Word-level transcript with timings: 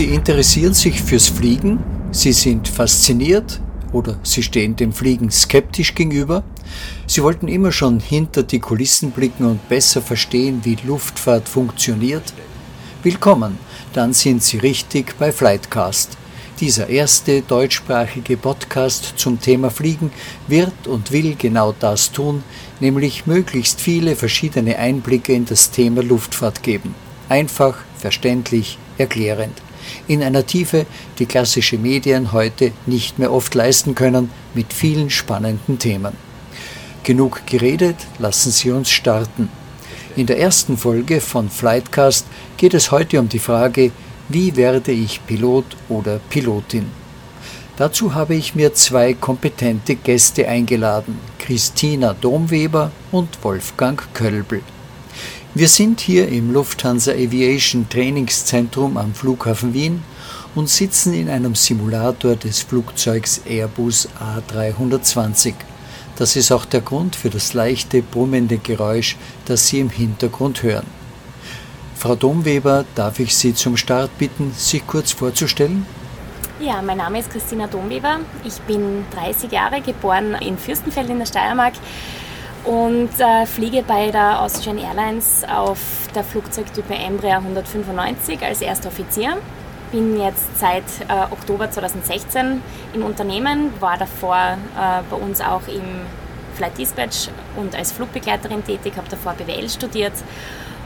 Sie 0.00 0.14
interessieren 0.14 0.72
sich 0.72 1.02
fürs 1.02 1.28
Fliegen, 1.28 1.78
Sie 2.10 2.32
sind 2.32 2.66
fasziniert 2.66 3.60
oder 3.92 4.18
Sie 4.22 4.42
stehen 4.42 4.74
dem 4.74 4.94
Fliegen 4.94 5.30
skeptisch 5.30 5.94
gegenüber. 5.94 6.42
Sie 7.06 7.22
wollten 7.22 7.48
immer 7.48 7.70
schon 7.70 8.00
hinter 8.00 8.42
die 8.42 8.60
Kulissen 8.60 9.10
blicken 9.10 9.44
und 9.44 9.68
besser 9.68 10.00
verstehen, 10.00 10.62
wie 10.62 10.78
Luftfahrt 10.86 11.50
funktioniert. 11.50 12.32
Willkommen, 13.02 13.58
dann 13.92 14.14
sind 14.14 14.42
Sie 14.42 14.56
richtig 14.56 15.18
bei 15.18 15.32
Flightcast. 15.32 16.16
Dieser 16.60 16.88
erste 16.88 17.42
deutschsprachige 17.42 18.38
Podcast 18.38 19.12
zum 19.16 19.38
Thema 19.38 19.68
Fliegen 19.68 20.10
wird 20.48 20.86
und 20.86 21.12
will 21.12 21.34
genau 21.34 21.74
das 21.78 22.10
tun, 22.10 22.42
nämlich 22.80 23.26
möglichst 23.26 23.82
viele 23.82 24.16
verschiedene 24.16 24.78
Einblicke 24.78 25.34
in 25.34 25.44
das 25.44 25.70
Thema 25.70 26.02
Luftfahrt 26.02 26.62
geben. 26.62 26.94
Einfach, 27.28 27.76
verständlich, 27.98 28.78
erklärend 28.96 29.60
in 30.08 30.22
einer 30.22 30.46
Tiefe, 30.46 30.86
die 31.18 31.26
klassische 31.26 31.78
Medien 31.78 32.32
heute 32.32 32.72
nicht 32.86 33.18
mehr 33.18 33.32
oft 33.32 33.54
leisten 33.54 33.94
können, 33.94 34.30
mit 34.54 34.72
vielen 34.72 35.10
spannenden 35.10 35.78
Themen. 35.78 36.12
Genug 37.02 37.46
geredet, 37.46 37.96
lassen 38.18 38.50
Sie 38.50 38.70
uns 38.70 38.90
starten. 38.90 39.48
In 40.16 40.26
der 40.26 40.38
ersten 40.38 40.76
Folge 40.76 41.20
von 41.20 41.48
Flightcast 41.48 42.26
geht 42.56 42.74
es 42.74 42.90
heute 42.90 43.20
um 43.20 43.28
die 43.28 43.38
Frage, 43.38 43.92
wie 44.28 44.56
werde 44.56 44.92
ich 44.92 45.24
Pilot 45.26 45.64
oder 45.88 46.20
Pilotin? 46.30 46.86
Dazu 47.76 48.14
habe 48.14 48.34
ich 48.34 48.54
mir 48.54 48.74
zwei 48.74 49.14
kompetente 49.14 49.94
Gäste 49.94 50.46
eingeladen, 50.46 51.18
Christina 51.38 52.14
Domweber 52.14 52.92
und 53.10 53.42
Wolfgang 53.42 54.02
Kölbel. 54.12 54.62
Wir 55.52 55.66
sind 55.66 56.00
hier 56.00 56.28
im 56.28 56.52
Lufthansa 56.52 57.10
Aviation 57.10 57.88
Trainingszentrum 57.88 58.96
am 58.96 59.12
Flughafen 59.14 59.74
Wien 59.74 60.04
und 60.54 60.68
sitzen 60.68 61.12
in 61.12 61.28
einem 61.28 61.56
Simulator 61.56 62.36
des 62.36 62.60
Flugzeugs 62.60 63.42
Airbus 63.44 64.08
A320. 64.48 65.54
Das 66.14 66.36
ist 66.36 66.52
auch 66.52 66.64
der 66.64 66.82
Grund 66.82 67.16
für 67.16 67.30
das 67.30 67.52
leichte 67.52 68.00
brummende 68.00 68.58
Geräusch, 68.58 69.16
das 69.44 69.66
Sie 69.66 69.80
im 69.80 69.90
Hintergrund 69.90 70.62
hören. 70.62 70.86
Frau 71.96 72.14
Domweber, 72.14 72.84
darf 72.94 73.18
ich 73.18 73.34
Sie 73.34 73.52
zum 73.52 73.76
Start 73.76 74.16
bitten, 74.18 74.52
sich 74.56 74.86
kurz 74.86 75.10
vorzustellen? 75.10 75.84
Ja, 76.60 76.80
mein 76.80 76.98
Name 76.98 77.18
ist 77.18 77.30
Christina 77.30 77.66
Domweber. 77.66 78.20
Ich 78.44 78.60
bin 78.60 79.04
30 79.16 79.50
Jahre 79.50 79.80
geboren 79.80 80.36
in 80.46 80.56
Fürstenfeld 80.58 81.10
in 81.10 81.18
der 81.18 81.26
Steiermark 81.26 81.72
und 82.64 83.10
äh, 83.18 83.46
fliege 83.46 83.82
bei 83.82 84.10
der 84.10 84.40
Austrian 84.42 84.78
Airlines 84.78 85.44
auf 85.44 85.78
der 86.14 86.24
Flugzeugtype 86.24 86.94
Embraer 86.94 87.38
195 87.38 88.42
als 88.42 88.60
erster 88.60 88.88
Offizier. 88.88 89.36
Bin 89.92 90.20
jetzt 90.20 90.58
seit 90.58 90.84
äh, 91.08 91.32
Oktober 91.32 91.70
2016 91.70 92.62
im 92.94 93.04
Unternehmen, 93.04 93.72
war 93.80 93.96
davor 93.98 94.36
äh, 94.36 95.02
bei 95.08 95.16
uns 95.16 95.40
auch 95.40 95.66
im 95.68 95.82
Flight 96.54 96.78
Dispatch 96.78 97.28
und 97.56 97.74
als 97.74 97.92
Flugbegleiterin 97.92 98.64
tätig, 98.64 98.92
habe 98.96 99.08
davor 99.08 99.32
BWL 99.32 99.68
studiert 99.68 100.12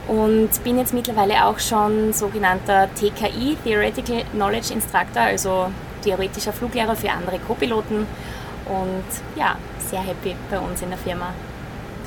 und 0.07 0.49
bin 0.63 0.77
jetzt 0.77 0.93
mittlerweile 0.93 1.45
auch 1.45 1.59
schon 1.59 2.13
sogenannter 2.13 2.87
TKI, 2.95 3.57
Theoretical 3.63 4.23
Knowledge 4.31 4.73
Instructor, 4.73 5.23
also 5.23 5.67
theoretischer 6.03 6.53
Fluglehrer 6.53 6.95
für 6.95 7.11
andere 7.11 7.39
Co-Piloten 7.39 8.07
und 8.65 9.03
ja, 9.35 9.55
sehr 9.79 10.01
happy 10.01 10.35
bei 10.49 10.59
uns 10.59 10.81
in 10.81 10.89
der 10.89 10.99
Firma. 10.99 11.33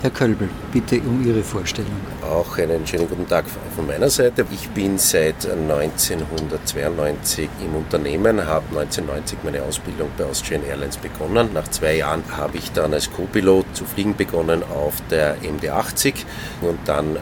Herr 0.00 0.10
Kölbel, 0.10 0.48
bitte 0.72 1.00
um 1.00 1.26
Ihre 1.26 1.42
Vorstellung. 1.42 1.91
Auch 2.22 2.56
einen 2.56 2.86
schönen 2.86 3.09
guten 3.09 3.26
Tag 3.26 3.47
von 3.75 3.84
meiner 3.84 4.09
Seite. 4.09 4.47
Ich 4.53 4.69
bin 4.69 4.97
seit 4.97 5.44
1992 5.44 7.48
im 7.64 7.75
Unternehmen, 7.75 8.47
habe 8.47 8.78
1990 8.78 9.38
meine 9.42 9.60
Ausbildung 9.64 10.08
bei 10.16 10.25
Austrian 10.25 10.64
Airlines 10.64 10.98
begonnen. 10.98 11.48
Nach 11.53 11.66
zwei 11.66 11.97
Jahren 11.97 12.22
habe 12.31 12.58
ich 12.58 12.70
dann 12.70 12.94
als 12.94 13.10
Co-Pilot 13.10 13.66
zu 13.72 13.84
fliegen 13.87 14.14
begonnen 14.14 14.62
auf 14.62 14.94
der 15.10 15.37
MD-80 15.38 16.14
und 16.60 16.78
dann 16.84 17.16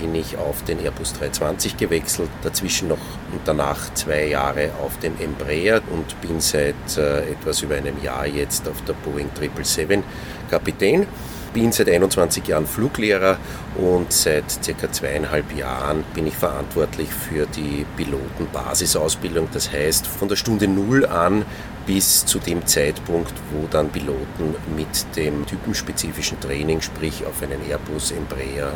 bin 0.00 0.14
ich 0.14 0.38
auf 0.38 0.64
den 0.64 0.80
Airbus 0.80 1.12
320 1.12 1.76
gewechselt, 1.76 2.30
dazwischen 2.42 2.88
noch 2.88 2.96
und 3.32 3.42
danach 3.44 3.92
zwei 3.92 4.28
Jahre 4.28 4.70
auf 4.82 4.98
dem 5.00 5.12
Embraer 5.20 5.82
und 5.90 6.18
bin 6.22 6.40
seit 6.40 6.74
äh, 6.96 7.32
etwas 7.32 7.60
über 7.60 7.74
einem 7.74 8.02
Jahr 8.02 8.26
jetzt 8.26 8.66
auf 8.66 8.82
der 8.84 8.94
Boeing 8.94 9.28
777 9.38 10.02
Kapitän 10.50 11.06
bin 11.52 11.72
seit 11.72 11.88
21 11.88 12.46
Jahren 12.46 12.66
Fluglehrer 12.66 13.38
und 13.76 14.12
seit 14.12 14.44
circa 14.64 14.90
zweieinhalb 14.90 15.56
Jahren 15.56 16.04
bin 16.14 16.26
ich 16.26 16.36
verantwortlich 16.36 17.08
für 17.08 17.46
die 17.46 17.84
Pilotenbasisausbildung. 17.96 19.48
Das 19.52 19.72
heißt, 19.72 20.06
von 20.06 20.28
der 20.28 20.36
Stunde 20.36 20.68
Null 20.68 21.06
an 21.06 21.44
bis 21.86 22.26
zu 22.26 22.38
dem 22.38 22.66
Zeitpunkt, 22.66 23.32
wo 23.52 23.66
dann 23.70 23.88
Piloten 23.88 24.54
mit 24.76 25.16
dem 25.16 25.46
typenspezifischen 25.46 26.38
Training, 26.40 26.80
sprich 26.82 27.24
auf 27.24 27.42
einen 27.42 27.60
Airbus 27.68 28.12
Embraer 28.12 28.74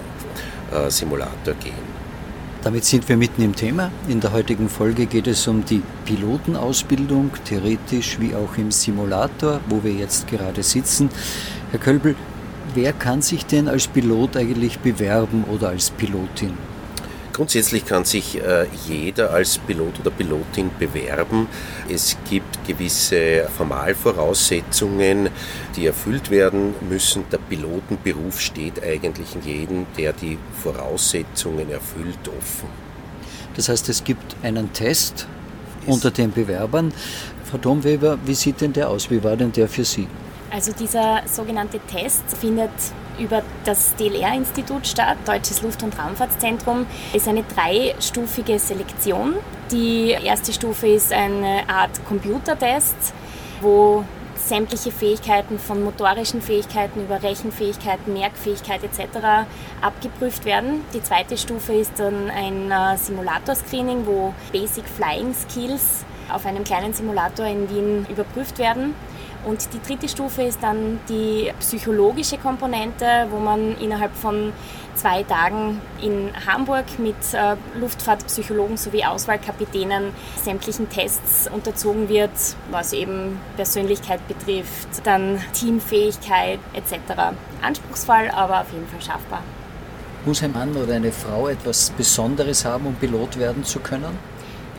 äh, 0.73 0.91
Simulator 0.91 1.55
gehen. 1.63 2.03
Damit 2.63 2.85
sind 2.85 3.09
wir 3.09 3.17
mitten 3.17 3.43
im 3.43 3.57
Thema. 3.57 3.91
In 4.09 4.21
der 4.21 4.33
heutigen 4.33 4.69
Folge 4.69 5.07
geht 5.07 5.27
es 5.27 5.49
um 5.49 5.65
die 5.65 5.83
Pilotenausbildung, 6.05 7.33
theoretisch 7.45 8.21
wie 8.21 8.37
auch 8.37 8.57
im 8.57 8.71
Simulator, 8.71 9.61
wo 9.69 9.83
wir 9.83 9.93
jetzt 9.93 10.29
gerade 10.29 10.63
sitzen. 10.63 11.11
Herr 11.73 11.81
Kölbel, 11.81 12.15
Wer 12.75 12.95
kann 12.95 13.21
sich 13.21 13.45
denn 13.45 13.69
als 13.69 13.87
Pilot 13.87 14.37
eigentlich 14.37 14.79
bewerben 14.79 15.45
oder 15.45 15.69
als 15.69 15.91
Pilotin? 15.91 16.57
Grundsätzlich 17.35 17.85
kann 17.85 18.05
sich 18.05 18.43
äh, 18.43 18.67
jeder 18.87 19.31
als 19.31 19.59
Pilot 19.59 20.01
oder 20.01 20.11
Pilotin 20.11 20.71
bewerben. 20.79 21.49
Es 21.89 22.17
gibt 22.29 22.67
gewisse 22.67 23.47
Formalvoraussetzungen, 23.57 25.29
die 25.77 25.87
erfüllt 25.87 26.31
werden 26.31 26.75
müssen. 26.89 27.25
Der 27.31 27.39
Pilotenberuf 27.39 28.41
steht 28.41 28.83
eigentlich 28.83 29.35
in 29.35 29.43
jedem, 29.43 29.87
der 29.99 30.15
die 30.15 30.39
Voraussetzungen 30.63 31.71
erfüllt, 31.71 32.29
offen. 32.29 32.69
Das 33.55 33.69
heißt, 33.69 33.89
es 33.91 34.03
gibt 34.03 34.37
einen 34.43 34.73
Test 34.73 35.27
unter 35.87 36.11
den 36.11 36.33
Bewerbern. 36.33 36.93
Frau 37.51 37.59
Domweber, 37.59 38.19
wie 38.25 38.35
sieht 38.35 38.63
denn 38.63 38.73
der 38.73 38.89
aus? 38.89 39.11
Wie 39.11 39.23
war 39.23 39.37
denn 39.37 39.53
der 39.53 39.69
für 39.69 39.85
Sie? 39.85 40.07
Also 40.53 40.73
dieser 40.73 41.23
sogenannte 41.25 41.81
Test 41.81 42.25
findet 42.37 42.71
über 43.19 43.43
das 43.65 43.97
DLR-Institut 43.97 44.87
statt, 44.87 45.17
Deutsches 45.25 45.63
Luft- 45.63 45.83
und 45.83 45.99
Raumfahrtszentrum, 45.99 46.87
ist 47.15 47.27
eine 47.27 47.43
dreistufige 47.43 48.59
Selektion. 48.59 49.37
Die 49.71 50.11
erste 50.11 50.53
Stufe 50.53 50.89
ist 50.89 51.11
eine 51.11 51.63
Art 51.69 52.05
Computertest, 52.07 53.15
wo 53.63 54.05
sämtliche 54.35 54.91
Fähigkeiten 54.91 55.59
von 55.59 55.83
motorischen 55.85 56.43
Fähigkeiten 56.43 57.01
über 57.01 57.23
Rechenfähigkeiten, 57.23 58.13
Merkfähigkeit 58.13 58.83
etc. 58.85 59.47
abgeprüft 59.81 60.45
werden. 60.45 60.85
Die 60.93 61.03
zweite 61.03 61.39
Stufe 61.39 61.73
ist 61.73 61.93
dann 61.97 62.31
ein 62.31 62.71
äh, 62.71 62.99
Simulator-Screening, 62.99 64.05
wo 64.05 64.35
Basic 64.53 64.85
Flying 64.85 65.33
Skills 65.33 66.05
auf 66.31 66.45
einem 66.45 66.65
kleinen 66.65 66.93
Simulator 66.93 67.47
in 67.47 67.71
Wien 67.71 68.07
überprüft 68.11 68.59
werden. 68.59 68.95
Und 69.45 69.69
die 69.75 69.81
dritte 69.81 70.09
Stufe 70.09 70.43
ist 70.43 70.63
dann 70.63 71.01
die 71.09 71.53
psychologische 71.59 72.39
Komponente, 72.39 73.27
wo 73.31 73.39
man 73.39 73.77
innerhalb 73.79 74.15
von 74.15 74.53
zwei 74.95 75.23
Tagen 75.25 75.81
in 76.01 76.31
Hamburg 76.47 76.85
mit 76.99 77.17
äh, 77.33 77.57
Luftfahrtpsychologen 77.79 78.77
sowie 78.77 79.05
Auswahlkapitänen 79.05 80.13
sämtlichen 80.37 80.89
Tests 80.89 81.49
unterzogen 81.53 82.09
wird, 82.09 82.31
was 82.71 82.93
eben 82.93 83.41
Persönlichkeit 83.57 84.21
betrifft, 84.29 84.89
dann 85.05 85.41
Teamfähigkeit 85.55 86.61
etc. 86.75 87.35
Anspruchsvoll, 87.63 88.31
aber 88.33 88.61
auf 88.61 88.73
jeden 88.73 88.87
Fall 88.87 89.01
schaffbar. 89.01 89.43
Muss 90.25 90.41
ein 90.45 90.53
Mann 90.53 90.77
oder 90.77 90.95
eine 90.95 91.11
Frau 91.11 91.49
etwas 91.49 91.91
Besonderes 91.91 92.65
haben, 92.65 92.87
um 92.87 92.95
Pilot 92.95 93.41
werden 93.41 93.65
zu 93.65 93.81
können? 93.81 94.17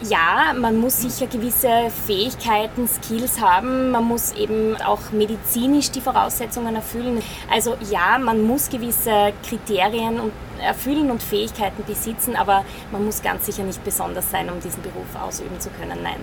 Ja, 0.09 0.53
man 0.53 0.77
muss 0.79 1.01
sicher 1.01 1.27
gewisse 1.27 1.89
Fähigkeiten, 2.05 2.89
Skills 2.89 3.39
haben. 3.39 3.91
Man 3.91 4.03
muss 4.03 4.33
eben 4.33 4.75
auch 4.81 5.11
medizinisch 5.11 5.91
die 5.91 6.01
Voraussetzungen 6.01 6.75
erfüllen. 6.75 7.21
Also 7.49 7.77
ja, 7.89 8.17
man 8.17 8.41
muss 8.43 8.69
gewisse 8.69 9.31
Kriterien 9.47 10.19
erfüllen 10.61 11.09
und 11.09 11.23
Fähigkeiten 11.23 11.83
besitzen, 11.85 12.35
aber 12.35 12.65
man 12.91 13.05
muss 13.05 13.21
ganz 13.21 13.45
sicher 13.45 13.63
nicht 13.63 13.83
besonders 13.83 14.29
sein, 14.29 14.49
um 14.49 14.59
diesen 14.59 14.81
Beruf 14.81 15.07
ausüben 15.21 15.59
zu 15.59 15.69
können. 15.69 15.99
Nein. 16.03 16.19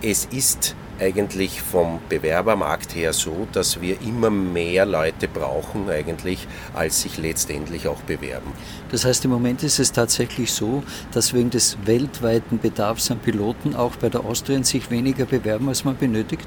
Es 0.00 0.26
ist 0.26 0.76
eigentlich 0.98 1.60
vom 1.60 2.00
Bewerbermarkt 2.08 2.94
her 2.94 3.12
so, 3.12 3.46
dass 3.52 3.80
wir 3.80 4.00
immer 4.00 4.30
mehr 4.30 4.86
Leute 4.86 5.28
brauchen 5.28 5.90
eigentlich, 5.90 6.46
als 6.74 7.02
sich 7.02 7.18
letztendlich 7.18 7.88
auch 7.88 8.00
bewerben. 8.02 8.52
Das 8.90 9.04
heißt, 9.04 9.24
im 9.24 9.30
Moment 9.30 9.62
ist 9.62 9.78
es 9.78 9.92
tatsächlich 9.92 10.52
so, 10.52 10.82
dass 11.12 11.34
wegen 11.34 11.50
des 11.50 11.76
weltweiten 11.84 12.58
Bedarfs 12.58 13.10
an 13.10 13.18
Piloten 13.18 13.74
auch 13.74 13.96
bei 13.96 14.08
der 14.08 14.24
Austrian 14.24 14.64
sich 14.64 14.90
weniger 14.90 15.26
bewerben, 15.26 15.68
als 15.68 15.84
man 15.84 15.96
benötigt? 15.96 16.46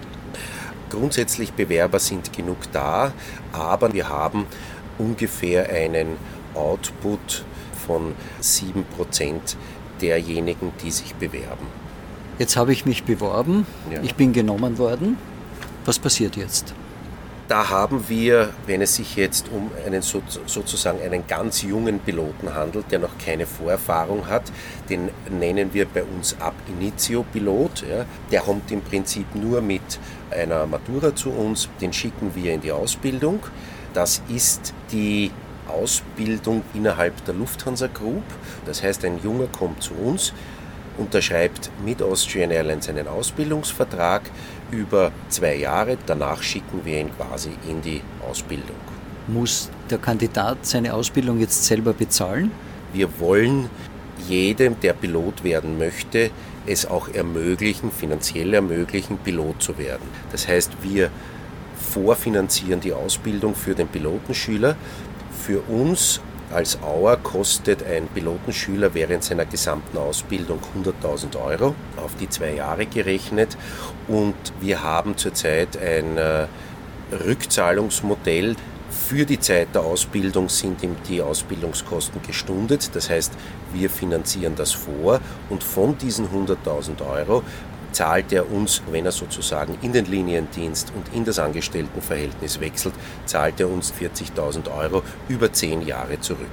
Grundsätzlich 0.90 1.54
Bewerber 1.54 2.00
sind 2.00 2.34
genug 2.34 2.58
da, 2.72 3.14
aber 3.54 3.94
wir 3.94 4.10
haben 4.10 4.48
ungefähr 4.98 5.70
einen 5.70 6.18
Output 6.56 7.46
von 7.86 8.16
7% 8.42 9.56
derjenigen, 10.02 10.72
die 10.84 10.92
sich 10.92 11.14
bewerben. 11.16 11.79
Jetzt 12.40 12.56
habe 12.56 12.72
ich 12.72 12.86
mich 12.86 13.04
beworben, 13.04 13.68
ja. 13.92 14.02
ich 14.02 14.16
bin 14.16 14.32
genommen 14.32 14.78
worden. 14.78 15.18
Was 15.84 16.00
passiert 16.00 16.38
jetzt? 16.38 16.74
Da 17.50 17.70
haben 17.70 18.06
wir, 18.08 18.52
wenn 18.66 18.82
es 18.82 18.96
sich 18.96 19.18
jetzt 19.18 19.48
um 19.52 19.72
einen 19.86 20.02
sozusagen 20.02 21.02
einen 21.02 21.28
ganz 21.28 21.64
jungen 21.64 22.00
Piloten 22.00 22.54
handelt, 22.54 22.92
der 22.92 23.00
noch 23.00 23.18
keine 23.18 23.46
Vorerfahrung 23.46 24.28
hat, 24.28 24.44
den 24.88 25.10
nennen 25.30 25.74
wir 25.74 25.86
bei 25.86 26.04
uns 26.04 26.38
Ab 26.40 26.54
Initio 26.68 27.24
Pilot. 27.24 27.84
Ja. 27.90 28.06
Der 28.32 28.42
kommt 28.42 28.72
im 28.72 28.82
Prinzip 28.82 29.36
nur 29.36 29.62
mit 29.62 30.00
einer 30.32 30.66
Matura 30.66 31.14
zu 31.14 31.32
uns, 31.32 31.68
den 31.82 31.92
schicken 31.92 32.32
wir 32.36 32.54
in 32.54 32.62
die 32.62 32.72
Ausbildung. 32.72 33.40
Das 33.94 34.22
ist 34.30 34.74
die 34.92 35.32
Ausbildung 35.68 36.62
innerhalb 36.74 37.26
der 37.26 37.34
Lufthansa 37.34 37.88
Group. 37.88 38.24
Das 38.66 38.82
heißt, 38.82 39.04
ein 39.06 39.20
Junger 39.24 39.48
kommt 39.48 39.84
zu 39.84 39.94
uns, 39.94 40.34
unterschreibt 41.00 41.72
mit 41.84 42.02
Austrian 42.02 42.52
Airlines 42.52 42.90
einen 42.90 43.08
Ausbildungsvertrag 43.08 44.22
über 44.72 45.12
zwei 45.30 45.56
Jahre. 45.56 45.98
Danach 46.06 46.44
schicken 46.44 46.82
wir 46.84 47.00
ihn 47.00 47.10
quasi 47.16 47.52
in 47.68 47.82
die 47.82 48.02
Ausbildung. 48.30 48.76
Muss 49.28 49.70
der 49.90 49.98
Kandidat 49.98 50.66
seine 50.66 50.94
Ausbildung 50.94 51.40
jetzt 51.40 51.66
selber 51.66 51.94
bezahlen? 51.94 52.52
Wir 52.94 53.20
wollen 53.20 53.70
jedem, 54.28 54.80
der 54.80 54.94
Pilot 54.94 55.44
werden 55.44 55.78
möchte, 55.78 56.32
es 56.66 56.86
auch 56.86 57.08
ermöglichen, 57.08 57.92
finanziell 57.92 58.54
ermöglichen, 58.54 59.18
Pilot 59.18 59.62
zu 59.62 59.78
werden. 59.78 60.08
Das 60.32 60.48
heißt, 60.48 60.72
wir 60.82 61.10
vorfinanzieren 61.76 62.80
die 62.80 62.94
Ausbildung 62.94 63.56
für 63.56 63.74
den 63.74 63.88
Pilotenschüler. 63.88 64.76
Für 65.46 65.62
uns 65.62 66.22
als 66.52 66.82
Auer 66.82 67.18
kostet 67.18 67.84
ein 67.86 68.08
Pilotenschüler 68.08 68.94
während 68.94 69.24
seiner 69.24 69.46
gesamten 69.46 69.98
Ausbildung 69.98 70.60
100.000 70.76 71.40
Euro 71.44 71.76
auf 71.98 72.16
die 72.20 72.30
zwei 72.30 72.54
Jahre 72.56 72.86
gerechnet. 72.86 73.58
Und 74.08 74.36
wir 74.60 74.84
haben 74.84 75.18
zurzeit 75.18 75.78
ein 75.78 76.18
äh, 76.18 76.48
Rückzahlungsmodell. 77.12 78.56
Für 78.90 79.26
die 79.26 79.40
Zeit 79.40 79.70
der 79.76 79.84
Ausbildung 79.84 80.50
sind 80.50 80.82
ihm 80.82 80.96
die 81.08 81.22
Ausbildungskosten 81.22 82.22
gestundet, 82.24 82.90
das 82.96 83.10
heißt, 83.10 83.34
wir 83.72 83.90
finanzieren 83.90 84.56
das 84.56 84.72
vor. 84.72 85.20
Und 85.50 85.64
von 85.64 85.96
diesen 85.98 86.28
100.000 86.28 87.08
Euro 87.08 87.44
zahlt 87.92 88.32
er 88.32 88.52
uns, 88.52 88.82
wenn 88.92 89.06
er 89.06 89.12
sozusagen 89.12 89.78
in 89.82 89.94
den 89.94 90.06
Liniendienst 90.06 90.92
und 90.96 91.16
in 91.16 91.26
das 91.26 91.40
Angestelltenverhältnis 91.40 92.60
wechselt, 92.60 92.94
zahlt 93.26 93.60
er 93.60 93.70
uns 93.70 93.94
40.000 93.94 94.72
Euro 94.76 95.04
über 95.28 95.52
zehn 95.52 95.86
Jahre 95.86 96.20
zurück. 96.20 96.48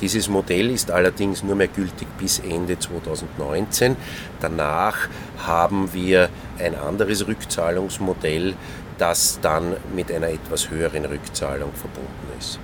Dieses 0.00 0.28
Modell 0.28 0.70
ist 0.70 0.90
allerdings 0.90 1.42
nur 1.42 1.56
mehr 1.56 1.68
gültig 1.68 2.08
bis 2.18 2.38
Ende 2.38 2.78
2019. 2.78 3.96
Danach 4.40 5.08
haben 5.44 5.92
wir 5.92 6.30
ein 6.58 6.74
anderes 6.74 7.26
Rückzahlungsmodell, 7.26 8.54
das 8.96 9.38
dann 9.42 9.76
mit 9.94 10.10
einer 10.10 10.28
etwas 10.28 10.70
höheren 10.70 11.04
Rückzahlung 11.04 11.72
verbunden 11.74 12.38
ist. 12.38 12.58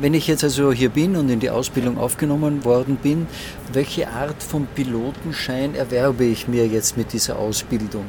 Wenn 0.00 0.14
ich 0.14 0.28
jetzt 0.28 0.44
also 0.44 0.72
hier 0.72 0.88
bin 0.88 1.14
und 1.14 1.28
in 1.28 1.40
die 1.40 1.50
Ausbildung 1.50 1.98
aufgenommen 1.98 2.64
worden 2.64 2.96
bin, 2.96 3.26
welche 3.74 4.08
Art 4.08 4.42
von 4.42 4.66
Pilotenschein 4.74 5.74
erwerbe 5.74 6.24
ich 6.24 6.48
mir 6.48 6.66
jetzt 6.66 6.96
mit 6.96 7.12
dieser 7.12 7.38
Ausbildung? 7.38 8.06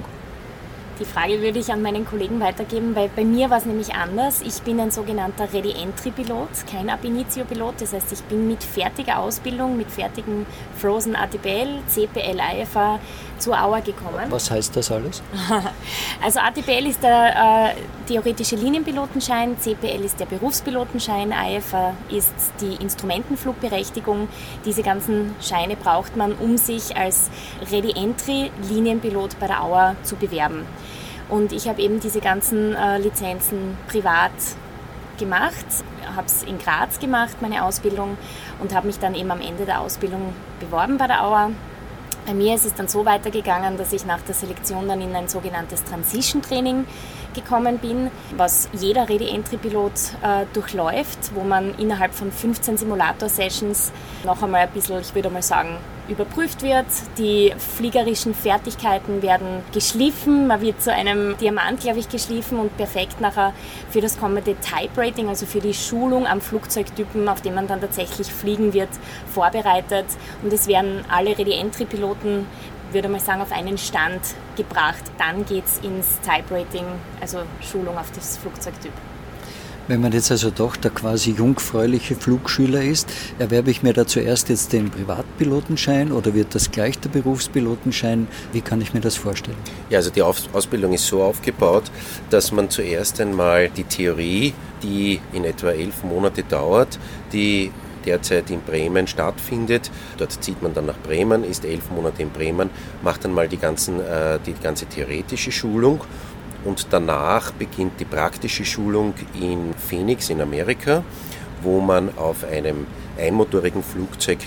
Die 1.01 1.05
Frage 1.05 1.41
würde 1.41 1.57
ich 1.57 1.73
an 1.73 1.81
meinen 1.81 2.05
Kollegen 2.05 2.39
weitergeben, 2.39 2.95
weil 2.95 3.09
bei 3.09 3.25
mir 3.25 3.49
war 3.49 3.57
es 3.57 3.65
nämlich 3.65 3.95
anders. 3.95 4.43
Ich 4.43 4.61
bin 4.61 4.79
ein 4.79 4.91
sogenannter 4.91 5.51
Ready-Entry-Pilot, 5.51 6.67
kein 6.71 6.91
Ab-Initio-Pilot. 6.91 7.81
Das 7.81 7.93
heißt, 7.93 8.11
ich 8.11 8.21
bin 8.25 8.47
mit 8.47 8.63
fertiger 8.63 9.17
Ausbildung, 9.17 9.77
mit 9.77 9.89
fertigen 9.89 10.45
Frozen 10.77 11.15
ATPL, 11.15 11.79
CPL, 11.87 12.39
IFA 12.61 12.99
zur 13.39 13.59
Auer 13.59 13.81
gekommen. 13.81 14.29
Was 14.29 14.51
heißt 14.51 14.75
das 14.75 14.91
alles? 14.91 15.23
also 16.23 16.39
ATPL 16.39 16.85
ist 16.85 17.01
der 17.01 17.71
äh, 17.71 17.75
theoretische 18.07 18.55
Linienpilotenschein, 18.55 19.59
CPL 19.59 20.05
ist 20.05 20.19
der 20.19 20.27
Berufspilotenschein, 20.27 21.33
IFA 21.33 21.95
ist 22.11 22.35
die 22.61 22.75
Instrumentenflugberechtigung. 22.75 24.27
Diese 24.65 24.83
ganzen 24.83 25.33
Scheine 25.41 25.75
braucht 25.75 26.15
man, 26.15 26.33
um 26.33 26.57
sich 26.57 26.95
als 26.95 27.31
Ready-Entry-Linienpilot 27.71 29.39
bei 29.39 29.47
der 29.47 29.63
Auer 29.63 29.95
zu 30.03 30.15
bewerben. 30.15 30.67
Und 31.31 31.53
ich 31.53 31.69
habe 31.69 31.81
eben 31.81 32.01
diese 32.01 32.19
ganzen 32.19 32.75
äh, 32.75 32.97
Lizenzen 32.97 33.77
privat 33.87 34.33
gemacht, 35.17 35.65
habe 36.13 36.27
es 36.27 36.43
in 36.43 36.57
Graz 36.59 36.99
gemacht, 36.99 37.37
meine 37.41 37.63
Ausbildung, 37.63 38.17
und 38.59 38.75
habe 38.75 38.87
mich 38.87 38.99
dann 38.99 39.15
eben 39.15 39.31
am 39.31 39.39
Ende 39.39 39.65
der 39.65 39.79
Ausbildung 39.79 40.33
beworben 40.59 40.97
bei 40.97 41.07
der 41.07 41.23
Auer. 41.23 41.51
Bei 42.25 42.33
mir 42.33 42.53
ist 42.53 42.65
es 42.65 42.75
dann 42.75 42.89
so 42.89 43.05
weitergegangen, 43.05 43.77
dass 43.77 43.93
ich 43.93 44.05
nach 44.05 44.19
der 44.21 44.35
Selektion 44.35 44.89
dann 44.89 44.99
in 44.99 45.15
ein 45.15 45.29
sogenanntes 45.29 45.85
Transition 45.85 46.41
Training 46.41 46.85
gekommen 47.33 47.77
bin, 47.77 48.11
was 48.35 48.67
jeder 48.73 49.07
Ready-Entry-Pilot 49.07 49.93
äh, 50.21 50.45
durchläuft, 50.53 51.33
wo 51.33 51.43
man 51.43 51.73
innerhalb 51.79 52.13
von 52.13 52.29
15 52.29 52.75
Simulator-Sessions 52.75 53.93
noch 54.25 54.43
einmal 54.43 54.61
ein 54.61 54.71
bisschen, 54.71 54.99
ich 54.99 55.15
würde 55.15 55.29
mal 55.29 55.41
sagen, 55.41 55.77
überprüft 56.07 56.61
wird. 56.61 56.85
Die 57.17 57.53
fliegerischen 57.57 58.33
Fertigkeiten 58.33 59.21
werden 59.21 59.63
geschliffen. 59.73 60.47
Man 60.47 60.61
wird 60.61 60.81
zu 60.81 60.91
einem 60.91 61.37
Diamant, 61.37 61.81
glaube 61.81 61.99
ich, 61.99 62.09
geschliffen 62.09 62.59
und 62.59 62.75
perfekt 62.77 63.21
nachher 63.21 63.53
für 63.89 64.01
das 64.01 64.19
kommende 64.19 64.55
Type 64.55 64.97
Rating, 64.97 65.29
also 65.29 65.45
für 65.45 65.59
die 65.59 65.73
Schulung 65.73 66.27
am 66.27 66.41
Flugzeugtypen, 66.41 67.27
auf 67.27 67.41
dem 67.41 67.55
man 67.55 67.67
dann 67.67 67.81
tatsächlich 67.81 68.27
fliegen 68.27 68.73
wird, 68.73 68.89
vorbereitet. 69.33 70.05
Und 70.43 70.51
es 70.51 70.67
werden 70.67 71.05
alle 71.09 71.37
Ready-Entry-Piloten 71.37 72.45
würde 72.93 73.07
mal 73.07 73.19
sagen, 73.19 73.41
auf 73.41 73.51
einen 73.51 73.77
Stand 73.77 74.21
gebracht. 74.57 75.03
Dann 75.17 75.45
geht 75.45 75.65
es 75.65 75.79
ins 75.79 76.19
Type 76.21 76.53
Rating, 76.53 76.85
also 77.21 77.39
Schulung 77.61 77.97
auf 77.97 78.11
das 78.11 78.37
Flugzeugtyp. 78.37 78.91
Wenn 79.91 79.99
man 79.99 80.13
jetzt 80.13 80.31
also 80.31 80.51
doch 80.51 80.77
der 80.77 80.91
quasi 80.91 81.31
jungfräuliche 81.31 82.15
Flugschüler 82.15 82.81
ist, 82.81 83.09
erwerbe 83.39 83.71
ich 83.71 83.83
mir 83.83 83.91
da 83.91 84.07
zuerst 84.07 84.47
jetzt 84.47 84.71
den 84.71 84.89
Privatpilotenschein 84.89 86.13
oder 86.13 86.33
wird 86.33 86.55
das 86.55 86.71
gleich 86.71 86.97
der 86.99 87.09
Berufspilotenschein? 87.09 88.29
Wie 88.53 88.61
kann 88.61 88.79
ich 88.79 88.93
mir 88.93 89.01
das 89.01 89.17
vorstellen? 89.17 89.57
Ja, 89.89 89.97
also 89.97 90.09
die 90.09 90.21
Ausbildung 90.21 90.93
ist 90.93 91.07
so 91.07 91.21
aufgebaut, 91.21 91.91
dass 92.29 92.53
man 92.53 92.69
zuerst 92.69 93.19
einmal 93.19 93.67
die 93.67 93.83
Theorie, 93.83 94.53
die 94.81 95.19
in 95.33 95.43
etwa 95.43 95.71
elf 95.71 96.05
Monate 96.05 96.43
dauert, 96.43 96.97
die 97.33 97.69
derzeit 98.05 98.49
in 98.49 98.61
Bremen 98.61 99.07
stattfindet. 99.07 99.91
Dort 100.17 100.41
zieht 100.41 100.61
man 100.61 100.73
dann 100.73 100.85
nach 100.85 100.99
Bremen, 100.99 101.43
ist 101.43 101.65
elf 101.65 101.91
Monate 101.91 102.21
in 102.21 102.29
Bremen, 102.29 102.69
macht 103.01 103.25
dann 103.25 103.33
mal 103.33 103.49
die, 103.49 103.57
ganzen, 103.57 103.99
äh, 103.99 104.39
die 104.45 104.53
ganze 104.53 104.85
theoretische 104.85 105.51
Schulung 105.51 105.99
und 106.65 106.87
danach 106.91 107.51
beginnt 107.51 107.99
die 107.99 108.05
praktische 108.05 108.65
Schulung 108.65 109.13
in 109.39 109.73
Phoenix 109.73 110.29
in 110.29 110.41
Amerika, 110.41 111.03
wo 111.61 111.79
man 111.79 112.17
auf 112.17 112.43
einem 112.43 112.85
einmotorigen 113.17 113.83
Flugzeug 113.83 114.39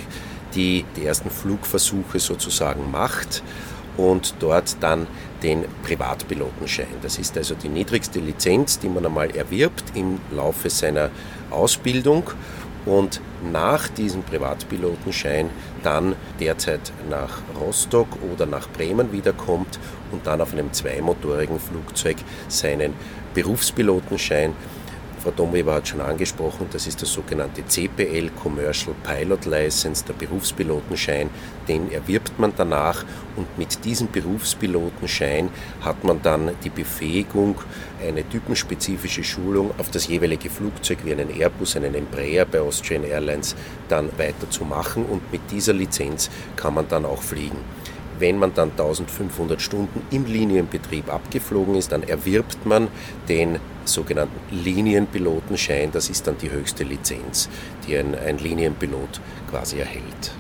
die, 0.55 0.85
die 0.97 1.07
ersten 1.07 1.31
Flugversuche 1.31 2.19
sozusagen 2.19 2.91
macht 2.91 3.43
und 3.97 4.35
dort 4.41 4.77
dann 4.81 5.07
den 5.43 5.65
Privatpilotenschein. 5.85 6.87
Das 7.03 7.19
ist 7.19 7.37
also 7.37 7.55
die 7.55 7.69
niedrigste 7.69 8.19
Lizenz, 8.19 8.79
die 8.79 8.89
man 8.89 9.05
einmal 9.05 9.31
erwirbt 9.31 9.85
im 9.95 10.19
Laufe 10.33 10.71
seiner 10.71 11.11
Ausbildung 11.51 12.25
und 12.87 13.21
nach 13.53 13.89
diesem 13.89 14.23
Privatpilotenschein 14.23 15.51
dann 15.83 16.17
derzeit 16.41 16.93
nach 17.09 17.43
Rostock 17.61 18.09
oder 18.33 18.47
nach 18.47 18.69
Bremen 18.69 19.13
wiederkommt 19.13 19.79
und 20.13 20.27
dann 20.27 20.41
auf 20.41 20.53
einem 20.53 20.73
zweimotorigen 20.73 21.59
Flugzeug 21.59 22.17
seinen 22.49 22.95
Berufspilotenschein 23.35 24.55
Frau 25.25 25.31
Domweber 25.31 25.73
hat 25.73 25.89
schon 25.89 26.03
angesprochen, 26.03 26.67
das 26.71 26.87
ist 26.87 27.01
der 27.01 27.09
sogenannte 27.09 27.65
CPL, 27.67 28.29
Commercial 28.43 28.95
Pilot 29.05 29.47
License, 29.47 30.05
der 30.05 30.13
Berufspilotenschein. 30.13 31.31
Den 31.67 31.91
erwirbt 31.91 32.39
man 32.39 32.53
danach 32.55 33.07
und 33.35 33.57
mit 33.57 33.83
diesem 33.87 34.11
Berufspilotenschein 34.11 35.49
hat 35.81 36.05
man 36.05 36.21
dann 36.21 36.51
die 36.63 36.69
Befähigung, 36.69 37.57
eine 38.07 38.29
typenspezifische 38.29 39.25
Schulung 39.25 39.71
auf 39.79 39.91
das 39.91 40.09
jeweilige 40.09 40.51
Flugzeug 40.51 40.99
wie 41.05 41.13
einen 41.13 41.31
Airbus, 41.31 41.75
einen 41.77 41.95
Embraer 41.95 42.45
bei 42.45 42.61
Austrian 42.61 43.05
Airlines 43.05 43.57
dann 43.89 44.11
weiterzumachen 44.19 45.07
und 45.07 45.33
mit 45.33 45.41
dieser 45.51 45.73
Lizenz 45.73 46.29
kann 46.55 46.75
man 46.75 46.87
dann 46.87 47.07
auch 47.07 47.23
fliegen. 47.23 47.57
Wenn 48.19 48.39
man 48.39 48.55
dann 48.55 48.71
1500 48.71 49.61
Stunden 49.61 50.03
im 50.11 50.27
Linienbetrieb 50.27 51.13
abgeflogen 51.13 51.75
ist, 51.75 51.93
dann 51.93 52.03
erwirbt 52.03 52.65
man 52.65 52.89
den 53.29 53.59
sogenannten 53.85 54.41
Linienpilotenschein. 54.51 55.91
Das 55.93 56.09
ist 56.09 56.27
dann 56.27 56.39
die 56.39 56.51
höchste 56.51 56.85
Lizenz, 56.85 57.49
die 57.87 57.97
ein, 57.97 58.15
ein 58.15 58.39
Linienpilot 58.39 59.21
quasi 59.51 59.79
erhält. 59.79 60.33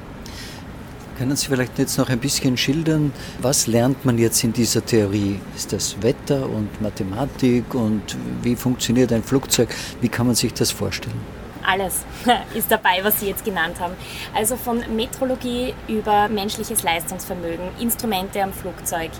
Können 1.18 1.36
Sie 1.36 1.46
vielleicht 1.46 1.78
jetzt 1.78 1.96
noch 1.96 2.08
ein 2.08 2.18
bisschen 2.18 2.56
schildern, 2.56 3.12
was 3.40 3.68
lernt 3.68 4.04
man 4.04 4.18
jetzt 4.18 4.42
in 4.42 4.52
dieser 4.52 4.84
Theorie? 4.84 5.38
Ist 5.54 5.72
das 5.72 6.02
Wetter 6.02 6.48
und 6.48 6.82
Mathematik 6.82 7.72
und 7.74 8.16
wie 8.42 8.56
funktioniert 8.56 9.12
ein 9.12 9.22
Flugzeug? 9.22 9.68
Wie 10.00 10.08
kann 10.08 10.26
man 10.26 10.34
sich 10.34 10.52
das 10.54 10.72
vorstellen? 10.72 11.33
Alles 11.66 12.04
ist 12.54 12.70
dabei, 12.70 13.00
was 13.02 13.20
Sie 13.20 13.28
jetzt 13.28 13.44
genannt 13.44 13.80
haben. 13.80 13.94
Also 14.34 14.56
von 14.56 14.82
Metrologie 14.94 15.74
über 15.88 16.28
menschliches 16.28 16.82
Leistungsvermögen, 16.82 17.68
Instrumente 17.80 18.42
am 18.42 18.52
Flugzeug, 18.52 19.10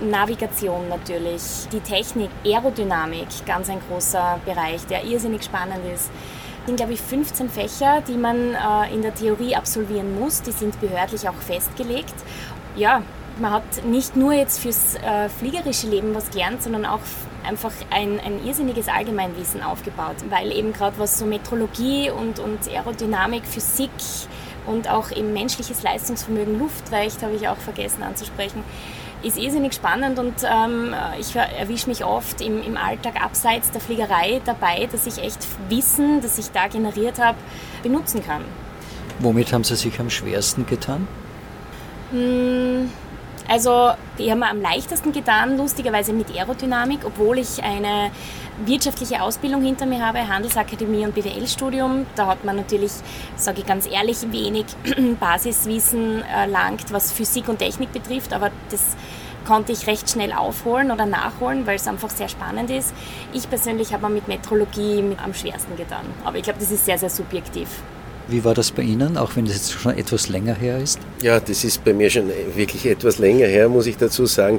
Navigation 0.00 0.88
natürlich, 0.88 1.42
die 1.72 1.80
Technik, 1.80 2.30
Aerodynamik, 2.44 3.28
ganz 3.46 3.70
ein 3.70 3.80
großer 3.88 4.40
Bereich, 4.44 4.84
der 4.86 5.04
irrsinnig 5.04 5.44
spannend 5.44 5.80
ist. 5.94 6.10
Es 6.60 6.66
sind, 6.66 6.76
glaube 6.76 6.94
ich, 6.94 7.00
15 7.00 7.48
Fächer, 7.48 8.02
die 8.08 8.16
man 8.16 8.54
äh, 8.54 8.92
in 8.92 9.00
der 9.00 9.14
Theorie 9.14 9.54
absolvieren 9.54 10.18
muss. 10.18 10.42
Die 10.42 10.50
sind 10.50 10.80
behördlich 10.80 11.28
auch 11.28 11.34
festgelegt. 11.34 12.14
Ja, 12.74 13.02
man 13.38 13.52
hat 13.52 13.84
nicht 13.84 14.16
nur 14.16 14.32
jetzt 14.32 14.58
fürs 14.58 14.96
äh, 14.96 15.28
fliegerische 15.28 15.86
Leben 15.86 16.14
was 16.14 16.30
gelernt, 16.30 16.62
sondern 16.62 16.84
auch 16.84 17.00
einfach 17.46 17.72
ein, 17.90 18.20
ein 18.20 18.44
irrsinniges 18.44 18.88
Allgemeinwissen 18.88 19.62
aufgebaut, 19.62 20.16
weil 20.30 20.52
eben 20.52 20.72
gerade 20.72 20.98
was 20.98 21.18
so 21.18 21.24
Metrologie 21.24 22.10
und, 22.10 22.38
und 22.38 22.68
Aerodynamik, 22.68 23.46
Physik 23.46 23.90
und 24.66 24.90
auch 24.90 25.10
eben 25.10 25.32
menschliches 25.32 25.82
Leistungsvermögen, 25.82 26.58
Luftrecht 26.58 27.22
habe 27.22 27.34
ich 27.34 27.48
auch 27.48 27.56
vergessen 27.56 28.02
anzusprechen, 28.02 28.64
ist 29.22 29.38
irrsinnig 29.38 29.74
spannend 29.74 30.18
und 30.18 30.34
ähm, 30.44 30.94
ich 31.18 31.34
erwische 31.34 31.88
mich 31.88 32.04
oft 32.04 32.40
im, 32.40 32.62
im 32.62 32.76
Alltag 32.76 33.22
abseits 33.22 33.70
der 33.70 33.80
Fliegerei 33.80 34.40
dabei, 34.44 34.88
dass 34.90 35.06
ich 35.06 35.22
echt 35.22 35.38
Wissen, 35.68 36.20
das 36.20 36.38
ich 36.38 36.50
da 36.50 36.68
generiert 36.68 37.18
habe, 37.18 37.38
benutzen 37.82 38.24
kann. 38.24 38.42
Womit 39.20 39.52
haben 39.52 39.64
Sie 39.64 39.76
sich 39.76 39.98
am 39.98 40.10
schwersten 40.10 40.66
getan? 40.66 41.08
Hm, 42.10 42.90
also 43.48 43.92
die 44.18 44.30
haben 44.30 44.40
wir 44.40 44.50
am 44.50 44.60
leichtesten 44.60 45.12
getan, 45.12 45.56
lustigerweise 45.56 46.12
mit 46.12 46.34
Aerodynamik, 46.34 47.00
obwohl 47.04 47.38
ich 47.38 47.62
eine 47.62 48.10
wirtschaftliche 48.64 49.22
Ausbildung 49.22 49.62
hinter 49.62 49.86
mir 49.86 50.04
habe, 50.04 50.26
Handelsakademie 50.26 51.04
und 51.04 51.14
BWL-Studium. 51.14 52.06
Da 52.16 52.26
hat 52.26 52.44
man 52.44 52.56
natürlich, 52.56 52.92
sage 53.36 53.60
ich 53.60 53.66
ganz 53.66 53.86
ehrlich, 53.86 54.18
wenig 54.30 54.66
Basiswissen 55.20 56.22
erlangt, 56.22 56.92
was 56.92 57.12
Physik 57.12 57.48
und 57.48 57.58
Technik 57.58 57.92
betrifft, 57.92 58.32
aber 58.32 58.50
das 58.70 58.96
konnte 59.46 59.72
ich 59.72 59.86
recht 59.86 60.10
schnell 60.10 60.32
aufholen 60.32 60.90
oder 60.90 61.06
nachholen, 61.06 61.66
weil 61.66 61.76
es 61.76 61.86
einfach 61.86 62.10
sehr 62.10 62.28
spannend 62.28 62.70
ist. 62.70 62.92
Ich 63.32 63.48
persönlich 63.48 63.92
habe 63.94 64.08
mir 64.08 64.14
mit 64.14 64.28
Metrologie 64.28 65.04
am 65.22 65.34
schwersten 65.34 65.76
getan, 65.76 66.04
aber 66.24 66.38
ich 66.38 66.42
glaube, 66.42 66.58
das 66.58 66.70
ist 66.70 66.84
sehr, 66.84 66.98
sehr 66.98 67.10
subjektiv. 67.10 67.68
Wie 68.28 68.44
war 68.44 68.54
das 68.54 68.72
bei 68.72 68.82
Ihnen, 68.82 69.16
auch 69.16 69.36
wenn 69.36 69.46
es 69.46 69.54
jetzt 69.54 69.72
schon 69.72 69.96
etwas 69.96 70.28
länger 70.28 70.54
her 70.54 70.78
ist? 70.78 70.98
Ja, 71.22 71.38
das 71.38 71.62
ist 71.62 71.84
bei 71.84 71.92
mir 71.92 72.10
schon 72.10 72.28
wirklich 72.56 72.84
etwas 72.86 73.18
länger 73.18 73.46
her, 73.46 73.68
muss 73.68 73.86
ich 73.86 73.96
dazu 73.96 74.26
sagen. 74.26 74.58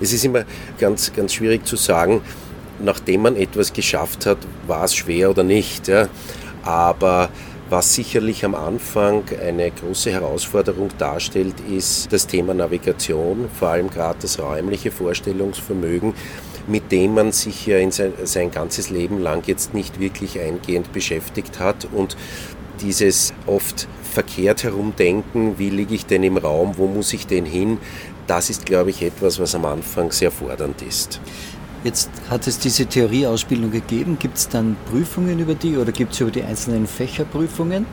Es 0.00 0.14
ist 0.14 0.24
immer 0.24 0.44
ganz, 0.78 1.12
ganz 1.12 1.34
schwierig 1.34 1.66
zu 1.66 1.76
sagen, 1.76 2.22
nachdem 2.80 3.22
man 3.22 3.36
etwas 3.36 3.74
geschafft 3.74 4.24
hat, 4.24 4.38
war 4.66 4.84
es 4.84 4.94
schwer 4.94 5.28
oder 5.28 5.42
nicht. 5.42 5.88
Ja. 5.88 6.08
Aber 6.62 7.28
was 7.68 7.94
sicherlich 7.94 8.46
am 8.46 8.54
Anfang 8.54 9.24
eine 9.46 9.70
große 9.70 10.10
Herausforderung 10.10 10.88
darstellt, 10.96 11.54
ist 11.70 12.10
das 12.12 12.26
Thema 12.26 12.54
Navigation, 12.54 13.50
vor 13.58 13.68
allem 13.68 13.90
gerade 13.90 14.20
das 14.22 14.38
räumliche 14.38 14.90
Vorstellungsvermögen 14.90 16.14
mit 16.68 16.92
dem 16.92 17.14
man 17.14 17.32
sich 17.32 17.66
ja 17.66 17.78
in 17.78 17.90
sein, 17.90 18.12
sein, 18.22 18.52
ganzes 18.52 18.90
Leben 18.90 19.20
lang 19.20 19.42
jetzt 19.46 19.74
nicht 19.74 19.98
wirklich 19.98 20.38
eingehend 20.38 20.92
beschäftigt 20.92 21.58
hat 21.58 21.88
und 21.92 22.16
dieses 22.82 23.32
oft 23.46 23.88
verkehrt 24.02 24.64
herumdenken, 24.64 25.58
wie 25.58 25.70
liege 25.70 25.94
ich 25.94 26.06
denn 26.06 26.22
im 26.22 26.36
Raum, 26.36 26.74
wo 26.76 26.86
muss 26.86 27.12
ich 27.12 27.26
denn 27.26 27.46
hin, 27.46 27.78
das 28.26 28.50
ist, 28.50 28.66
glaube 28.66 28.90
ich, 28.90 29.02
etwas, 29.02 29.38
was 29.38 29.54
am 29.54 29.64
Anfang 29.64 30.12
sehr 30.12 30.30
fordernd 30.30 30.82
ist. 30.82 31.20
Jetzt 31.84 32.10
hat 32.30 32.46
es 32.46 32.58
diese 32.58 32.86
Theorieausbildung 32.86 33.72
gegeben. 33.72 34.16
Gibt 34.18 34.36
es 34.36 34.48
dann 34.48 34.76
Prüfungen 34.90 35.40
über 35.40 35.54
die 35.54 35.76
oder 35.76 35.90
gibt 35.90 36.12
es 36.12 36.20
über 36.20 36.30
die 36.30 36.42
einzelnen 36.42 36.86
Fächer 36.86 37.24
Prüfungen? 37.24 37.86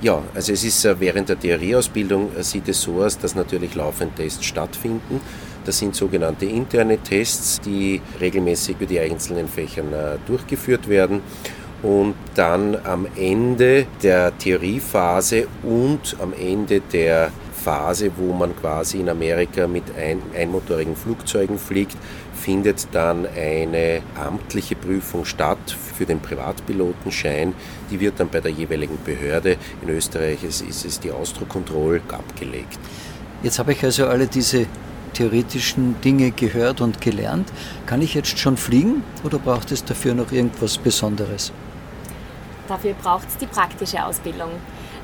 Ja, 0.00 0.22
also 0.34 0.52
es 0.52 0.64
ist 0.64 0.84
äh, 0.84 0.98
während 1.00 1.28
der 1.28 1.38
Theorieausbildung 1.38 2.30
äh, 2.36 2.42
sieht 2.42 2.68
es 2.68 2.80
so 2.80 3.02
aus, 3.02 3.18
dass 3.18 3.34
natürlich 3.34 3.74
laufend 3.74 4.16
Tests 4.16 4.44
stattfinden. 4.44 5.20
Das 5.64 5.78
sind 5.78 5.94
sogenannte 5.94 6.46
interne 6.46 6.98
Tests, 6.98 7.60
die 7.60 8.00
regelmäßig 8.20 8.76
über 8.76 8.86
die 8.86 9.00
einzelnen 9.00 9.48
Fächern 9.48 9.92
äh, 9.92 10.16
durchgeführt 10.26 10.88
werden 10.88 11.20
und 11.82 12.14
dann 12.34 12.76
am 12.84 13.06
Ende 13.16 13.86
der 14.02 14.36
Theoriephase 14.36 15.46
und 15.62 16.16
am 16.20 16.32
Ende 16.32 16.80
der 16.80 17.30
Phase, 17.52 18.10
wo 18.16 18.32
man 18.32 18.56
quasi 18.56 19.00
in 19.00 19.08
Amerika 19.08 19.66
mit 19.66 19.84
ein, 19.96 20.22
einmotorigen 20.34 20.96
Flugzeugen 20.96 21.58
fliegt, 21.58 21.96
findet 22.34 22.88
dann 22.92 23.26
eine 23.26 24.00
amtliche 24.14 24.76
Prüfung 24.76 25.24
statt 25.24 25.76
für 25.94 26.06
den 26.06 26.20
Privatpilotenschein. 26.20 27.52
Die 27.90 28.00
wird 28.00 28.20
dann 28.20 28.28
bei 28.28 28.40
der 28.40 28.52
jeweiligen 28.52 28.98
Behörde, 29.04 29.56
in 29.82 29.88
Österreich 29.90 30.44
ist, 30.44 30.62
ist 30.62 30.84
es 30.84 31.00
die 31.00 31.10
Ausdruckkontrolle, 31.10 32.00
abgelegt. 32.08 32.78
Jetzt 33.42 33.58
habe 33.58 33.72
ich 33.72 33.84
also 33.84 34.06
alle 34.06 34.26
diese 34.26 34.66
theoretischen 35.12 36.00
Dinge 36.00 36.30
gehört 36.30 36.80
und 36.80 37.00
gelernt. 37.00 37.52
Kann 37.86 38.02
ich 38.02 38.14
jetzt 38.14 38.38
schon 38.38 38.56
fliegen 38.56 39.02
oder 39.24 39.38
braucht 39.38 39.72
es 39.72 39.84
dafür 39.84 40.14
noch 40.14 40.32
irgendwas 40.32 40.78
Besonderes? 40.78 41.52
Dafür 42.68 42.94
braucht 42.94 43.28
es 43.28 43.36
die 43.38 43.46
praktische 43.46 44.04
Ausbildung. 44.04 44.50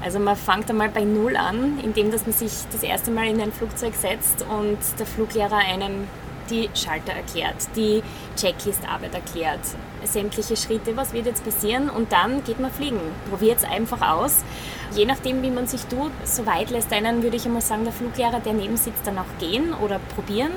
Also 0.03 0.19
man 0.19 0.37
fängt 0.37 0.69
einmal 0.69 0.91
bei 0.91 1.05
Null 1.05 1.37
an, 1.37 1.79
indem 1.83 2.11
dass 2.11 2.27
man 2.27 2.33
sich 2.33 2.53
das 2.71 2.83
erste 2.83 3.11
Mal 3.11 3.27
in 3.27 3.41
ein 3.41 3.53
Flugzeug 3.53 3.95
setzt 3.95 4.43
und 4.43 4.79
der 4.99 5.07
Fluglehrer 5.07 5.57
einem 5.57 6.07
die 6.51 6.69
Schalter 6.75 7.13
erklärt, 7.13 7.57
die 7.75 8.03
Checklist-Arbeit 8.37 9.15
erklärt, 9.15 9.61
sämtliche 10.05 10.57
Schritte, 10.57 10.97
was 10.97 11.13
wird 11.13 11.27
jetzt 11.27 11.45
passieren 11.45 11.89
und 11.89 12.13
dann 12.13 12.45
geht 12.45 12.61
man 12.61 12.71
fliegen. 12.71 13.01
Probiert 13.31 13.59
es 13.59 13.65
einfach 13.65 14.03
aus. 14.03 14.45
Je 14.95 15.07
nachdem, 15.07 15.43
wie 15.43 15.51
man 15.51 15.67
sich 15.67 15.87
tut, 15.87 16.13
so 16.25 16.45
weit 16.47 16.71
lässt 16.71 16.93
einen, 16.93 17.23
würde 17.23 17.37
ich 17.37 17.47
einmal 17.47 17.63
sagen, 17.63 17.85
der 17.85 17.93
Fluglehrer, 17.93 18.41
der 18.41 18.53
neben 18.53 18.77
sitzt, 18.77 19.07
dann 19.07 19.19
auch 19.19 19.39
gehen 19.39 19.73
oder 19.73 19.99
probieren. 20.15 20.53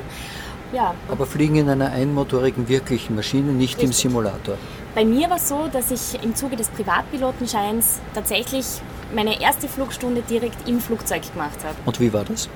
Ja. 0.73 0.93
Aber 1.09 1.25
fliegen 1.25 1.55
in 1.55 1.69
einer 1.69 1.91
einmotorigen 1.91 2.67
wirklichen 2.67 3.15
Maschine, 3.15 3.51
nicht 3.51 3.77
Richtig. 3.77 3.85
im 3.85 3.93
Simulator. 3.93 4.57
Bei 4.95 5.05
mir 5.05 5.29
war 5.29 5.37
es 5.37 5.47
so, 5.47 5.67
dass 5.71 5.91
ich 5.91 6.21
im 6.23 6.35
Zuge 6.35 6.55
des 6.55 6.69
Privatpilotenscheins 6.69 7.99
tatsächlich 8.13 8.65
meine 9.13 9.39
erste 9.39 9.67
Flugstunde 9.67 10.21
direkt 10.21 10.67
im 10.67 10.79
Flugzeug 10.79 11.21
gemacht 11.31 11.59
habe. 11.63 11.75
Und 11.85 11.99
wie 11.99 12.11
war 12.11 12.25
das? 12.25 12.49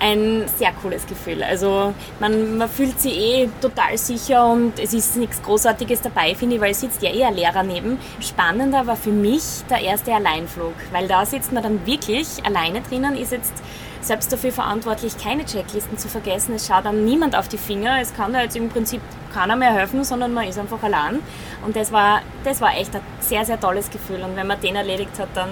ein 0.00 0.44
sehr 0.56 0.72
cooles 0.82 1.06
Gefühl. 1.06 1.42
Also 1.42 1.92
man, 2.18 2.56
man 2.56 2.68
fühlt 2.68 2.98
sich 2.98 3.16
eh 3.16 3.48
total 3.60 3.96
sicher 3.98 4.50
und 4.50 4.78
es 4.78 4.94
ist 4.94 5.16
nichts 5.16 5.42
Großartiges 5.42 6.00
dabei, 6.00 6.34
finde 6.34 6.56
ich, 6.56 6.60
weil 6.60 6.72
es 6.72 6.80
sitzt 6.80 7.02
ja 7.02 7.10
eh 7.10 7.22
ein 7.22 7.34
Lehrer 7.34 7.62
neben. 7.62 7.98
Spannender 8.20 8.86
war 8.86 8.96
für 8.96 9.12
mich 9.12 9.42
der 9.68 9.80
erste 9.80 10.14
Alleinflug, 10.14 10.72
weil 10.90 11.06
da 11.06 11.24
sitzt 11.26 11.52
man 11.52 11.62
dann 11.62 11.86
wirklich 11.86 12.26
alleine 12.44 12.80
drinnen, 12.80 13.14
ist 13.14 13.32
jetzt 13.32 13.52
selbst 14.00 14.32
dafür 14.32 14.52
verantwortlich, 14.52 15.16
keine 15.18 15.44
Checklisten 15.44 15.98
zu 15.98 16.08
vergessen. 16.08 16.54
Es 16.54 16.66
schaut 16.66 16.84
dann 16.84 17.04
niemand 17.04 17.36
auf 17.36 17.48
die 17.48 17.58
Finger. 17.58 18.00
Es 18.00 18.14
kann 18.14 18.32
da 18.32 18.42
jetzt 18.42 18.56
im 18.56 18.68
Prinzip 18.68 19.00
keiner 19.32 19.56
mehr 19.56 19.72
helfen, 19.72 20.04
sondern 20.04 20.32
man 20.32 20.48
ist 20.48 20.58
einfach 20.58 20.82
allein. 20.82 21.20
Und 21.64 21.76
das 21.76 21.92
war, 21.92 22.22
das 22.44 22.60
war 22.60 22.76
echt 22.76 22.94
ein 22.94 23.02
sehr, 23.20 23.44
sehr 23.44 23.60
tolles 23.60 23.90
Gefühl. 23.90 24.22
Und 24.22 24.36
wenn 24.36 24.46
man 24.46 24.60
den 24.60 24.76
erledigt 24.76 25.18
hat, 25.18 25.28
dann 25.34 25.50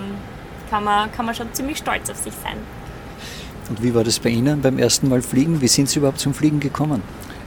kann 0.70 0.84
man, 0.84 1.12
kann 1.12 1.26
man 1.26 1.34
schon 1.34 1.52
ziemlich 1.52 1.78
stolz 1.78 2.10
auf 2.10 2.16
sich 2.16 2.34
sein. 2.42 2.56
Und 3.68 3.82
wie 3.82 3.94
war 3.94 4.04
das 4.04 4.18
bei 4.18 4.30
Ihnen 4.30 4.62
beim 4.62 4.78
ersten 4.78 5.08
Mal 5.08 5.20
fliegen? 5.20 5.60
Wie 5.60 5.68
sind 5.68 5.90
Sie 5.90 5.98
überhaupt 5.98 6.20
zum 6.20 6.32
Fliegen 6.32 6.58
gekommen? 6.58 7.02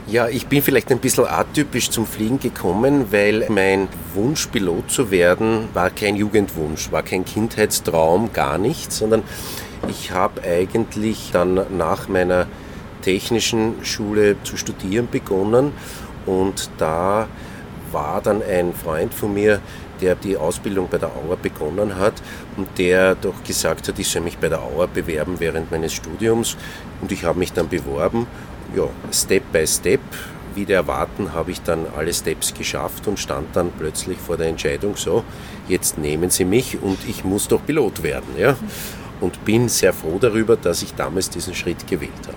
Ja, 0.06 0.28
ich 0.28 0.46
bin 0.46 0.62
vielleicht 0.62 0.90
ein 0.90 0.98
bisschen 0.98 1.26
atypisch 1.26 1.90
zum 1.90 2.06
Fliegen 2.06 2.40
gekommen, 2.40 3.12
weil 3.12 3.46
mein 3.48 3.88
Wunsch, 4.14 4.48
Pilot 4.48 4.90
zu 4.90 5.10
werden, 5.12 5.68
war 5.74 5.90
kein 5.90 6.16
Jugendwunsch, 6.16 6.90
war 6.90 7.02
kein 7.02 7.24
Kindheitstraum, 7.24 8.32
gar 8.32 8.58
nicht, 8.58 8.92
sondern 8.92 9.22
ich 9.88 10.10
habe 10.10 10.42
eigentlich 10.42 11.30
dann 11.32 11.60
nach 11.76 12.08
meiner 12.08 12.46
technischen 13.02 13.84
Schule 13.84 14.36
zu 14.44 14.56
studieren 14.56 15.08
begonnen 15.10 15.72
und 16.26 16.70
da 16.78 17.28
war 17.90 18.20
dann 18.22 18.42
ein 18.42 18.72
Freund 18.74 19.12
von 19.12 19.34
mir, 19.34 19.60
der 20.00 20.14
die 20.14 20.36
Ausbildung 20.36 20.88
bei 20.90 20.98
der 20.98 21.10
Auer 21.10 21.36
begonnen 21.36 21.96
hat 21.96 22.14
und 22.56 22.68
der 22.78 23.14
doch 23.14 23.42
gesagt 23.44 23.88
hat, 23.88 23.98
ich 23.98 24.08
soll 24.08 24.22
mich 24.22 24.38
bei 24.38 24.48
der 24.48 24.62
Auer 24.62 24.88
bewerben 24.88 25.36
während 25.38 25.70
meines 25.70 25.92
Studiums. 25.92 26.56
Und 27.00 27.12
ich 27.12 27.24
habe 27.24 27.38
mich 27.38 27.52
dann 27.52 27.68
beworben. 27.68 28.26
Ja, 28.74 28.88
Step 29.12 29.52
by 29.52 29.66
Step, 29.66 30.00
wieder 30.54 30.76
erwarten, 30.76 31.32
habe 31.32 31.50
ich 31.50 31.62
dann 31.62 31.86
alle 31.96 32.12
Steps 32.12 32.54
geschafft 32.54 33.06
und 33.06 33.18
stand 33.18 33.54
dann 33.54 33.70
plötzlich 33.78 34.18
vor 34.18 34.36
der 34.36 34.48
Entscheidung, 34.48 34.96
so, 34.96 35.24
jetzt 35.68 35.98
nehmen 35.98 36.30
Sie 36.30 36.44
mich 36.44 36.78
und 36.80 36.98
ich 37.08 37.24
muss 37.24 37.48
doch 37.48 37.64
Pilot 37.64 38.02
werden. 38.02 38.36
Ja? 38.36 38.56
Und 39.22 39.42
bin 39.46 39.70
sehr 39.70 39.94
froh 39.94 40.18
darüber, 40.20 40.56
dass 40.56 40.82
ich 40.82 40.94
damals 40.94 41.30
diesen 41.30 41.54
Schritt 41.54 41.86
gewählt 41.86 42.12
habe. 42.26 42.36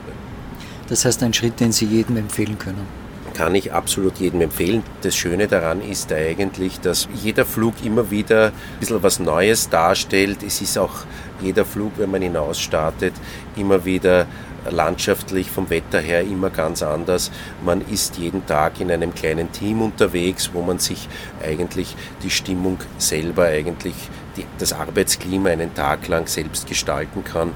Das 0.88 1.04
heißt, 1.04 1.22
ein 1.24 1.34
Schritt, 1.34 1.60
den 1.60 1.74
Sie 1.74 1.86
jedem 1.86 2.16
empfehlen 2.16 2.58
können 2.58 3.06
kann 3.36 3.54
ich 3.54 3.74
absolut 3.74 4.18
jedem 4.18 4.42
empfehlen. 4.42 4.82
Das 5.02 5.16
Schöne 5.16 5.48
daran 5.48 5.82
ist 5.82 6.12
eigentlich, 6.14 6.80
dass 6.80 7.10
jeder 7.22 7.46
Flug 7.46 7.74
immer 7.84 8.10
wieder 8.10 8.48
ein 8.48 8.80
bisschen 8.80 9.04
was 9.04 9.20
Neues 9.20 9.70
darstellt. 9.70 10.42
Es 10.42 10.62
ist 10.62 10.78
auch 10.78 11.04
jeder 11.42 11.66
Flug, 11.66 11.92
wenn 11.98 12.10
man 12.10 12.22
hinaus 12.22 12.60
startet, 12.60 13.14
immer 13.58 13.84
wieder 13.84 14.26
landschaftlich 14.72 15.52
vom 15.52 15.70
Wetter 15.70 16.00
her 16.00 16.22
immer 16.22 16.50
ganz 16.50 16.82
anders. 16.82 17.30
Man 17.64 17.82
ist 17.82 18.18
jeden 18.18 18.46
Tag 18.46 18.80
in 18.80 18.90
einem 18.90 19.14
kleinen 19.14 19.52
Team 19.52 19.82
unterwegs, 19.82 20.52
wo 20.54 20.62
man 20.62 20.80
sich 20.80 21.08
eigentlich 21.44 21.96
die 22.24 22.32
Stimmung 22.32 22.78
selber, 22.98 23.44
eigentlich 23.44 23.96
die, 24.38 24.46
das 24.60 24.74
Arbeitsklima 24.74 25.50
einen 25.50 25.74
Tag 25.74 26.08
lang 26.08 26.28
selbst 26.28 26.68
gestalten 26.68 27.24
kann. 27.24 27.52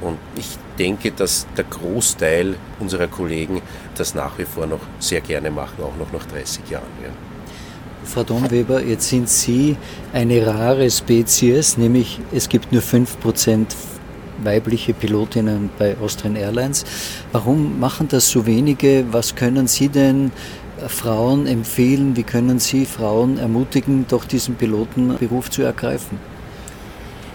Und 0.00 0.18
ich 0.36 0.58
denke, 0.78 1.12
dass 1.12 1.46
der 1.56 1.64
Großteil 1.64 2.56
unserer 2.80 3.06
Kollegen 3.06 3.62
das 3.96 4.14
nach 4.14 4.38
wie 4.38 4.44
vor 4.44 4.66
noch 4.66 4.80
sehr 4.98 5.20
gerne 5.20 5.50
machen, 5.50 5.82
auch 5.82 5.96
noch 5.96 6.12
nach 6.12 6.26
30 6.26 6.68
Jahren. 6.68 6.84
Ja. 7.02 7.10
Frau 8.04 8.22
Domweber, 8.22 8.82
jetzt 8.82 9.08
sind 9.08 9.28
Sie 9.28 9.76
eine 10.12 10.46
rare 10.46 10.90
Spezies, 10.90 11.78
nämlich 11.78 12.20
es 12.32 12.48
gibt 12.48 12.70
nur 12.70 12.82
5% 12.82 13.66
weibliche 14.42 14.92
Pilotinnen 14.92 15.70
bei 15.78 15.96
Austrian 16.02 16.36
Airlines. 16.36 16.84
Warum 17.32 17.80
machen 17.80 18.08
das 18.08 18.28
so 18.28 18.46
wenige? 18.46 19.06
Was 19.10 19.34
können 19.34 19.66
Sie 19.66 19.88
denn 19.88 20.32
Frauen 20.88 21.46
empfehlen? 21.46 22.16
Wie 22.16 22.22
können 22.22 22.58
Sie 22.58 22.84
Frauen 22.84 23.38
ermutigen, 23.38 24.06
doch 24.08 24.24
diesen 24.24 24.56
Pilotenberuf 24.56 25.50
zu 25.50 25.62
ergreifen? 25.62 26.18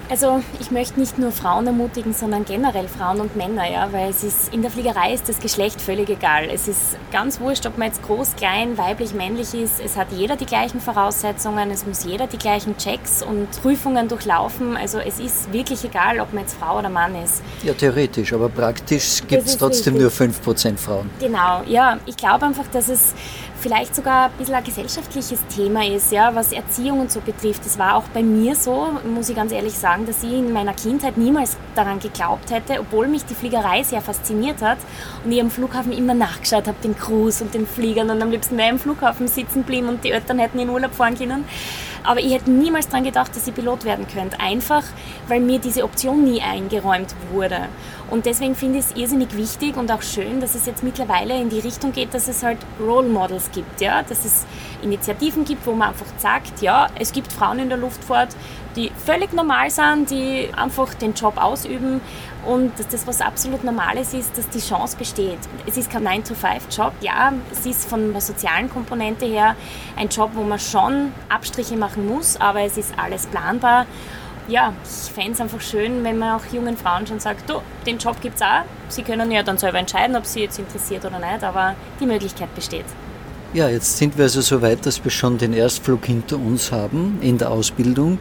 Also 0.09 0.41
ich 0.59 0.71
möchte 0.71 0.99
nicht 0.99 1.19
nur 1.19 1.31
Frauen 1.31 1.67
ermutigen, 1.67 2.13
sondern 2.13 2.43
generell 2.43 2.87
Frauen 2.87 3.21
und 3.21 3.35
Männer, 3.35 3.69
ja, 3.69 3.93
weil 3.93 4.09
es 4.09 4.23
ist 4.23 4.51
in 4.51 4.63
der 4.63 4.71
Fliegerei 4.71 5.13
ist 5.13 5.29
das 5.29 5.39
Geschlecht 5.39 5.79
völlig 5.79 6.09
egal. 6.09 6.49
Es 6.51 6.67
ist 6.67 6.97
ganz 7.11 7.39
wurscht, 7.39 7.67
ob 7.67 7.77
man 7.77 7.89
jetzt 7.89 8.01
groß, 8.01 8.35
klein, 8.35 8.75
weiblich, 8.79 9.13
männlich 9.13 9.53
ist. 9.53 9.79
Es 9.79 9.95
hat 9.95 10.07
jeder 10.11 10.35
die 10.35 10.47
gleichen 10.47 10.81
Voraussetzungen, 10.81 11.69
es 11.69 11.85
muss 11.85 12.05
jeder 12.05 12.25
die 12.25 12.39
gleichen 12.39 12.75
Checks 12.77 13.21
und 13.21 13.51
Prüfungen 13.61 14.07
durchlaufen. 14.07 14.75
Also 14.75 14.97
es 14.97 15.19
ist 15.19 15.53
wirklich 15.53 15.83
egal, 15.83 16.19
ob 16.19 16.33
man 16.33 16.41
jetzt 16.41 16.57
Frau 16.57 16.79
oder 16.79 16.89
Mann 16.89 17.13
ist. 17.23 17.43
Ja, 17.61 17.73
theoretisch, 17.73 18.33
aber 18.33 18.49
praktisch 18.49 19.21
gibt 19.27 19.45
es 19.45 19.57
trotzdem 19.57 19.95
richtig. 19.95 20.19
nur 20.19 20.29
5% 20.33 20.77
Frauen. 20.77 21.11
Genau, 21.19 21.61
ja. 21.67 21.99
Ich 22.07 22.17
glaube 22.17 22.47
einfach, 22.47 22.65
dass 22.71 22.89
es 22.89 23.13
vielleicht 23.59 23.95
sogar 23.95 24.25
ein 24.25 24.31
bisschen 24.37 24.55
ein 24.55 24.63
gesellschaftliches 24.63 25.39
Thema 25.47 25.85
ist, 25.85 26.11
ja, 26.11 26.33
was 26.33 26.51
Erziehung 26.51 27.01
und 27.01 27.11
so 27.11 27.19
betrifft. 27.21 27.65
Das 27.65 27.77
war 27.77 27.95
auch 27.95 28.05
bei 28.13 28.23
mir 28.23 28.55
so, 28.55 28.89
muss 29.05 29.29
ich 29.29 29.35
ganz 29.35 29.51
ehrlich 29.51 29.73
sagen, 29.73 30.05
dass 30.05 30.23
ich 30.23 30.31
in 30.31 30.53
meiner 30.53 30.73
Kindheit 30.73 31.17
niemals 31.17 31.57
daran 31.75 31.99
geglaubt 31.99 32.51
hätte, 32.51 32.79
obwohl 32.79 33.07
mich 33.07 33.25
die 33.25 33.35
Fliegerei 33.35 33.83
sehr 33.83 34.01
fasziniert 34.01 34.61
hat 34.61 34.77
und 35.23 35.31
ich 35.31 35.41
am 35.41 35.51
Flughafen 35.51 35.91
immer 35.91 36.13
nachgeschaut 36.13 36.67
habe, 36.67 36.77
den 36.83 36.97
Crews 36.97 37.41
und 37.41 37.53
den 37.53 37.67
Fliegern 37.67 38.09
und 38.09 38.21
am 38.21 38.31
liebsten 38.31 38.55
mehr 38.55 38.69
im 38.69 38.79
Flughafen 38.79 39.27
sitzen 39.27 39.63
blieben 39.63 39.89
und 39.89 40.03
die 40.03 40.11
Eltern 40.11 40.39
hätten 40.39 40.59
in 40.59 40.69
Urlaub 40.69 40.93
fahren 40.93 41.17
können. 41.17 41.45
Aber 42.03 42.21
ich 42.21 42.33
hätte 42.33 42.49
niemals 42.49 42.87
daran 42.87 43.03
gedacht, 43.03 43.35
dass 43.35 43.45
ich 43.47 43.53
Pilot 43.53 43.83
werden 43.83 44.07
könnte. 44.07 44.39
Einfach, 44.39 44.83
weil 45.27 45.41
mir 45.41 45.59
diese 45.59 45.83
Option 45.83 46.23
nie 46.23 46.41
eingeräumt 46.41 47.13
wurde. 47.31 47.67
Und 48.09 48.25
deswegen 48.25 48.55
finde 48.55 48.79
ich 48.79 48.85
es 48.85 48.95
irrsinnig 48.95 49.35
wichtig 49.37 49.77
und 49.77 49.91
auch 49.91 50.01
schön, 50.01 50.41
dass 50.41 50.55
es 50.55 50.65
jetzt 50.65 50.83
mittlerweile 50.83 51.39
in 51.39 51.49
die 51.49 51.59
Richtung 51.59 51.91
geht, 51.91 52.13
dass 52.13 52.27
es 52.27 52.43
halt 52.43 52.57
Role 52.79 53.07
Models 53.07 53.51
gibt, 53.51 53.81
ja, 53.81 54.01
dass 54.01 54.25
es 54.25 54.45
Initiativen 54.81 55.45
gibt, 55.45 55.65
wo 55.67 55.73
man 55.73 55.89
einfach 55.89 56.07
sagt, 56.17 56.61
ja, 56.61 56.87
es 56.97 57.11
gibt 57.11 57.31
Frauen 57.31 57.59
in 57.59 57.69
der 57.69 57.77
Luftfahrt, 57.77 58.35
die 58.75 58.91
völlig 59.05 59.33
normal 59.33 59.69
sind, 59.69 60.09
die 60.09 60.49
einfach 60.55 60.93
den 60.95 61.13
Job 61.13 61.37
ausüben 61.37 62.01
und 62.45 62.77
dass 62.79 62.87
das 62.87 63.05
was 63.05 63.21
absolut 63.21 63.63
Normales 63.63 64.13
ist, 64.13 64.37
dass 64.37 64.49
die 64.49 64.59
Chance 64.59 64.97
besteht. 64.97 65.39
Es 65.67 65.77
ist 65.77 65.91
kein 65.91 66.07
9-to-5-Job, 66.07 66.93
ja, 67.01 67.33
es 67.51 67.65
ist 67.65 67.87
von 67.87 68.11
der 68.11 68.21
sozialen 68.21 68.69
Komponente 68.69 69.25
her 69.25 69.55
ein 69.95 70.09
Job, 70.09 70.31
wo 70.33 70.43
man 70.43 70.59
schon 70.59 71.11
Abstriche 71.27 71.75
machen 71.75 72.07
muss, 72.07 72.37
aber 72.37 72.61
es 72.61 72.77
ist 72.77 72.93
alles 72.97 73.27
planbar 73.27 73.85
ja, 74.49 74.73
ich 74.83 75.11
fände 75.13 75.31
es 75.33 75.41
einfach 75.41 75.61
schön, 75.61 76.03
wenn 76.03 76.17
man 76.17 76.39
auch 76.39 76.45
jungen 76.51 76.75
Frauen 76.75 77.05
schon 77.05 77.19
sagt, 77.19 77.49
du, 77.49 77.61
den 77.85 77.97
Job 77.97 78.19
gibt 78.21 78.35
es 78.35 78.41
auch. 78.41 78.63
Sie 78.89 79.03
können 79.03 79.31
ja 79.31 79.43
dann 79.43 79.57
selber 79.57 79.77
entscheiden, 79.79 80.15
ob 80.15 80.25
sie 80.25 80.41
jetzt 80.41 80.59
interessiert 80.59 81.05
oder 81.05 81.19
nicht, 81.19 81.43
aber 81.43 81.75
die 81.99 82.05
Möglichkeit 82.05 82.53
besteht. 82.55 82.85
Ja, 83.53 83.67
jetzt 83.67 83.97
sind 83.97 84.15
wir 84.17 84.25
also 84.25 84.41
so 84.41 84.61
weit, 84.61 84.85
dass 84.85 85.03
wir 85.03 85.09
schon 85.09 85.39
den 85.39 85.53
Erstflug 85.53 86.05
hinter 86.05 86.37
uns 86.37 86.71
haben 86.71 87.17
in 87.21 87.39
der 87.39 87.49
Ausbildung. 87.49 88.19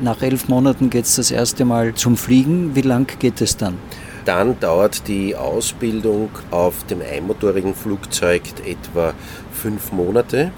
Nach 0.00 0.22
elf 0.22 0.48
Monaten 0.48 0.88
geht 0.88 1.04
es 1.04 1.16
das 1.16 1.30
erste 1.30 1.64
Mal 1.64 1.94
zum 1.94 2.16
Fliegen. 2.16 2.76
Wie 2.76 2.82
lang 2.82 3.10
geht 3.18 3.40
es 3.40 3.56
dann? 3.56 3.76
Dann 4.24 4.60
dauert 4.60 5.08
die 5.08 5.34
Ausbildung 5.34 6.30
auf 6.50 6.84
dem 6.84 7.00
einmotorigen 7.00 7.74
Flugzeug 7.74 8.42
etwa 8.64 9.14
fünf 9.52 9.90
Monate. 9.90 10.52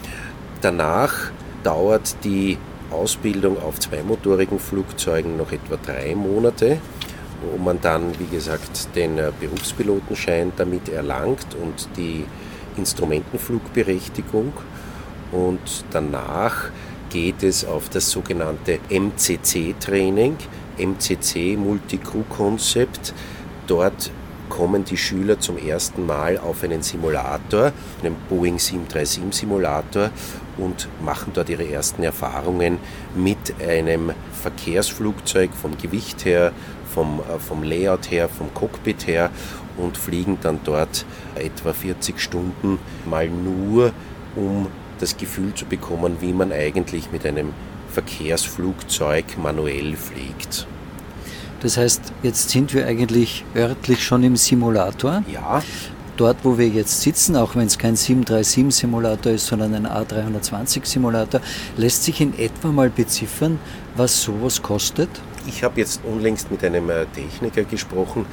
Danach 0.61 1.31
dauert 1.63 2.17
die 2.25 2.59
Ausbildung 2.91 3.61
auf 3.63 3.79
zweimotorigen 3.79 4.59
Flugzeugen 4.59 5.37
noch 5.37 5.53
etwa 5.53 5.77
drei 5.77 6.15
Monate, 6.15 6.79
wo 7.43 7.57
man 7.63 7.81
dann, 7.81 8.19
wie 8.19 8.27
gesagt, 8.27 8.95
den 8.95 9.19
äh, 9.19 9.33
Berufspilotenschein 9.39 10.53
damit 10.57 10.89
erlangt 10.89 11.47
und 11.61 11.89
die 11.97 12.25
Instrumentenflugberechtigung. 12.77 14.53
Und 15.33 15.85
danach 15.91 16.71
geht 17.11 17.43
es 17.43 17.65
auf 17.65 17.89
das 17.89 18.11
sogenannte 18.11 18.79
MCC-Training, 18.89 20.37
MCC 20.79 21.57
Multi-Crew 21.57 22.25
Concept. 22.29 23.15
Dort 23.67 24.11
kommen 24.49 24.85
die 24.85 24.97
Schüler 24.97 25.39
zum 25.39 25.57
ersten 25.57 26.07
Mal 26.07 26.39
auf 26.39 26.65
einen 26.65 26.83
Simulator, 26.83 27.73
einen 28.03 28.17
Boeing 28.29 28.59
737 28.59 29.23
Simulator 29.33 30.11
und 30.61 30.89
machen 31.03 31.33
dort 31.35 31.49
ihre 31.49 31.69
ersten 31.69 32.03
Erfahrungen 32.03 32.79
mit 33.15 33.55
einem 33.61 34.13
Verkehrsflugzeug 34.43 35.51
vom 35.55 35.77
Gewicht 35.79 36.25
her, 36.25 36.53
vom, 36.93 37.21
äh, 37.21 37.39
vom 37.39 37.63
Layout 37.63 38.11
her, 38.11 38.29
vom 38.29 38.53
Cockpit 38.55 39.07
her 39.07 39.31
und 39.77 39.97
fliegen 39.97 40.39
dann 40.43 40.61
dort 40.65 41.05
etwa 41.35 41.73
40 41.73 42.21
Stunden 42.21 42.79
mal 43.07 43.29
nur, 43.29 43.93
um 44.37 44.69
das 44.99 45.17
Gefühl 45.17 45.55
zu 45.55 45.65
bekommen, 45.65 46.19
wie 46.21 46.33
man 46.33 46.53
eigentlich 46.53 47.11
mit 47.11 47.25
einem 47.25 47.53
Verkehrsflugzeug 47.91 49.39
manuell 49.43 49.97
fliegt. 49.97 50.67
Das 51.61 51.77
heißt, 51.77 52.13
jetzt 52.23 52.51
sind 52.51 52.73
wir 52.73 52.87
eigentlich 52.87 53.45
örtlich 53.55 54.03
schon 54.03 54.23
im 54.23 54.37
Simulator. 54.37 55.23
Ja 55.31 55.63
dort, 56.21 56.37
wo 56.45 56.59
wir 56.59 56.69
jetzt 56.69 57.01
sitzen, 57.01 57.35
auch 57.35 57.57
wenn 57.57 57.67
es 57.67 57.79
kein 57.79 57.97
737-Simulator 57.97 59.33
ist, 59.33 59.47
sondern 59.47 59.75
ein 59.75 59.87
A320-Simulator, 59.87 61.41
lässt 61.79 62.05
sich 62.05 62.21
in 62.21 62.39
etwa 62.39 62.69
mal 62.69 62.91
beziffern, 62.91 63.59
was 63.97 64.23
sowas 64.23 64.61
kostet? 64.61 65.09
Ich 65.47 65.65
habe 65.65 65.81
jetzt 65.81 66.03
unlängst 66.05 66.51
mit 66.51 66.63
einem 66.63 66.91
äh, 66.91 67.07
Techniker 67.07 67.65
gesprochen, 67.65 68.27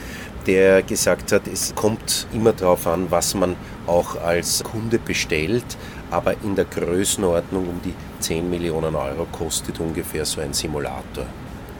der 0.46 0.84
gesagt 0.84 1.32
hat, 1.32 1.48
es 1.48 1.74
kommt 1.76 2.28
immer 2.34 2.52
darauf 2.52 2.86
an, 2.88 3.08
was 3.10 3.34
man 3.34 3.56
auch 3.86 4.22
als 4.22 4.64
Kunde 4.64 5.00
bestellt, 5.00 5.66
aber 6.12 6.36
in 6.44 6.56
der 6.56 6.66
Größenordnung 6.66 7.70
um 7.70 7.82
die 7.84 7.94
10 8.20 8.50
Millionen 8.50 8.96
Euro 8.96 9.28
kostet 9.32 9.80
ungefähr 9.80 10.26
so 10.26 10.42
ein 10.42 10.54
Simulator. 10.54 11.26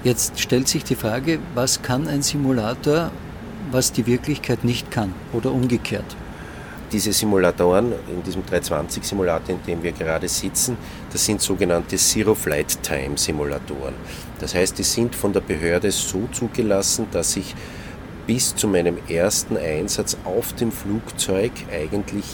Jetzt 0.04 0.40
stellt 0.40 0.70
sich 0.70 0.84
die 0.84 0.96
Frage, 0.96 1.40
was 1.54 1.82
kann 1.82 2.08
ein 2.08 2.22
Simulator 2.22 3.12
was 3.72 3.92
die 3.92 4.06
Wirklichkeit 4.06 4.64
nicht 4.64 4.92
kann 4.92 5.14
oder 5.34 5.52
umgekehrt. 5.52 6.16
Diese 6.92 7.12
Simulatoren, 7.12 7.92
in 8.08 8.24
diesem 8.24 8.44
320-Simulator, 8.44 9.56
in 9.56 9.64
dem 9.68 9.84
wir 9.84 9.92
gerade 9.92 10.28
sitzen, 10.30 10.78
das 11.12 11.26
sind 11.26 11.42
sogenannte 11.42 11.98
Zero-Flight-Time-Simulatoren. 11.98 13.94
Das 14.40 14.56
heißt, 14.56 14.78
die 14.78 14.84
sind 14.84 15.14
von 15.14 15.34
der 15.34 15.42
Behörde 15.42 15.92
so 15.92 16.30
zugelassen, 16.32 17.08
dass 17.12 17.36
ich 17.36 17.54
bis 18.26 18.56
zu 18.56 18.68
meinem 18.68 18.98
ersten 19.10 19.58
Einsatz 19.58 20.18
auf 20.24 20.54
dem 20.54 20.72
Flugzeug 20.72 21.52
eigentlich 21.72 22.26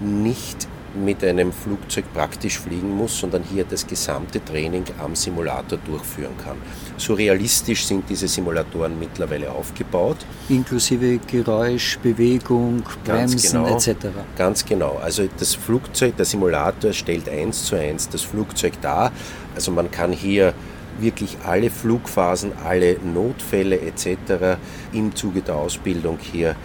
nicht 0.00 0.68
mit 0.94 1.22
einem 1.22 1.52
Flugzeug 1.52 2.04
praktisch 2.14 2.58
fliegen 2.58 2.90
muss, 2.90 3.18
sondern 3.18 3.42
hier 3.42 3.64
das 3.64 3.86
gesamte 3.86 4.44
Training 4.44 4.84
am 5.02 5.14
Simulator 5.14 5.78
durchführen 5.84 6.36
kann. 6.42 6.56
So 6.96 7.14
realistisch 7.14 7.86
sind 7.86 8.08
diese 8.08 8.28
Simulatoren 8.28 8.98
mittlerweile 8.98 9.50
aufgebaut. 9.50 10.16
Inklusive 10.48 11.18
Geräusch, 11.26 11.98
Bewegung, 11.98 12.82
Bremsen 13.04 13.62
genau, 13.64 13.76
etc. 13.76 14.08
Ganz 14.36 14.64
genau. 14.64 14.98
Also 15.02 15.28
das 15.38 15.54
Flugzeug, 15.54 16.16
der 16.16 16.24
Simulator 16.24 16.92
stellt 16.92 17.28
eins 17.28 17.64
zu 17.64 17.76
eins 17.76 18.08
das 18.08 18.22
Flugzeug 18.22 18.80
dar. 18.80 19.12
Also 19.54 19.70
man 19.70 19.90
kann 19.90 20.12
hier 20.12 20.54
wirklich 21.00 21.36
alle 21.44 21.70
Flugphasen, 21.70 22.52
alle 22.64 22.96
Notfälle 23.00 23.80
etc. 23.80 24.58
im 24.92 25.14
Zuge 25.14 25.42
der 25.42 25.56
Ausbildung 25.56 26.18
hier 26.20 26.56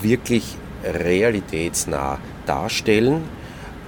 wirklich 0.00 0.56
realitätsnah 0.84 2.18
darstellen. 2.46 3.22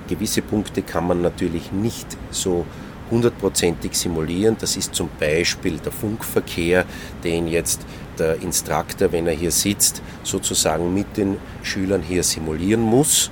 Gewisse 0.08 0.42
Punkte 0.42 0.82
kann 0.82 1.06
man 1.06 1.22
natürlich 1.22 1.72
nicht 1.72 2.06
so 2.30 2.66
hundertprozentig 3.10 3.94
simulieren. 3.94 4.56
Das 4.58 4.76
ist 4.76 4.94
zum 4.94 5.10
Beispiel 5.20 5.78
der 5.78 5.92
Funkverkehr, 5.92 6.84
den 7.22 7.46
jetzt 7.46 7.82
der 8.18 8.42
Instruktor, 8.42 9.12
wenn 9.12 9.26
er 9.26 9.34
hier 9.34 9.50
sitzt, 9.50 10.02
sozusagen 10.22 10.92
mit 10.92 11.16
den 11.16 11.36
Schülern 11.62 12.02
hier 12.02 12.22
simulieren 12.22 12.80
muss. 12.80 13.30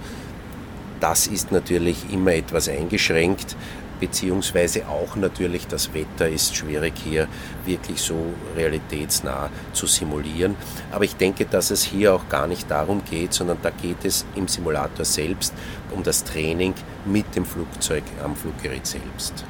Das 1.00 1.26
ist 1.26 1.50
natürlich 1.50 1.96
immer 2.12 2.34
etwas 2.34 2.68
eingeschränkt, 2.68 3.56
beziehungsweise 4.00 4.88
auch 4.88 5.14
natürlich 5.14 5.66
das 5.66 5.92
Wetter 5.94 6.28
ist 6.28 6.56
schwierig 6.56 6.94
hier 7.04 7.28
wirklich 7.64 8.00
so 8.00 8.16
realitätsnah 8.56 9.50
zu 9.72 9.86
simulieren. 9.86 10.56
Aber 10.90 11.04
ich 11.04 11.14
denke, 11.16 11.44
dass 11.44 11.70
es 11.70 11.82
hier 11.82 12.14
auch 12.14 12.28
gar 12.28 12.46
nicht 12.46 12.70
darum 12.70 13.02
geht, 13.08 13.34
sondern 13.34 13.58
da 13.62 13.70
geht 13.70 14.04
es 14.04 14.24
im 14.34 14.48
Simulator 14.48 15.04
selbst 15.04 15.52
um 15.94 16.02
das 16.02 16.24
Training 16.24 16.74
mit 17.04 17.36
dem 17.36 17.44
Flugzeug 17.44 18.02
am 18.24 18.34
Fluggerät 18.34 18.86
selbst. 18.86 19.44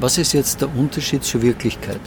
Was 0.00 0.18
ist 0.18 0.32
jetzt 0.32 0.60
der 0.60 0.74
Unterschied 0.74 1.22
zur 1.22 1.42
Wirklichkeit? 1.42 2.00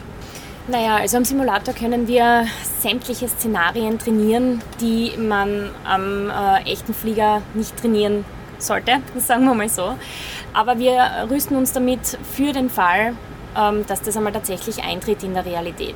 Naja, 0.67 0.95
also 0.95 1.17
am 1.17 1.25
Simulator 1.25 1.75
können 1.75 2.07
wir 2.07 2.47
sämtliche 2.81 3.27
Szenarien 3.27 3.99
trainieren, 3.99 4.63
die 4.81 5.11
man 5.15 5.69
am 5.83 6.31
äh, 6.31 6.63
echten 6.71 6.95
Flieger 6.95 7.43
nicht 7.53 7.77
trainieren 7.77 8.25
sollte, 8.61 9.01
sagen 9.17 9.45
wir 9.45 9.53
mal 9.53 9.69
so. 9.69 9.95
Aber 10.53 10.79
wir 10.79 11.27
rüsten 11.29 11.55
uns 11.55 11.73
damit 11.73 12.17
für 12.35 12.53
den 12.53 12.69
Fall, 12.69 13.13
ähm, 13.57 13.85
dass 13.87 14.01
das 14.01 14.17
einmal 14.17 14.33
tatsächlich 14.33 14.83
eintritt 14.83 15.23
in 15.23 15.33
der 15.33 15.45
Realität. 15.45 15.95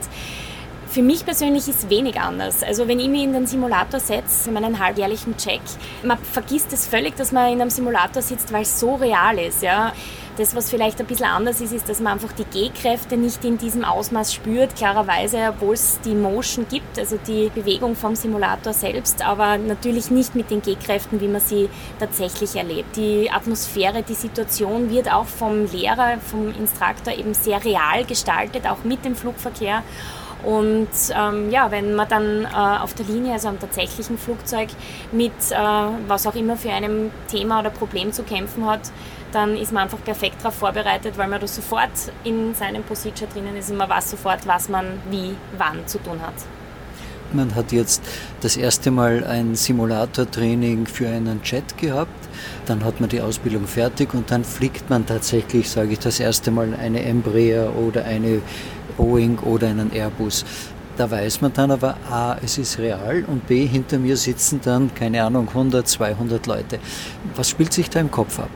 Für 0.87 1.03
mich 1.03 1.23
persönlich 1.23 1.67
ist 1.67 1.89
wenig 1.91 2.19
anders. 2.19 2.63
Also 2.63 2.87
wenn 2.87 2.99
ich 2.99 3.09
mich 3.09 3.23
in 3.23 3.31
den 3.31 3.45
Simulator 3.45 3.99
setze, 3.99 4.49
in 4.49 4.55
meinen 4.55 4.79
halbjährlichen 4.79 5.37
Check, 5.37 5.61
man 6.01 6.17
vergisst 6.17 6.73
es 6.73 6.87
völlig, 6.87 7.15
dass 7.15 7.31
man 7.31 7.53
in 7.53 7.61
einem 7.61 7.69
Simulator 7.69 8.23
sitzt, 8.23 8.51
weil 8.51 8.63
es 8.63 8.79
so 8.79 8.95
real 8.95 9.37
ist. 9.37 9.61
Ja. 9.61 9.93
Das, 10.39 10.55
was 10.55 10.69
vielleicht 10.69 11.01
ein 11.01 11.05
bisschen 11.05 11.25
anders 11.25 11.59
ist, 11.59 11.73
ist, 11.73 11.89
dass 11.89 11.99
man 11.99 12.13
einfach 12.13 12.31
die 12.31 12.45
G-Kräfte 12.45 13.17
nicht 13.17 13.43
in 13.43 13.57
diesem 13.57 13.83
Ausmaß 13.83 14.33
spürt, 14.33 14.73
klarerweise, 14.77 15.49
obwohl 15.49 15.73
es 15.73 15.99
die 15.99 16.15
Motion 16.15 16.65
gibt, 16.69 16.97
also 16.97 17.19
die 17.27 17.51
Bewegung 17.53 17.93
vom 17.93 18.15
Simulator 18.15 18.71
selbst, 18.71 19.21
aber 19.21 19.57
natürlich 19.57 20.11
nicht 20.11 20.35
mit 20.35 20.49
den 20.49 20.61
G-Kräften, 20.61 21.19
wie 21.19 21.27
man 21.27 21.41
sie 21.41 21.67
tatsächlich 21.99 22.55
erlebt. 22.55 22.95
Die 22.95 23.29
Atmosphäre, 23.29 24.01
die 24.01 24.13
Situation 24.13 24.89
wird 24.89 25.11
auch 25.11 25.25
vom 25.25 25.65
Lehrer, 25.65 26.19
vom 26.21 26.55
Instruktor 26.55 27.13
eben 27.13 27.33
sehr 27.33 27.61
real 27.65 28.05
gestaltet, 28.05 28.65
auch 28.65 28.85
mit 28.85 29.03
dem 29.03 29.17
Flugverkehr. 29.17 29.83
Und 30.43 30.87
ähm, 31.13 31.51
ja, 31.51 31.69
wenn 31.69 31.95
man 31.95 32.07
dann 32.07 32.45
äh, 32.45 32.79
auf 32.79 32.93
der 32.93 33.05
Linie, 33.07 33.33
also 33.33 33.49
am 33.49 33.59
tatsächlichen 33.59 34.17
Flugzeug, 34.17 34.69
mit 35.11 35.33
äh, 35.51 35.57
was 36.07 36.25
auch 36.25 36.35
immer 36.35 36.55
für 36.55 36.71
einem 36.71 37.11
Thema 37.29 37.59
oder 37.59 37.71
Problem 37.71 38.13
zu 38.13 38.23
kämpfen 38.23 38.65
hat, 38.65 38.89
dann 39.31 39.55
ist 39.55 39.71
man 39.71 39.83
einfach 39.83 40.03
perfekt 40.03 40.37
darauf 40.39 40.55
vorbereitet, 40.55 41.17
weil 41.17 41.27
man 41.27 41.39
da 41.39 41.47
sofort 41.47 41.89
in 42.23 42.53
seinem 42.55 42.83
Procedure 42.83 43.29
drinnen 43.31 43.55
ist 43.57 43.69
und 43.69 43.77
man 43.77 43.89
weiß 43.89 44.11
sofort, 44.11 44.45
was 44.45 44.69
man 44.69 44.85
wie, 45.09 45.35
wann 45.57 45.85
zu 45.87 45.99
tun 45.99 46.21
hat. 46.21 46.33
Man 47.31 47.53
hat 47.53 47.71
jetzt 47.71 48.01
das 48.41 48.57
erste 48.57 48.89
Mal 48.89 49.23
ein 49.23 49.53
Simulatortraining 49.53 50.87
für 50.87 51.07
einen 51.09 51.41
Jet 51.43 51.77
gehabt, 51.77 52.27
dann 52.65 52.83
hat 52.83 52.99
man 52.99 53.09
die 53.09 53.21
Ausbildung 53.21 53.67
fertig 53.67 54.15
und 54.15 54.31
dann 54.31 54.43
fliegt 54.43 54.89
man 54.89 55.05
tatsächlich, 55.05 55.69
sage 55.69 55.93
ich, 55.93 55.99
das 55.99 56.19
erste 56.19 56.49
Mal 56.49 56.73
eine 56.73 57.03
Embraer 57.03 57.75
oder 57.75 58.05
eine 58.05 58.41
Boeing 58.97 59.37
oder 59.39 59.67
einen 59.67 59.91
Airbus. 59.93 60.43
Da 60.97 61.09
weiß 61.09 61.41
man 61.41 61.53
dann 61.53 61.71
aber, 61.71 61.97
A, 62.09 62.35
es 62.43 62.57
ist 62.57 62.79
real 62.79 63.23
und 63.27 63.47
B, 63.47 63.65
hinter 63.65 63.99
mir 63.99 64.17
sitzen 64.17 64.59
dann, 64.63 64.93
keine 64.93 65.23
Ahnung, 65.23 65.47
100, 65.47 65.87
200 65.87 66.47
Leute. 66.47 66.79
Was 67.35 67.49
spielt 67.49 67.71
sich 67.71 67.89
da 67.91 67.99
im 67.99 68.09
Kopf 68.09 68.39
ab? 68.39 68.49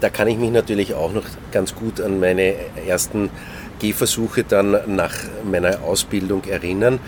Da 0.00 0.10
kann 0.10 0.28
ich 0.28 0.36
mich 0.36 0.50
natürlich 0.50 0.94
auch 0.94 1.12
noch 1.12 1.24
ganz 1.52 1.74
gut 1.74 2.00
an 2.00 2.20
meine 2.20 2.54
ersten 2.86 3.30
Gehversuche 3.78 4.44
dann 4.44 4.78
nach 4.94 5.14
meiner 5.50 5.82
Ausbildung 5.82 6.44
erinnern. 6.44 6.98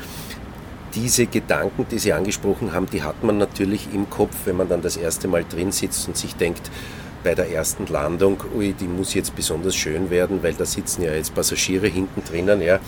Diese 0.94 1.26
Gedanken, 1.26 1.86
die 1.90 1.98
Sie 1.98 2.12
angesprochen 2.12 2.72
haben, 2.72 2.86
die 2.90 3.02
hat 3.02 3.22
man 3.22 3.36
natürlich 3.36 3.88
im 3.92 4.08
Kopf, 4.08 4.34
wenn 4.46 4.56
man 4.56 4.68
dann 4.68 4.80
das 4.80 4.96
erste 4.96 5.28
Mal 5.28 5.44
drin 5.44 5.70
sitzt 5.70 6.08
und 6.08 6.16
sich 6.16 6.34
denkt, 6.34 6.70
bei 7.24 7.34
der 7.34 7.50
ersten 7.50 7.86
Landung, 7.86 8.38
ui, 8.56 8.72
die 8.72 8.86
muss 8.86 9.12
jetzt 9.14 9.34
besonders 9.34 9.74
schön 9.74 10.08
werden, 10.08 10.42
weil 10.42 10.54
da 10.54 10.64
sitzen 10.64 11.02
ja 11.02 11.12
jetzt 11.12 11.34
Passagiere 11.34 11.88
hinten 11.88 12.22
drinnen. 12.24 12.62
Ja. 12.62 12.78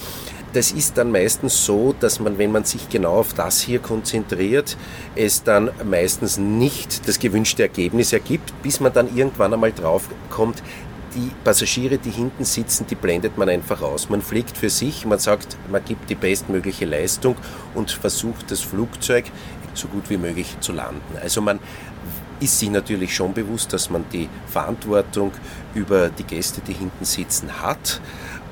Das 0.53 0.73
ist 0.73 0.99
dann 0.99 1.13
meistens 1.13 1.65
so, 1.65 1.95
dass 1.99 2.19
man, 2.19 2.37
wenn 2.39 2.51
man 2.51 2.65
sich 2.65 2.89
genau 2.89 3.13
auf 3.13 3.35
das 3.35 3.61
hier 3.61 3.79
konzentriert, 3.79 4.77
es 5.15 5.45
dann 5.45 5.71
meistens 5.85 6.39
nicht 6.39 7.07
das 7.07 7.21
gewünschte 7.21 7.63
Ergebnis 7.63 8.13
ergibt, 8.13 8.53
bis 8.63 8.81
man 8.81 8.93
dann 8.93 9.15
irgendwann 9.17 9.55
einmal 9.55 9.73
drauf 9.73 10.09
kommt, 10.29 10.61
die 11.15 11.31
Passagiere, 11.45 11.99
die 11.99 12.11
hinten 12.11 12.45
sitzen, 12.45 12.87
die 12.89 12.95
blendet 12.95 13.37
man 13.37 13.49
einfach 13.49 13.83
aus. 13.83 14.09
Man 14.09 14.23
fliegt 14.23 14.57
für 14.57 14.71
sich, 14.71 15.07
man 15.07 15.19
sagt, 15.19 15.57
man 15.71 15.85
gibt 15.85 16.11
die 16.11 16.15
bestmögliche 16.15 16.85
Leistung 16.85 17.37
und 17.75 17.91
versucht 17.91 18.51
das 18.51 18.61
Flugzeug 18.61 19.27
so 19.75 19.89
gut 19.89 20.11
wie 20.11 20.17
möglich 20.17 20.57
zu 20.61 20.73
landen. 20.73 21.17
Also 21.21 21.41
man 21.41 21.61
ist 22.41 22.59
sich 22.59 22.71
natürlich 22.71 23.15
schon 23.15 23.35
bewusst, 23.35 23.73
dass 23.73 23.91
man 23.91 24.05
die 24.13 24.29
Verantwortung 24.47 25.33
über 25.75 26.09
die 26.09 26.25
Gäste, 26.25 26.61
die 26.67 26.73
hinten 26.73 27.05
sitzen, 27.05 27.61
hat. 27.61 28.01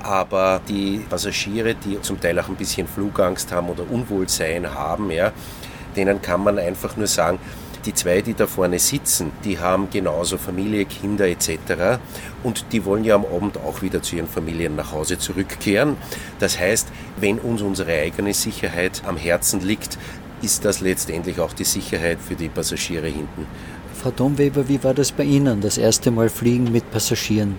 Aber 0.08 0.62
die 0.66 1.04
Passagiere, 1.06 1.74
die 1.74 2.00
zum 2.00 2.18
Teil 2.18 2.38
auch 2.38 2.48
ein 2.48 2.56
bisschen 2.56 2.88
Flugangst 2.88 3.52
haben 3.52 3.68
oder 3.68 3.84
Unwohlsein 3.90 4.72
haben, 4.72 5.10
ja, 5.10 5.32
denen 5.96 6.22
kann 6.22 6.42
man 6.42 6.58
einfach 6.58 6.96
nur 6.96 7.06
sagen, 7.06 7.38
die 7.84 7.92
zwei, 7.92 8.22
die 8.22 8.32
da 8.32 8.46
vorne 8.46 8.78
sitzen, 8.78 9.32
die 9.44 9.58
haben 9.58 9.90
genauso 9.90 10.38
Familie, 10.38 10.86
Kinder 10.86 11.28
etc. 11.28 12.00
Und 12.42 12.64
die 12.72 12.86
wollen 12.86 13.04
ja 13.04 13.16
am 13.16 13.26
Abend 13.26 13.58
auch 13.58 13.82
wieder 13.82 14.00
zu 14.00 14.16
ihren 14.16 14.28
Familien 14.28 14.76
nach 14.76 14.92
Hause 14.92 15.18
zurückkehren. 15.18 15.98
Das 16.38 16.58
heißt, 16.58 16.88
wenn 17.20 17.38
uns 17.38 17.60
unsere 17.60 17.92
eigene 17.92 18.32
Sicherheit 18.32 19.02
am 19.06 19.18
Herzen 19.18 19.60
liegt, 19.60 19.98
ist 20.40 20.64
das 20.64 20.80
letztendlich 20.80 21.38
auch 21.38 21.52
die 21.52 21.64
Sicherheit 21.64 22.16
für 22.26 22.34
die 22.34 22.48
Passagiere 22.48 23.08
hinten. 23.08 23.46
Frau 23.94 24.10
Domweber, 24.10 24.68
wie 24.68 24.82
war 24.82 24.94
das 24.94 25.12
bei 25.12 25.24
Ihnen, 25.24 25.60
das 25.60 25.76
erste 25.76 26.10
Mal 26.10 26.30
Fliegen 26.30 26.72
mit 26.72 26.90
Passagieren? 26.90 27.56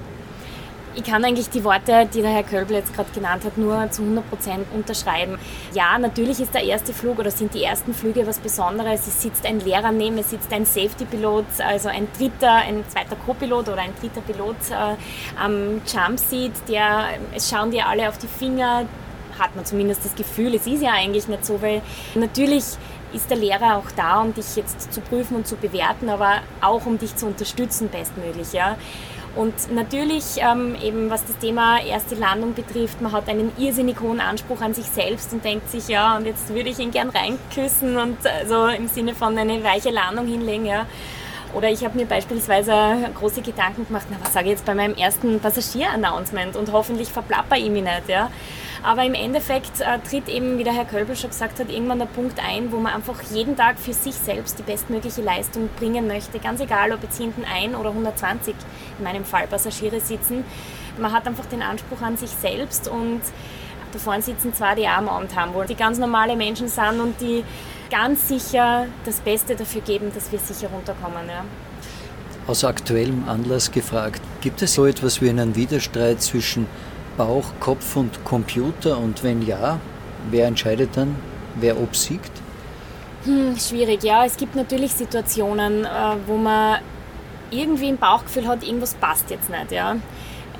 Ich 0.99 1.05
kann 1.05 1.23
eigentlich 1.23 1.49
die 1.49 1.63
Worte, 1.63 2.09
die 2.13 2.21
der 2.21 2.31
Herr 2.31 2.43
Kölbel 2.43 2.75
jetzt 2.75 2.93
gerade 2.93 3.09
genannt 3.11 3.45
hat, 3.45 3.57
nur 3.57 3.89
zu 3.89 4.01
100 4.01 4.29
Prozent 4.29 4.67
unterschreiben. 4.73 5.39
Ja, 5.73 5.97
natürlich 5.97 6.41
ist 6.41 6.53
der 6.53 6.63
erste 6.63 6.91
Flug 6.91 7.19
oder 7.19 7.31
sind 7.31 7.53
die 7.53 7.63
ersten 7.63 7.93
Flüge 7.93 8.27
was 8.27 8.39
Besonderes. 8.39 9.07
Es 9.07 9.21
sitzt 9.21 9.45
ein 9.45 9.61
Lehrer 9.61 9.93
neben, 9.93 10.17
es 10.17 10.29
sitzt 10.29 10.51
ein 10.51 10.65
Safety-Pilot, 10.65 11.45
also 11.65 11.87
ein 11.87 12.09
dritter, 12.17 12.53
ein 12.53 12.83
zweiter 12.89 13.15
Co-Pilot 13.15 13.69
oder 13.69 13.77
ein 13.77 13.93
dritter 14.01 14.19
Pilot 14.19 14.57
äh, 14.71 15.41
am 15.41 15.81
Jumpseat. 15.87 16.51
Der, 16.67 17.05
es 17.33 17.49
schauen 17.49 17.71
dir 17.71 17.87
alle 17.87 18.09
auf 18.09 18.17
die 18.17 18.27
Finger, 18.27 18.85
hat 19.39 19.55
man 19.55 19.63
zumindest 19.63 20.03
das 20.03 20.15
Gefühl. 20.15 20.53
Es 20.55 20.67
ist 20.67 20.83
ja 20.83 20.91
eigentlich 20.91 21.29
nicht 21.29 21.45
so, 21.45 21.61
weil 21.61 21.81
natürlich 22.13 22.65
ist 23.13 23.29
der 23.29 23.37
Lehrer 23.37 23.77
auch 23.77 23.89
da, 23.95 24.21
um 24.21 24.33
dich 24.33 24.57
jetzt 24.57 24.91
zu 24.93 24.99
prüfen 24.99 25.37
und 25.37 25.47
zu 25.47 25.55
bewerten, 25.55 26.09
aber 26.09 26.41
auch 26.59 26.85
um 26.85 26.97
dich 26.97 27.15
zu 27.15 27.25
unterstützen 27.25 27.87
bestmöglich. 27.87 28.51
Ja. 28.51 28.75
Und 29.35 29.73
natürlich, 29.73 30.37
ähm, 30.37 30.75
eben 30.81 31.09
was 31.09 31.23
das 31.25 31.37
Thema 31.37 31.79
erste 31.81 32.15
Landung 32.15 32.53
betrifft, 32.53 32.99
man 33.01 33.11
hat 33.11 33.29
einen 33.29 33.51
irrsinnig 33.57 33.99
hohen 34.01 34.19
Anspruch 34.19 34.61
an 34.61 34.73
sich 34.73 34.85
selbst 34.85 35.31
und 35.31 35.45
denkt 35.45 35.69
sich, 35.69 35.87
ja, 35.87 36.17
und 36.17 36.25
jetzt 36.25 36.49
würde 36.49 36.69
ich 36.69 36.79
ihn 36.79 36.91
gern 36.91 37.09
reinküssen 37.09 37.97
und 37.97 38.17
also 38.25 38.67
im 38.67 38.87
Sinne 38.87 39.13
von 39.13 39.37
eine 39.37 39.63
weiche 39.63 39.91
Landung 39.91 40.25
hinlegen. 40.27 40.65
Ja. 40.65 40.87
Oder 41.53 41.69
ich 41.69 41.83
habe 41.83 41.97
mir 41.97 42.05
beispielsweise 42.05 42.73
große 43.17 43.41
Gedanken 43.41 43.87
gemacht, 43.87 44.07
na, 44.09 44.17
was 44.21 44.33
sage 44.33 44.47
ich 44.47 44.51
jetzt 44.51 44.65
bei 44.65 44.75
meinem 44.75 44.95
ersten 44.95 45.39
Passagier-Announcement 45.39 46.55
und 46.55 46.71
hoffentlich 46.71 47.11
verplapper 47.11 47.57
ich 47.57 47.69
mich 47.69 47.83
nicht. 47.83 48.07
Ja. 48.07 48.29
Aber 48.81 49.03
im 49.03 49.13
Endeffekt 49.13 49.81
äh, 49.81 49.99
tritt 49.99 50.29
eben, 50.29 50.57
wie 50.57 50.63
der 50.63 50.73
Herr 50.73 50.85
Kölbel 50.85 51.15
schon 51.15 51.31
gesagt 51.31 51.59
hat, 51.59 51.69
irgendwann 51.69 51.99
der 51.99 52.05
Punkt 52.05 52.39
ein, 52.41 52.71
wo 52.71 52.77
man 52.77 52.93
einfach 52.93 53.21
jeden 53.31 53.57
Tag 53.57 53.77
für 53.77 53.93
sich 53.93 54.15
selbst 54.15 54.57
die 54.57 54.63
bestmögliche 54.63 55.21
Leistung 55.21 55.69
bringen 55.77 56.07
möchte. 56.07 56.39
Ganz 56.39 56.61
egal, 56.61 56.93
ob 56.93 57.03
jetzt 57.03 57.17
hinten 57.17 57.43
ein 57.43 57.75
oder 57.75 57.89
120, 57.89 58.55
in 58.97 59.03
meinem 59.03 59.25
Fall 59.25 59.47
Passagiere 59.47 59.99
sitzen. 59.99 60.45
Man 60.97 61.11
hat 61.11 61.27
einfach 61.27 61.45
den 61.45 61.61
Anspruch 61.61 62.01
an 62.01 62.15
sich 62.15 62.29
selbst 62.29 62.87
und 62.87 63.21
da 63.91 63.99
vorne 63.99 64.21
sitzen 64.21 64.53
zwei, 64.53 64.75
die 64.75 64.87
am 64.87 65.09
Abend 65.09 65.35
haben 65.35 65.53
wollen, 65.53 65.67
die 65.67 65.75
ganz 65.75 65.97
normale 65.97 66.35
Menschen 66.35 66.67
sind 66.67 66.99
und 67.01 67.19
die 67.19 67.43
ganz 67.89 68.27
sicher 68.27 68.85
das 69.03 69.19
Beste 69.19 69.55
dafür 69.55 69.81
geben, 69.81 70.11
dass 70.13 70.31
wir 70.31 70.39
sicher 70.39 70.69
runterkommen. 70.69 71.27
Ja. 71.27 71.43
aus 72.47 72.63
aktuellem 72.63 73.27
Anlass 73.27 73.71
gefragt, 73.71 74.21
gibt 74.41 74.61
es 74.61 74.73
so 74.73 74.85
etwas 74.85 75.21
wie 75.21 75.29
einen 75.29 75.55
Widerstreit 75.55 76.21
zwischen 76.21 76.67
Bauch, 77.19 77.43
Kopf 77.59 77.97
und 77.97 78.23
Computer? 78.23 78.97
Und 78.97 79.23
wenn 79.23 79.45
ja, 79.45 79.79
wer 80.31 80.47
entscheidet 80.47 80.91
dann, 80.95 81.15
wer 81.55 81.77
obsiegt? 81.77 82.31
Hm, 83.25 83.57
schwierig, 83.57 84.03
ja. 84.03 84.25
Es 84.25 84.37
gibt 84.37 84.55
natürlich 84.55 84.93
Situationen, 84.93 85.83
äh, 85.83 85.89
wo 86.25 86.37
man 86.37 86.79
irgendwie 87.51 87.89
ein 87.89 87.97
Bauchgefühl 87.97 88.47
hat, 88.47 88.63
irgendwas 88.63 88.93
passt 88.95 89.29
jetzt 89.29 89.49
nicht. 89.49 89.71
Ja. 89.71 89.97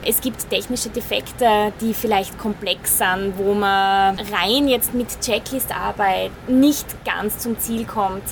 Es 0.05 0.21
gibt 0.21 0.49
technische 0.49 0.89
Defekte, 0.89 1.73
die 1.81 1.93
vielleicht 1.93 2.37
komplex 2.39 2.99
sind, 2.99 3.33
wo 3.37 3.53
man 3.53 4.17
rein 4.31 4.69
jetzt 4.69 4.93
mit 4.93 5.19
Checklist-Arbeit 5.19 6.31
nicht 6.47 7.03
ganz 7.03 7.39
zum 7.39 7.59
Ziel 7.59 7.85
kommt. 7.85 8.23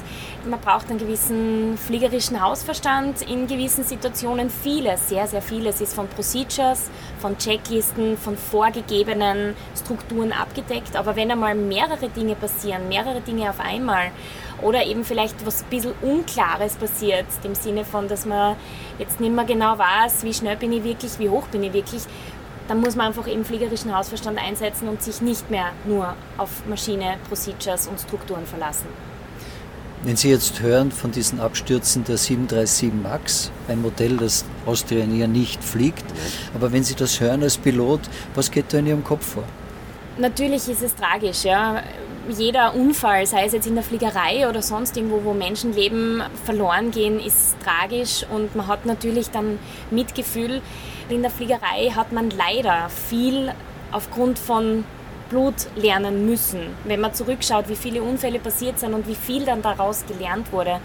Man 0.49 0.62
braucht 0.62 0.89
einen 0.89 0.97
gewissen 0.97 1.77
fliegerischen 1.77 2.41
Hausverstand 2.41 3.21
in 3.30 3.47
gewissen 3.47 3.84
Situationen. 3.84 4.49
Vieles, 4.49 5.10
sehr, 5.10 5.27
sehr 5.27 5.41
vieles 5.41 5.82
ist 5.82 5.93
von 5.93 6.08
Procedures, 6.08 6.89
von 7.19 7.38
Checklisten, 7.38 8.17
von 8.17 8.38
vorgegebenen 8.38 9.53
Strukturen 9.75 10.32
abgedeckt. 10.32 10.95
Aber 10.95 11.17
wenn 11.17 11.32
einmal 11.32 11.53
mehrere 11.53 12.08
Dinge 12.08 12.36
passieren, 12.36 12.88
mehrere 12.88 13.19
Dinge 13.19 13.49
auf 13.49 13.60
einmal, 13.60 14.12
oder 14.62 14.86
eben 14.86 15.04
vielleicht 15.04 15.46
was 15.46 15.63
ein 15.63 15.70
bisschen 15.70 15.93
Unklares 16.02 16.76
passiert, 16.76 17.26
im 17.43 17.56
Sinne 17.56 17.86
von, 17.86 18.08
dass 18.08 18.26
man 18.26 18.56
jetzt 19.00 19.20
nicht 19.20 19.34
mehr 19.34 19.46
genau 19.46 19.78
weiß, 19.78 20.24
wie 20.24 20.34
schnell 20.34 20.58
bin 20.58 20.72
ich 20.74 20.84
wirklich, 20.84 21.20
wie 21.20 21.30
hoch 21.30 21.48
bin 21.48 21.63
ich 21.63 21.74
wirklich, 21.74 22.04
dann 22.67 22.82
muss 22.82 22.96
man 22.96 23.08
einfach 23.08 23.28
eben 23.28 23.46
fliegerischen 23.46 23.96
Hausverstand 23.96 24.38
einsetzen 24.38 24.89
und 24.89 25.02
sich 25.02 25.22
nicht 25.22 25.50
mehr 25.50 25.72
nur 25.86 26.15
auf 26.38 26.65
Maschine, 26.67 27.17
Procedures 27.28 27.88
und 27.88 28.00
Strukturen 28.00 28.46
verlassen. 28.46 28.88
Wenn 30.04 30.15
Sie 30.15 30.30
jetzt 30.30 30.60
hören 30.62 30.91
von 30.91 31.12
diesen 31.12 31.39
Abstürzen 31.39 32.04
der 32.04 32.17
737 32.17 32.93
MAX, 32.93 33.52
ein 33.67 33.82
Modell, 33.82 34.17
das 34.17 34.46
Austrian 34.65 35.17
ja 35.17 35.26
nicht 35.28 35.63
fliegt, 35.63 36.06
aber 36.54 36.72
wenn 36.72 36.84
Sie 36.84 36.93
das 36.93 37.20
hören 37.20 37.41
als 37.41 37.58
Pilot, 37.58 38.02
was 38.36 38.52
geht 38.52 38.72
da 38.72 38.78
in 38.78 38.88
Ihrem 38.88 39.04
Kopf 39.04 39.34
vor? 39.34 39.43
Natürlich 40.20 40.67
ist 40.67 40.84
es 40.84 40.96
tragisch, 40.96 41.43
ja 41.43 41.82
jeder 42.30 42.76
Unfall, 42.76 43.26
sei 43.26 43.46
es 43.46 43.54
jetzt 43.54 43.68
in 43.68 43.76
der 43.76 43.84
Fliegerei 43.84 44.48
oder 44.50 44.62
sonst 44.62 44.98
irgendwo, 44.98 45.24
wo 45.24 45.34
Menschenleben 45.34 46.24
verloren 46.46 46.92
gehen, 46.92 47.20
ist 47.20 47.56
tragisch 47.63 48.26
und 48.34 48.56
man 48.56 48.68
hat 48.68 48.86
natürlich 48.86 49.30
dann 49.30 49.60
Mitgefühl. 49.92 50.62
In 51.10 51.22
der 51.22 51.32
Fliegerei 51.32 51.92
hat 51.96 52.12
man 52.12 52.30
leider 52.30 52.90
viel 52.90 53.54
aufgrund 53.92 54.40
von 54.40 54.84
Blut 55.30 55.56
lernen 55.76 56.26
müssen. 56.26 56.76
Wenn 56.86 57.02
man 57.02 57.13
zurückschaut, 57.13 57.70
wie 57.70 57.76
viele 57.76 58.02
Unfälle 58.02 58.40
passiert 58.40 58.80
sind 58.80 58.94
und 58.94 59.08
wie 59.08 59.16
viel 59.16 59.46
dann 59.46 59.62
daraus 59.62 60.06
gelernt 60.06 60.52
wurde. 60.52 60.80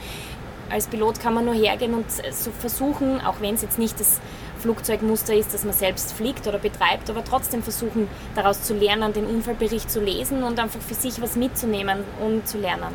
Als 0.70 0.86
Pilot 0.86 1.20
kann 1.20 1.34
man 1.34 1.44
nur 1.44 1.54
hergehen 1.54 1.94
und 1.94 2.06
versuchen, 2.60 3.20
auch 3.20 3.40
wenn 3.40 3.54
es 3.54 3.62
jetzt 3.62 3.78
nicht 3.78 4.00
das 4.00 4.20
Flugzeugmuster 4.62 5.34
ist, 5.34 5.52
dass 5.52 5.64
man 5.64 5.74
selbst 5.74 6.12
fliegt 6.12 6.46
oder 6.46 6.58
betreibt, 6.58 7.10
aber 7.10 7.24
trotzdem 7.24 7.62
versuchen, 7.62 8.08
daraus 8.34 8.62
zu 8.62 8.74
lernen, 8.74 9.12
den 9.12 9.26
Unfallbericht 9.26 9.90
zu 9.90 10.00
lesen 10.00 10.42
und 10.42 10.58
einfach 10.58 10.80
für 10.80 10.94
sich 10.94 11.20
was 11.20 11.36
mitzunehmen 11.36 11.98
und 12.24 12.46
zu 12.46 12.58
lernen. 12.58 12.94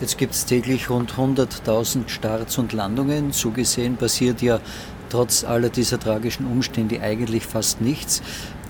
Jetzt 0.00 0.16
gibt 0.16 0.34
es 0.34 0.44
täglich 0.44 0.88
rund 0.90 1.14
100.000 1.14 2.08
Starts 2.08 2.56
und 2.58 2.72
Landungen. 2.72 3.32
So 3.32 3.50
gesehen 3.50 3.96
passiert 3.96 4.40
ja 4.42 4.60
trotz 5.10 5.42
aller 5.42 5.70
dieser 5.70 5.98
tragischen 5.98 6.46
Umstände 6.46 7.00
eigentlich 7.00 7.44
fast 7.44 7.80
nichts. 7.80 8.22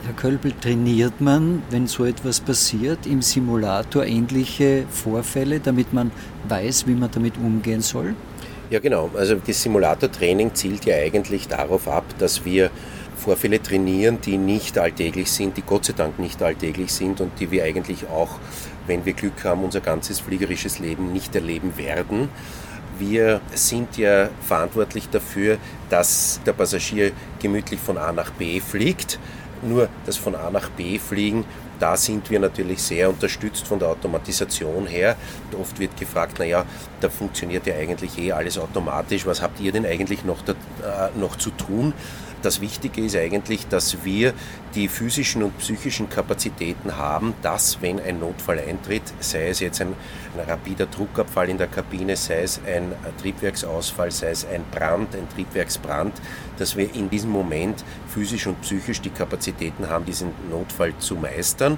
Herr 0.05 0.14
Kölbel, 0.14 0.53
trainiert 0.59 1.21
man, 1.21 1.62
wenn 1.68 1.87
so 1.87 2.07
etwas 2.07 2.40
passiert, 2.40 3.07
im 3.07 3.21
Simulator 3.21 4.07
ähnliche 4.07 4.85
Vorfälle, 4.88 5.61
damit 5.61 5.92
man 5.92 6.12
weiß, 6.49 6.87
wie 6.87 6.94
man 6.94 7.11
damit 7.11 7.37
umgehen 7.37 7.83
soll? 7.83 8.14
Ja, 8.70 8.81
genau. 8.81 9.11
Also 9.16 9.37
das 9.37 9.62
Simulatortraining 9.62 10.54
zielt 10.54 10.85
ja 10.85 10.96
eigentlich 10.96 11.48
darauf 11.48 11.88
ab, 11.88 12.04
dass 12.18 12.44
wir 12.44 12.70
Vorfälle 13.16 13.62
trainieren, 13.62 14.20
die 14.20 14.37
nicht 14.37 14.76
alltäglich 14.76 15.31
sind, 15.33 15.57
die 15.57 15.62
Gott 15.62 15.87
sei 15.87 15.94
Dank 15.94 16.18
nicht 16.18 16.42
alltäglich 16.42 16.92
sind 16.92 17.22
und 17.22 17.33
die 17.40 17.50
wir 17.50 17.64
eigentlich 17.64 18.07
auch, 18.09 18.38
wenn 18.87 19.07
wir 19.07 19.14
Glück 19.14 19.42
haben, 19.44 19.64
unser 19.64 19.81
ganzes 19.81 20.20
fliegerisches 20.20 20.81
Leben 20.81 21.14
nicht 21.14 21.35
erleben 21.35 21.78
werden. 21.78 22.28
Wir 22.98 23.40
sind 23.54 23.96
ja 23.96 24.28
verantwortlich 24.42 25.09
dafür, 25.09 25.57
dass 25.88 26.40
der 26.44 26.52
Passagier 26.52 27.12
gemütlich 27.40 27.81
von 27.81 27.96
A 27.96 28.12
nach 28.12 28.31
B 28.33 28.61
fliegt. 28.61 29.18
Nur 29.62 29.88
das 30.04 30.16
von 30.16 30.35
A 30.35 30.50
nach 30.50 30.68
B 30.70 30.98
fliegen 30.98 31.44
da 31.78 31.96
sind 31.96 32.30
wir 32.30 32.40
natürlich 32.40 32.82
sehr 32.82 33.08
unterstützt 33.08 33.66
von 33.66 33.78
der 33.78 33.88
Automatisation 33.88 34.86
her. 34.86 35.16
Oft 35.60 35.78
wird 35.78 35.96
gefragt, 35.96 36.38
naja, 36.38 36.64
da 37.00 37.08
funktioniert 37.08 37.66
ja 37.66 37.74
eigentlich 37.74 38.18
eh 38.18 38.32
alles 38.32 38.58
automatisch. 38.58 39.26
Was 39.26 39.42
habt 39.42 39.60
ihr 39.60 39.72
denn 39.72 39.86
eigentlich 39.86 40.24
noch, 40.24 40.42
da, 40.42 40.52
äh, 40.52 41.18
noch 41.18 41.36
zu 41.36 41.50
tun? 41.50 41.92
Das 42.40 42.61
Wichtige 42.61 43.05
ist 43.05 43.16
eigentlich, 43.16 43.66
dass 43.66 44.05
wir 44.05 44.33
die 44.77 44.87
physischen 44.87 45.42
und 45.42 45.59
psychischen 45.59 46.09
Kapazitäten 46.09 46.96
haben, 46.96 47.35
dass, 47.42 47.83
wenn 47.83 47.98
ein 47.98 48.20
Notfall 48.20 48.61
eintritt, 48.61 49.03
sei 49.18 49.48
es 49.48 49.59
jetzt 49.59 49.81
ein, 49.81 49.94
ein 50.37 50.48
rapider 50.48 50.87
Druckabfall 50.87 51.48
in 51.48 51.59
der 51.59 51.66
Kabine, 51.66 52.14
sei 52.16 52.42
es 52.42 52.61
ein 52.64 52.92
Triebwerksausfall, 53.20 54.12
sei 54.12 54.31
es 54.31 54.46
ein 54.46 54.64
Brand, 54.70 55.16
ein 55.16 55.29
Triebwerksbrand, 55.35 56.12
dass 56.59 56.77
wir 56.77 56.94
in 56.94 57.11
diesem 57.11 57.31
Moment 57.31 57.85
physisch 58.07 58.46
und 58.46 58.61
psychisch 58.61 59.01
die 59.01 59.11
Kapazitäten 59.11 59.88
haben, 59.88 60.05
diesen 60.05 60.31
Notfall 60.48 60.92
zu 60.98 61.16
meistern 61.16 61.77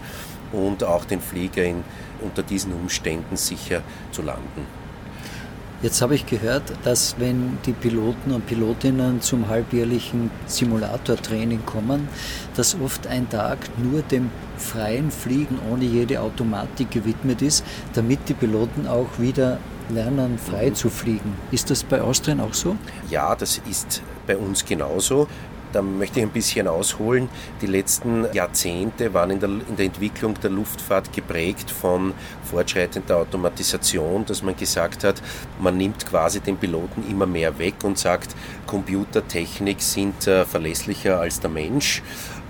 und 0.52 0.84
auch 0.84 1.06
den 1.06 1.22
Flieger 1.22 1.64
in, 1.64 1.84
unter 2.20 2.42
diesen 2.42 2.74
Umständen 2.74 3.36
sicher 3.36 3.82
zu 4.12 4.20
landen. 4.20 4.79
Jetzt 5.82 6.02
habe 6.02 6.14
ich 6.14 6.26
gehört, 6.26 6.62
dass 6.84 7.16
wenn 7.18 7.56
die 7.64 7.72
Piloten 7.72 8.32
und 8.32 8.46
Pilotinnen 8.46 9.22
zum 9.22 9.48
halbjährlichen 9.48 10.30
Simulatortraining 10.44 11.64
kommen, 11.64 12.06
dass 12.54 12.76
oft 12.84 13.06
ein 13.06 13.30
Tag 13.30 13.56
nur 13.78 14.02
dem 14.02 14.30
freien 14.58 15.10
Fliegen 15.10 15.58
ohne 15.72 15.84
jede 15.84 16.20
Automatik 16.20 16.90
gewidmet 16.90 17.40
ist, 17.40 17.64
damit 17.94 18.28
die 18.28 18.34
Piloten 18.34 18.86
auch 18.86 19.18
wieder 19.18 19.56
lernen, 19.88 20.38
frei 20.38 20.68
mhm. 20.68 20.74
zu 20.74 20.90
fliegen. 20.90 21.34
Ist 21.50 21.70
das 21.70 21.82
bei 21.82 22.02
Austrian 22.02 22.40
auch 22.40 22.52
so? 22.52 22.76
Ja, 23.08 23.34
das 23.34 23.62
ist 23.68 24.02
bei 24.26 24.36
uns 24.36 24.66
genauso. 24.66 25.28
Da 25.72 25.82
möchte 25.82 26.20
ich 26.20 26.26
ein 26.26 26.32
bisschen 26.32 26.68
ausholen. 26.68 27.28
Die 27.60 27.66
letzten 27.66 28.26
Jahrzehnte 28.32 29.14
waren 29.14 29.30
in 29.30 29.40
der, 29.40 29.48
in 29.48 29.76
der 29.76 29.86
Entwicklung 29.86 30.34
der 30.40 30.50
Luftfahrt 30.50 31.12
geprägt 31.12 31.70
von 31.70 32.12
fortschreitender 32.44 33.16
Automatisation, 33.16 34.24
dass 34.26 34.42
man 34.42 34.56
gesagt 34.56 35.04
hat, 35.04 35.22
man 35.60 35.76
nimmt 35.76 36.06
quasi 36.06 36.40
den 36.40 36.56
Piloten 36.56 37.04
immer 37.08 37.26
mehr 37.26 37.58
weg 37.58 37.84
und 37.84 37.98
sagt, 37.98 38.34
Computertechnik 38.66 39.80
sind 39.80 40.26
äh, 40.26 40.44
verlässlicher 40.44 41.20
als 41.20 41.40
der 41.40 41.50
Mensch 41.50 42.02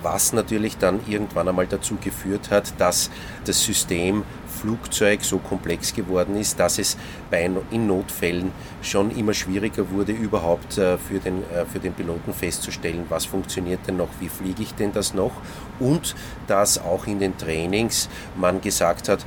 was 0.02 0.32
natürlich 0.32 0.78
dann 0.78 1.00
irgendwann 1.06 1.48
einmal 1.48 1.66
dazu 1.66 1.96
geführt 1.96 2.50
hat, 2.50 2.72
dass 2.78 3.10
das 3.44 3.62
System 3.62 4.24
Flugzeug 4.60 5.24
so 5.24 5.38
komplex 5.38 5.94
geworden 5.94 6.36
ist, 6.36 6.58
dass 6.58 6.78
es 6.78 6.96
bei, 7.30 7.50
in 7.70 7.86
Notfällen 7.86 8.52
schon 8.82 9.10
immer 9.10 9.34
schwieriger 9.34 9.90
wurde, 9.90 10.12
überhaupt 10.12 10.78
äh, 10.78 10.98
für 10.98 11.18
den, 11.18 11.42
äh, 11.50 11.64
für 11.64 11.78
den 11.78 11.92
Piloten 11.92 12.32
festzustellen, 12.32 13.06
was 13.08 13.24
funktioniert 13.24 13.80
denn 13.86 13.96
noch, 13.96 14.08
wie 14.20 14.28
fliege 14.28 14.62
ich 14.62 14.74
denn 14.74 14.92
das 14.92 15.14
noch 15.14 15.32
und 15.78 16.14
dass 16.46 16.78
auch 16.78 17.06
in 17.06 17.18
den 17.18 17.36
Trainings 17.36 18.08
man 18.36 18.60
gesagt 18.60 19.08
hat, 19.08 19.24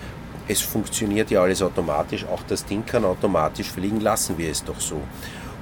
es 0.48 0.62
funktioniert 0.62 1.32
ja 1.32 1.42
alles 1.42 1.62
automatisch, 1.62 2.26
auch 2.26 2.44
das 2.48 2.66
Ding 2.66 2.86
kann 2.86 3.06
automatisch 3.06 3.72
fliegen, 3.72 4.02
lassen 4.02 4.38
wir 4.38 4.52
es 4.52 4.64
doch 4.64 4.80
so. 4.80 5.02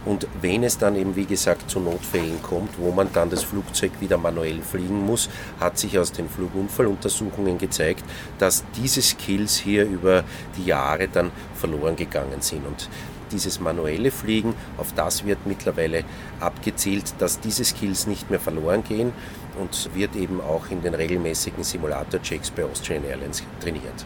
Und 0.05 0.27
wenn 0.41 0.63
es 0.63 0.77
dann 0.77 0.95
eben, 0.95 1.15
wie 1.15 1.25
gesagt, 1.25 1.69
zu 1.69 1.79
Notfällen 1.79 2.41
kommt, 2.41 2.79
wo 2.79 2.91
man 2.91 3.13
dann 3.13 3.29
das 3.29 3.43
Flugzeug 3.43 3.91
wieder 3.99 4.17
manuell 4.17 4.61
fliegen 4.61 5.05
muss, 5.05 5.29
hat 5.59 5.77
sich 5.77 5.97
aus 5.99 6.11
den 6.11 6.27
Flugunfalluntersuchungen 6.27 7.57
gezeigt, 7.57 8.03
dass 8.39 8.63
diese 8.75 9.01
Skills 9.01 9.57
hier 9.57 9.85
über 9.85 10.23
die 10.57 10.65
Jahre 10.65 11.07
dann 11.07 11.31
verloren 11.53 11.95
gegangen 11.95 12.41
sind. 12.41 12.65
Und 12.65 12.89
dieses 13.31 13.59
manuelle 13.59 14.11
Fliegen, 14.11 14.55
auf 14.77 14.93
das 14.93 15.25
wird 15.25 15.45
mittlerweile 15.45 16.03
abgezielt, 16.39 17.13
dass 17.19 17.39
diese 17.39 17.63
Skills 17.63 18.07
nicht 18.07 18.29
mehr 18.29 18.39
verloren 18.39 18.83
gehen 18.83 19.13
und 19.59 19.93
wird 19.93 20.15
eben 20.15 20.41
auch 20.41 20.69
in 20.69 20.81
den 20.81 20.95
regelmäßigen 20.95 21.63
Simulator-Checks 21.63 22.51
bei 22.51 22.65
Austrian 22.65 23.05
Airlines 23.05 23.43
trainiert. 23.61 24.05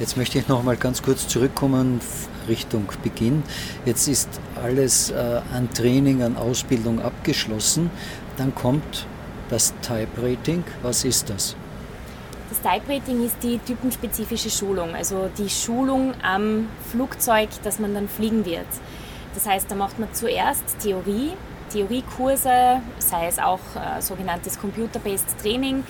Jetzt 0.00 0.16
möchte 0.16 0.38
ich 0.38 0.48
noch 0.48 0.62
mal 0.62 0.78
ganz 0.78 1.02
kurz 1.02 1.28
zurückkommen 1.28 2.00
Richtung 2.48 2.86
Beginn. 3.02 3.42
Jetzt 3.84 4.08
ist 4.08 4.30
alles 4.56 5.10
äh, 5.10 5.42
an 5.52 5.68
Training, 5.74 6.22
an 6.22 6.38
Ausbildung 6.38 7.02
abgeschlossen. 7.02 7.90
Dann 8.38 8.54
kommt 8.54 9.06
das 9.50 9.74
Type 9.82 10.08
Rating. 10.16 10.64
Was 10.80 11.04
ist 11.04 11.28
das? 11.28 11.54
Das 12.48 12.62
Type 12.62 12.90
Rating 12.90 13.26
ist 13.26 13.36
die 13.42 13.58
typenspezifische 13.58 14.48
Schulung, 14.48 14.94
also 14.94 15.28
die 15.36 15.50
Schulung 15.50 16.14
am 16.22 16.68
Flugzeug, 16.90 17.50
das 17.62 17.78
man 17.78 17.92
dann 17.92 18.08
fliegen 18.08 18.46
wird. 18.46 18.66
Das 19.34 19.46
heißt, 19.46 19.70
da 19.70 19.74
macht 19.74 19.98
man 19.98 20.08
zuerst 20.14 20.64
Theorie, 20.82 21.32
Theoriekurse, 21.72 22.80
sei 22.98 23.26
es 23.26 23.38
auch 23.38 23.60
äh, 23.74 24.00
sogenanntes 24.00 24.58
Computer-Based 24.58 25.38
Training, 25.40 25.84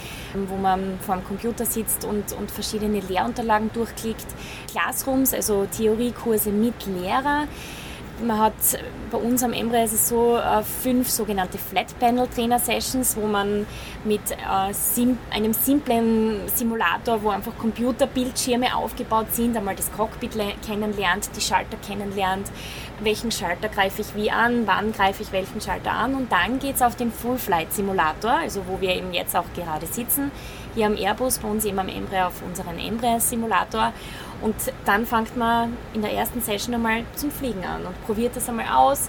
wo 0.48 0.56
man 0.56 0.98
vor 1.00 1.16
dem 1.16 1.24
Computer 1.24 1.64
sitzt 1.64 2.04
und, 2.04 2.32
und 2.32 2.50
verschiedene 2.50 3.00
Lehrunterlagen 3.00 3.72
durchklickt. 3.72 4.26
Classrooms, 4.70 5.34
also 5.34 5.66
Theoriekurse 5.66 6.50
mit 6.50 6.74
Lehrer. 6.86 7.46
Man 8.22 8.38
hat 8.38 8.52
bei 9.10 9.16
uns 9.16 9.42
am 9.42 9.54
Embraer 9.54 9.84
ist 9.84 9.94
es 9.94 10.08
so 10.08 10.36
äh, 10.36 10.62
fünf 10.62 11.08
sogenannte 11.08 11.56
Flat 11.56 11.98
Panel 11.98 12.28
Trainer 12.28 12.58
Sessions, 12.58 13.16
wo 13.16 13.26
man 13.26 13.66
mit 14.04 14.20
äh, 14.30 14.72
sim 14.72 15.16
einem 15.30 15.54
simplen 15.54 16.46
Simulator, 16.54 17.22
wo 17.22 17.30
einfach 17.30 17.56
Computerbildschirme 17.58 18.76
aufgebaut 18.76 19.32
sind, 19.32 19.56
einmal 19.56 19.74
das 19.74 19.90
Cockpit 19.92 20.32
kennenlernt, 20.66 21.30
die 21.34 21.40
Schalter 21.40 21.78
kennenlernt, 21.86 22.50
welchen 23.02 23.30
Schalter 23.30 23.68
greife 23.68 24.02
ich 24.02 24.14
wie 24.14 24.30
an, 24.30 24.66
wann 24.66 24.92
greife 24.92 25.22
ich 25.22 25.32
welchen 25.32 25.60
Schalter 25.60 25.92
an 25.92 26.14
und 26.14 26.30
dann 26.30 26.58
geht 26.58 26.76
es 26.76 26.82
auf 26.82 26.96
den 26.96 27.10
Full 27.10 27.38
Flight 27.38 27.72
Simulator, 27.72 28.32
also 28.32 28.62
wo 28.66 28.80
wir 28.82 28.94
eben 28.94 29.14
jetzt 29.14 29.34
auch 29.34 29.46
gerade 29.54 29.86
sitzen, 29.86 30.30
hier 30.74 30.86
am 30.86 30.96
Airbus, 30.96 31.38
bei 31.38 31.48
uns 31.48 31.64
eben 31.64 31.78
am 31.78 31.88
Embraer 31.88 32.28
auf 32.28 32.42
unseren 32.42 32.78
Embraer 32.78 33.18
Simulator 33.18 33.92
und 34.42 34.54
dann 34.84 35.06
fängt 35.06 35.36
man 35.36 35.76
in 35.94 36.02
der 36.02 36.12
ersten 36.12 36.40
Session 36.40 36.74
einmal 36.74 37.04
zum 37.16 37.30
Fliegen 37.30 37.64
an 37.64 37.86
und 37.86 38.06
probiert 38.06 38.36
das 38.36 38.48
einmal 38.48 38.66
aus, 38.74 39.08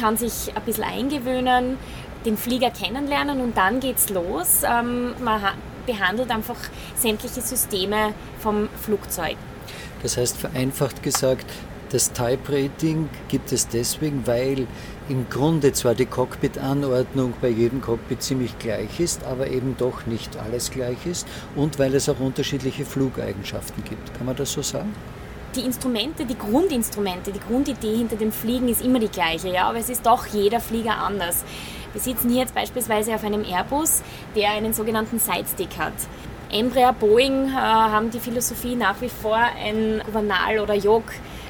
kann 0.00 0.16
sich 0.16 0.52
ein 0.54 0.62
bisschen 0.62 0.84
eingewöhnen, 0.84 1.78
den 2.24 2.36
Flieger 2.36 2.70
kennenlernen 2.70 3.40
und 3.40 3.56
dann 3.56 3.80
geht's 3.80 4.08
los. 4.10 4.62
Ähm, 4.64 5.14
man 5.22 5.40
behandelt 5.86 6.30
einfach 6.30 6.56
sämtliche 6.96 7.40
Systeme 7.40 8.14
vom 8.40 8.68
Flugzeug. 8.80 9.36
Das 10.02 10.16
heißt, 10.16 10.36
vereinfacht 10.36 11.02
gesagt, 11.02 11.46
das 11.90 12.12
Type 12.12 12.52
Rating 12.52 13.08
gibt 13.28 13.52
es 13.52 13.68
deswegen, 13.68 14.26
weil 14.26 14.66
im 15.08 15.28
Grunde 15.28 15.72
zwar 15.72 15.94
die 15.94 16.06
Cockpit-Anordnung 16.06 17.34
bei 17.40 17.48
jedem 17.48 17.80
Cockpit 17.80 18.22
ziemlich 18.22 18.58
gleich 18.58 19.00
ist, 19.00 19.24
aber 19.24 19.48
eben 19.48 19.76
doch 19.76 20.06
nicht 20.06 20.36
alles 20.38 20.70
gleich 20.70 21.06
ist 21.06 21.26
und 21.56 21.78
weil 21.78 21.94
es 21.94 22.08
auch 22.08 22.20
unterschiedliche 22.20 22.84
Flugeigenschaften 22.84 23.84
gibt. 23.84 24.14
Kann 24.14 24.26
man 24.26 24.36
das 24.36 24.52
so 24.52 24.62
sagen? 24.62 24.94
die 25.54 25.60
Instrumente, 25.60 26.24
die 26.24 26.36
Grundinstrumente, 26.36 27.30
die 27.30 27.40
Grundidee 27.40 27.96
hinter 27.96 28.16
dem 28.16 28.32
Fliegen 28.32 28.68
ist 28.68 28.82
immer 28.82 28.98
die 28.98 29.08
gleiche, 29.08 29.48
ja, 29.48 29.68
aber 29.68 29.78
es 29.78 29.88
ist 29.88 30.04
doch 30.04 30.26
jeder 30.26 30.60
Flieger 30.60 30.98
anders. 30.98 31.44
Wir 31.92 32.00
sitzen 32.00 32.28
hier 32.28 32.40
jetzt 32.40 32.54
beispielsweise 32.54 33.14
auf 33.14 33.22
einem 33.22 33.44
Airbus, 33.44 34.02
der 34.34 34.50
einen 34.50 34.72
sogenannten 34.72 35.18
Sidestick 35.18 35.78
hat. 35.78 35.92
Embraer, 36.50 36.92
Boeing 36.92 37.48
äh, 37.48 37.52
haben 37.52 38.10
die 38.10 38.20
Philosophie 38.20 38.74
nach 38.74 39.00
wie 39.00 39.08
vor 39.08 39.36
ein 39.36 40.02
Gouvernal 40.04 40.60
oder 40.60 40.74
Jog 40.74 41.04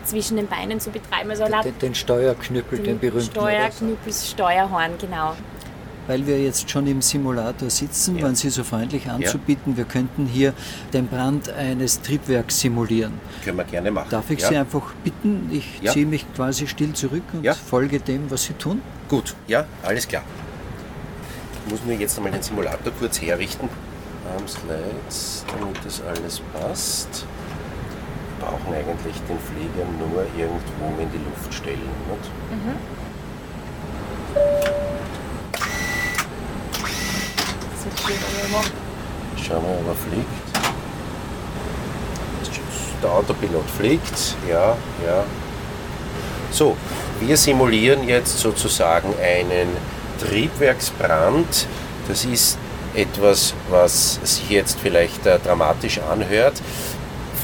zwischen 0.04 0.36
den 0.36 0.46
Beinen 0.46 0.80
zu 0.80 0.90
betreiben. 0.90 1.30
Also 1.30 1.44
den, 1.44 1.78
den 1.78 1.94
Steuerknüppel, 1.94 2.78
den, 2.78 2.86
den 2.86 2.98
berühmten. 2.98 3.30
Steuerknüppel, 3.30 4.12
Steuerhorn, 4.12 4.92
genau. 5.00 5.34
Weil 6.06 6.26
wir 6.26 6.38
jetzt 6.42 6.68
schon 6.68 6.86
im 6.86 7.00
Simulator 7.00 7.70
sitzen, 7.70 8.18
ja. 8.18 8.24
waren 8.24 8.34
Sie 8.34 8.50
so 8.50 8.62
freundlich 8.62 9.08
anzubieten, 9.08 9.72
ja. 9.72 9.78
wir 9.78 9.84
könnten 9.84 10.26
hier 10.26 10.52
den 10.92 11.06
Brand 11.06 11.48
eines 11.50 12.02
Triebwerks 12.02 12.60
simulieren. 12.60 13.14
Können 13.42 13.56
wir 13.56 13.64
gerne 13.64 13.90
machen. 13.90 14.10
Darf 14.10 14.28
ich 14.30 14.40
ja. 14.40 14.48
Sie 14.48 14.56
einfach 14.56 14.92
bitten? 15.02 15.48
Ich 15.50 15.80
ziehe 15.90 16.04
mich 16.04 16.26
quasi 16.34 16.66
still 16.66 16.92
zurück 16.92 17.22
und 17.32 17.48
folge 17.54 18.00
dem, 18.00 18.30
was 18.30 18.44
Sie 18.44 18.52
tun. 18.52 18.82
Gut, 19.08 19.34
ja, 19.46 19.64
alles 19.82 20.06
klar. 20.06 20.22
Ich 21.64 21.72
muss 21.72 21.82
mir 21.84 21.96
jetzt 21.96 22.18
einmal 22.18 22.32
den 22.32 22.42
Simulator 22.42 22.92
kurz 22.98 23.20
herrichten. 23.22 23.70
Am 24.36 24.46
Slides, 24.46 25.44
damit 25.50 25.78
das 25.84 26.02
alles 26.02 26.40
passt 26.52 27.26
brauchen 28.44 28.74
eigentlich 28.74 29.16
den 29.28 29.38
Flieger 29.38 29.86
nur 29.98 30.24
irgendwo 30.36 31.00
in 31.00 31.10
die 31.10 31.18
Luft 31.18 31.52
stellen. 31.52 31.80
Nicht? 32.10 32.30
Mhm. 32.50 32.76
Schauen 39.42 39.62
wir, 39.62 39.70
ob 39.70 39.88
er 39.88 39.94
fliegt. 39.94 40.28
Der 43.02 43.10
Autopilot 43.12 43.68
fliegt, 43.78 44.36
ja, 44.48 44.76
ja. 45.04 45.24
So, 46.50 46.76
wir 47.20 47.36
simulieren 47.36 48.08
jetzt 48.08 48.38
sozusagen 48.38 49.14
einen 49.22 49.68
Triebwerksbrand. 50.20 51.66
Das 52.08 52.24
ist 52.24 52.58
etwas, 52.94 53.54
was 53.70 54.20
sich 54.22 54.48
jetzt 54.50 54.78
vielleicht 54.78 55.26
äh, 55.26 55.38
dramatisch 55.38 55.98
anhört. 55.98 56.54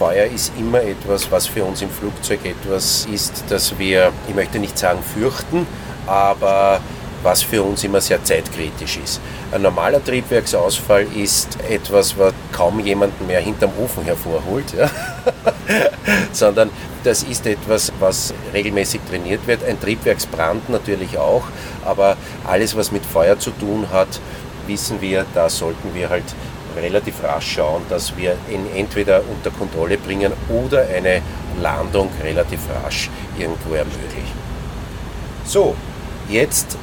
Feuer 0.01 0.25
ist 0.25 0.53
immer 0.59 0.81
etwas, 0.81 1.31
was 1.31 1.47
für 1.47 1.63
uns 1.63 1.83
im 1.83 1.91
Flugzeug 1.91 2.41
etwas 2.47 3.07
ist, 3.13 3.45
das 3.51 3.79
wir, 3.79 4.15
ich 4.27 4.35
möchte 4.35 4.59
nicht 4.59 4.79
sagen 4.79 5.01
fürchten, 5.03 5.67
aber 6.07 6.81
was 7.23 7.43
für 7.43 7.63
uns 7.63 7.85
immer 7.85 8.01
sehr 8.01 8.25
zeitkritisch 8.25 8.97
ist. 8.97 9.21
Ein 9.53 9.61
normaler 9.61 10.03
Triebwerksausfall 10.03 11.07
ist 11.15 11.59
etwas, 11.69 12.17
was 12.17 12.33
kaum 12.51 12.81
jemanden 12.81 13.27
mehr 13.27 13.41
hinterm 13.41 13.73
Ofen 13.79 14.03
hervorholt, 14.05 14.73
ja? 14.73 14.89
sondern 16.33 16.71
das 17.05 17.23
ist 17.23 17.47
etwas, 17.47 17.93
was 18.01 18.33
regelmäßig 18.55 19.03
trainiert 19.07 19.47
wird. 19.47 19.63
Ein 19.65 19.79
Triebwerksbrand 19.79 20.71
natürlich 20.71 21.19
auch, 21.19 21.43
aber 21.85 22.17
alles, 22.47 22.75
was 22.75 22.91
mit 22.91 23.05
Feuer 23.05 23.39
zu 23.39 23.51
tun 23.51 23.87
hat, 23.93 24.19
wissen 24.67 25.03
wir, 25.03 25.27
da 25.35 25.51
sollten 25.51 25.95
wir 25.95 26.09
halt 26.09 26.25
relativ 26.77 27.23
rasch 27.23 27.55
schauen, 27.55 27.83
dass 27.89 28.17
wir 28.17 28.37
ihn 28.51 28.67
entweder 28.75 29.23
unter 29.29 29.51
Kontrolle 29.51 29.99
bringen 29.99 30.33
oder 30.49 30.87
eine 30.87 31.23
Landung 31.61 32.11
relativ 32.23 32.61
rasch 32.83 33.11
irgendwo 33.39 33.75
ermöglichen. 33.75 34.39
So, 35.45 35.75
jetzt 36.29 36.77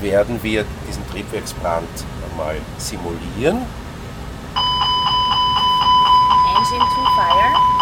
werden 0.00 0.38
wir 0.42 0.64
diesen 0.86 1.08
Triebwerksbrand 1.10 1.88
einmal 2.30 2.56
simulieren. 2.78 3.66
Engine 6.56 6.84
to 6.94 7.02
fire. 7.16 7.78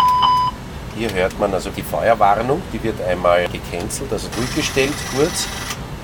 Hier 0.97 1.13
hört 1.13 1.39
man 1.39 1.53
also 1.53 1.71
die 1.71 1.83
Feuerwarnung, 1.83 2.63
die 2.73 2.83
wird 2.83 3.01
einmal 3.03 3.47
gecancelt, 3.49 4.11
also 4.13 4.29
durchgestellt 4.35 4.95
kurz 5.15 5.47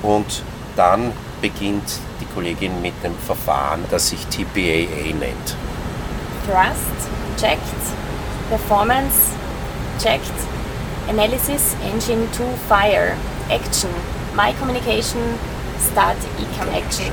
und 0.03 0.43
dann 0.77 1.13
beginnt 1.43 1.99
die 2.21 2.27
Kollegin 2.35 2.81
mit 2.81 2.95
dem 3.05 3.15
Verfahren, 3.27 3.85
das 3.91 4.09
sich 4.09 4.25
TPAA 4.29 5.13
nennt. 5.19 5.57
Thrust, 6.47 7.11
checked. 7.37 7.61
Performance, 8.49 9.33
checked. 10.01 10.33
Analysis, 11.09 11.77
engine 11.85 12.27
to 12.31 12.45
fire. 12.69 13.17
Action, 13.51 13.91
my 14.35 14.55
communication, 14.59 15.21
start 15.91 16.17
ECAM 16.39 16.69
action. 16.75 17.13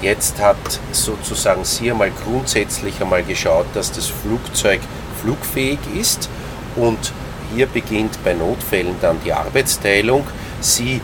Jetzt 0.00 0.40
hat 0.40 0.56
sozusagen 0.92 1.64
sie 1.64 1.90
einmal 1.90 2.12
grundsätzlich 2.24 3.02
einmal 3.02 3.24
geschaut, 3.24 3.66
dass 3.74 3.90
das 3.90 4.06
Flugzeug 4.06 4.80
flugfähig 5.20 5.80
ist 5.98 6.28
und 6.76 7.12
hier 7.52 7.66
beginnt 7.66 8.22
bei 8.22 8.34
Notfällen 8.34 8.94
dann 9.00 9.18
die 9.24 9.32
Arbeitsteilung. 9.32 10.24
Sie 10.60 11.00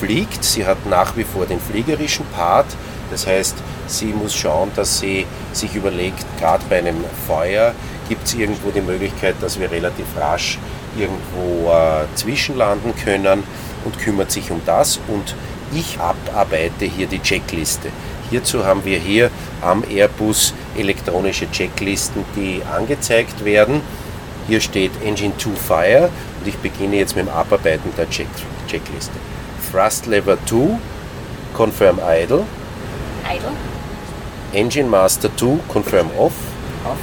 fliegt. 0.00 0.42
Sie 0.42 0.66
hat 0.66 0.86
nach 0.86 1.16
wie 1.16 1.24
vor 1.24 1.46
den 1.46 1.60
fliegerischen 1.60 2.26
Part. 2.34 2.66
Das 3.10 3.26
heißt, 3.26 3.56
sie 3.86 4.06
muss 4.06 4.34
schauen, 4.34 4.70
dass 4.76 5.00
sie 5.00 5.26
sich 5.52 5.74
überlegt, 5.74 6.24
gerade 6.38 6.64
bei 6.68 6.78
einem 6.78 7.04
Feuer 7.26 7.74
gibt 8.08 8.26
es 8.26 8.34
irgendwo 8.34 8.70
die 8.70 8.80
Möglichkeit, 8.80 9.36
dass 9.40 9.58
wir 9.58 9.70
relativ 9.70 10.06
rasch 10.16 10.58
irgendwo 10.98 11.70
äh, 11.70 12.04
zwischenlanden 12.14 12.94
können 12.96 13.42
und 13.84 13.98
kümmert 13.98 14.30
sich 14.30 14.50
um 14.50 14.60
das. 14.66 14.98
Und 15.08 15.34
ich 15.72 15.98
abarbeite 15.98 16.84
hier 16.84 17.06
die 17.06 17.20
Checkliste. 17.20 17.88
Hierzu 18.30 18.64
haben 18.64 18.84
wir 18.84 18.98
hier 18.98 19.30
am 19.60 19.84
Airbus 19.88 20.54
elektronische 20.76 21.50
Checklisten, 21.50 22.24
die 22.36 22.62
angezeigt 22.76 23.44
werden. 23.44 23.80
Hier 24.46 24.60
steht 24.60 24.92
Engine 25.04 25.36
to 25.36 25.50
Fire 25.50 26.10
und 26.40 26.48
ich 26.48 26.56
beginne 26.58 26.96
jetzt 26.96 27.16
mit 27.16 27.26
dem 27.26 27.32
Abarbeiten 27.32 27.92
der 27.96 28.08
Check 28.08 28.28
Checkliste. 28.68 29.14
Thrust 29.70 30.06
Lever 30.06 30.36
2, 30.46 30.78
confirm 31.54 32.00
idle. 32.00 32.44
Idle. 33.24 33.52
Engine 34.52 34.88
Master 34.88 35.30
2, 35.36 35.60
confirm 35.68 36.10
off. 36.18 36.32
Off. 36.84 36.98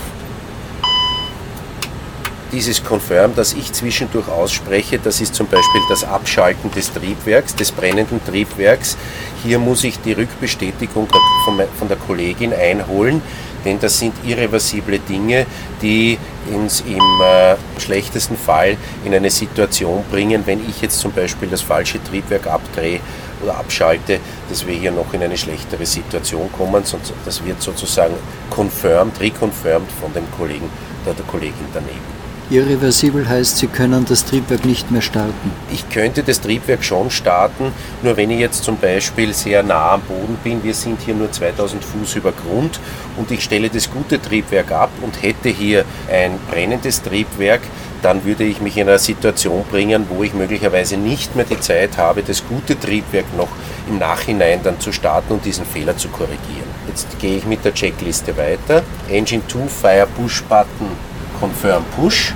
Dieses 2.51 2.83
Confirm, 2.83 3.35
das 3.35 3.53
ich 3.53 3.71
zwischendurch 3.73 4.27
ausspreche, 4.27 4.99
das 4.99 5.21
ist 5.21 5.35
zum 5.35 5.47
Beispiel 5.47 5.81
das 5.89 6.03
Abschalten 6.03 6.71
des 6.71 6.91
Triebwerks, 6.91 7.55
des 7.55 7.71
brennenden 7.71 8.23
Triebwerks. 8.25 8.97
Hier 9.43 9.59
muss 9.59 9.83
ich 9.83 9.99
die 9.99 10.13
Rückbestätigung 10.13 11.07
von 11.45 11.87
der 11.87 11.97
Kollegin 11.97 12.53
einholen, 12.53 13.21
denn 13.65 13.79
das 13.79 13.99
sind 13.99 14.13
irreversible 14.25 14.99
Dinge, 14.99 15.45
die 15.81 16.17
uns 16.53 16.81
im 16.81 16.99
äh, 17.21 17.55
schlechtesten 17.79 18.37
Fall 18.37 18.77
in 19.03 19.13
eine 19.13 19.29
Situation 19.29 20.03
bringen, 20.09 20.43
wenn 20.45 20.67
ich 20.67 20.81
jetzt 20.81 20.99
zum 20.99 21.11
Beispiel 21.11 21.49
das 21.49 21.61
falsche 21.61 22.03
Triebwerk 22.03 22.47
abdrehe 22.47 22.99
oder 23.43 23.57
abschalte, 23.57 24.19
dass 24.49 24.65
wir 24.65 24.75
hier 24.75 24.91
noch 24.91 25.13
in 25.13 25.23
eine 25.23 25.37
schlechtere 25.37 25.85
Situation 25.85 26.49
kommen. 26.51 26.83
Das 27.25 27.45
wird 27.45 27.61
sozusagen 27.61 28.15
confirmed, 28.49 29.19
reconfirmed 29.19 29.91
von 30.01 30.13
dem 30.13 30.29
Kollegen 30.37 30.69
oder 31.05 31.13
der 31.13 31.25
Kollegin 31.25 31.67
daneben. 31.73 32.16
Irreversibel 32.49 33.27
heißt, 33.27 33.57
Sie 33.57 33.67
können 33.67 34.05
das 34.07 34.23
Triebwerk 34.23 34.63
nicht 34.63 34.89
mehr 34.89 35.01
starten. 35.01 35.51
Ich 35.69 35.89
könnte 35.89 36.23
das 36.23 36.39
Triebwerk 36.39 36.81
schon 36.81 37.11
starten, 37.11 37.73
nur 38.03 38.15
wenn 38.15 38.31
ich 38.31 38.39
jetzt 38.39 38.63
zum 38.63 38.77
Beispiel 38.77 39.33
sehr 39.33 39.63
nah 39.63 39.91
am 39.95 40.01
Boden 40.01 40.37
bin, 40.45 40.63
wir 40.63 40.73
sind 40.73 41.01
hier 41.01 41.13
nur 41.13 41.29
2000 41.29 41.83
Fuß 41.83 42.15
über 42.15 42.31
Grund 42.31 42.79
und 43.17 43.31
ich 43.31 43.43
stelle 43.43 43.69
das 43.69 43.91
gute 43.91 44.21
Triebwerk 44.21 44.71
ab 44.71 44.91
und 45.01 45.21
hätte 45.21 45.49
hier 45.49 45.83
ein 46.09 46.39
brennendes 46.49 47.01
Triebwerk, 47.01 47.59
dann 48.01 48.23
würde 48.23 48.45
ich 48.45 48.61
mich 48.61 48.77
in 48.77 48.87
eine 48.87 48.99
Situation 48.99 49.65
bringen, 49.69 50.05
wo 50.07 50.23
ich 50.23 50.33
möglicherweise 50.33 50.95
nicht 50.95 51.35
mehr 51.35 51.45
die 51.45 51.59
Zeit 51.59 51.97
habe, 51.97 52.23
das 52.23 52.47
gute 52.47 52.79
Triebwerk 52.79 53.25
noch 53.35 53.49
im 53.89 53.99
Nachhinein 53.99 54.61
dann 54.63 54.79
zu 54.79 54.93
starten 54.93 55.33
und 55.33 55.43
diesen 55.43 55.65
Fehler 55.65 55.97
zu 55.97 56.07
korrigieren. 56.07 56.67
Jetzt 56.87 57.19
gehe 57.19 57.39
ich 57.39 57.45
mit 57.45 57.65
der 57.65 57.73
Checkliste 57.73 58.37
weiter. 58.37 58.83
Engine 59.09 59.43
2 59.45 59.67
Fire 59.67 60.07
Push 60.15 60.43
Button 60.43 61.16
Confirm 61.39 61.83
Push. 61.95 62.33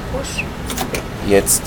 Jetzt 1.27 1.63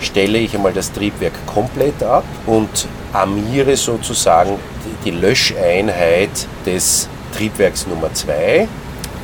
stelle 0.00 0.38
ich 0.38 0.54
einmal 0.54 0.72
das 0.72 0.92
Triebwerk 0.92 1.34
komplett 1.46 2.02
ab 2.02 2.24
und 2.46 2.86
armiere 3.12 3.76
sozusagen 3.76 4.58
die 5.04 5.10
Löscheinheit 5.10 6.46
des 6.64 7.08
Triebwerks 7.36 7.86
Nummer 7.86 8.12
2. 8.12 8.68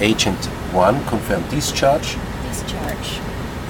Agent 0.00 0.48
1 0.74 0.96
Confirm 1.08 1.42
Discharge. 1.50 2.16
Discharge. 2.50 3.20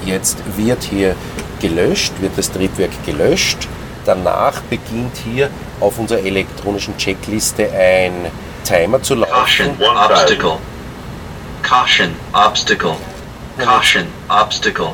Jetzt 0.05 0.37
wird 0.55 0.83
hier 0.83 1.15
gelöscht, 1.61 2.13
wird 2.19 2.37
das 2.37 2.51
Triebwerk 2.51 2.91
gelöscht. 3.05 3.67
Danach 4.05 4.61
beginnt 4.69 5.17
hier 5.23 5.49
auf 5.79 5.99
unserer 5.99 6.19
elektronischen 6.19 6.95
Checkliste 6.97 7.69
ein 7.71 8.31
Timer 8.63 9.01
zu 9.01 9.15
laufen. 9.15 9.31
Caution, 9.33 9.75
one 9.79 9.99
obstacle. 9.99 10.57
Caution, 11.61 12.15
obstacle. 12.33 12.95
Caution, 13.57 14.05
obstacle. 14.29 14.93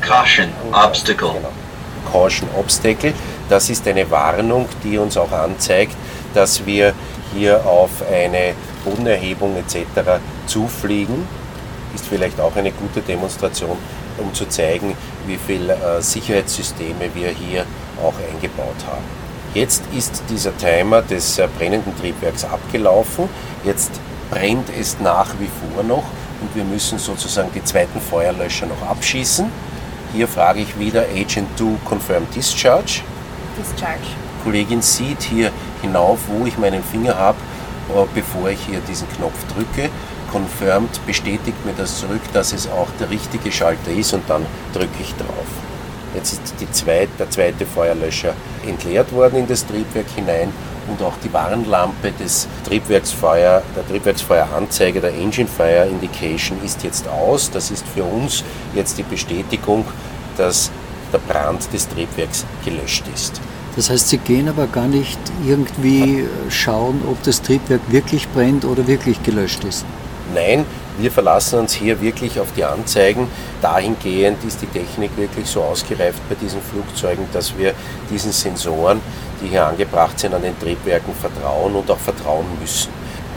Caution, 0.00 0.48
obstacle. 0.72 1.34
Caution, 2.10 2.48
obstacle. 2.56 3.12
Das 3.50 3.68
ist 3.68 3.86
eine 3.86 4.10
Warnung, 4.10 4.66
die 4.82 4.96
uns 4.96 5.18
auch 5.18 5.30
anzeigt, 5.30 5.94
dass 6.32 6.64
wir 6.64 6.94
hier 7.34 7.66
auf 7.66 7.90
eine 8.10 8.54
Bodenerhebung 8.82 9.56
etc. 9.58 10.20
zufliegen. 10.46 11.28
Ist 11.94 12.06
vielleicht 12.06 12.40
auch 12.40 12.56
eine 12.56 12.72
gute 12.72 13.02
Demonstration, 13.02 13.76
um 14.16 14.32
zu 14.32 14.48
zeigen, 14.48 14.96
wie 15.26 15.36
viele 15.36 15.74
äh, 15.74 16.00
Sicherheitssysteme 16.00 17.14
wir 17.14 17.28
hier 17.28 17.66
auch 18.02 18.14
eingebaut 18.32 18.76
haben. 18.86 19.04
Jetzt 19.52 19.82
ist 19.94 20.22
dieser 20.30 20.56
Timer 20.56 21.02
des 21.02 21.38
äh, 21.38 21.46
brennenden 21.58 21.94
Triebwerks 21.98 22.42
abgelaufen. 22.42 23.28
Jetzt 23.64 23.90
brennt 24.30 24.68
es 24.80 24.98
nach 24.98 25.28
wie 25.38 25.50
vor 25.74 25.82
noch 25.82 26.04
und 26.40 26.54
wir 26.54 26.64
müssen 26.64 26.98
sozusagen 26.98 27.50
die 27.54 27.64
zweiten 27.64 28.00
Feuerlöscher 28.00 28.66
noch 28.66 28.82
abschießen. 28.88 29.50
Hier 30.12 30.26
frage 30.26 30.60
ich 30.60 30.78
wieder 30.78 31.02
Agent 31.02 31.48
2 31.56 31.64
Confirm 31.88 32.26
Discharge. 32.34 33.02
Discharge. 33.56 34.00
Die 34.02 34.44
Kollegin 34.44 34.82
sieht 34.82 35.22
hier 35.22 35.50
hinauf, 35.82 36.18
wo 36.28 36.46
ich 36.46 36.58
meinen 36.58 36.82
Finger 36.82 37.16
habe, 37.16 37.38
äh, 37.94 38.04
bevor 38.14 38.50
ich 38.50 38.60
hier 38.68 38.80
diesen 38.88 39.08
Knopf 39.10 39.38
drücke. 39.54 39.90
Confirmed 40.32 41.04
bestätigt 41.06 41.64
mir 41.66 41.74
das 41.76 41.98
zurück, 41.98 42.22
dass 42.32 42.52
es 42.52 42.68
auch 42.68 42.88
der 42.98 43.10
richtige 43.10 43.50
Schalter 43.50 43.90
ist 43.90 44.12
und 44.12 44.28
dann 44.28 44.46
drücke 44.72 45.00
ich 45.00 45.14
drauf. 45.16 45.46
Jetzt 46.14 46.32
ist 46.32 46.74
zweite, 46.74 47.08
der 47.18 47.30
zweite 47.30 47.66
Feuerlöscher 47.66 48.34
entleert 48.66 49.12
worden 49.12 49.40
in 49.40 49.46
das 49.46 49.64
Triebwerk 49.66 50.06
hinein 50.14 50.52
und 50.90 51.02
auch 51.02 51.14
die 51.24 51.32
Warnlampe 51.32 52.12
des 52.12 52.48
Triebwerksfeuer, 52.66 53.62
der 53.76 53.86
Triebwerksfeueranzeige, 53.88 55.00
der 55.00 55.14
Engine 55.14 55.48
Fire 55.48 55.86
Indication 55.88 56.58
ist 56.64 56.82
jetzt 56.82 57.08
aus. 57.08 57.50
Das 57.50 57.70
ist 57.70 57.86
für 57.86 58.04
uns 58.04 58.44
jetzt 58.74 58.98
die 58.98 59.02
Bestätigung, 59.02 59.84
dass 60.36 60.70
der 61.12 61.18
Brand 61.18 61.72
des 61.72 61.88
Triebwerks 61.88 62.44
gelöscht 62.64 63.04
ist. 63.14 63.40
Das 63.76 63.88
heißt, 63.88 64.08
Sie 64.08 64.18
gehen 64.18 64.48
aber 64.48 64.66
gar 64.66 64.88
nicht 64.88 65.18
irgendwie 65.46 66.26
schauen, 66.48 67.02
ob 67.08 67.22
das 67.22 67.40
Triebwerk 67.40 67.80
wirklich 67.88 68.28
brennt 68.28 68.64
oder 68.64 68.86
wirklich 68.86 69.22
gelöscht 69.22 69.64
ist. 69.64 69.84
Nein, 70.34 70.64
wir 70.98 71.10
verlassen 71.10 71.60
uns 71.60 71.72
hier 71.72 72.00
wirklich 72.00 72.38
auf 72.38 72.48
die 72.56 72.64
Anzeigen. 72.64 73.26
Dahingehend 73.62 74.44
ist 74.44 74.60
die 74.60 74.66
Technik 74.66 75.16
wirklich 75.16 75.46
so 75.46 75.62
ausgereift 75.62 76.20
bei 76.28 76.34
diesen 76.34 76.60
Flugzeugen, 76.60 77.26
dass 77.32 77.56
wir 77.56 77.74
diesen 78.10 78.32
Sensoren, 78.32 79.00
die 79.40 79.48
hier 79.48 79.66
angebracht 79.66 80.18
sind, 80.18 80.34
an 80.34 80.42
den 80.42 80.58
Triebwerken 80.58 81.14
vertrauen 81.14 81.74
und 81.74 81.90
auch 81.90 81.98
vertrauen 81.98 82.46
müssen. 82.60 82.90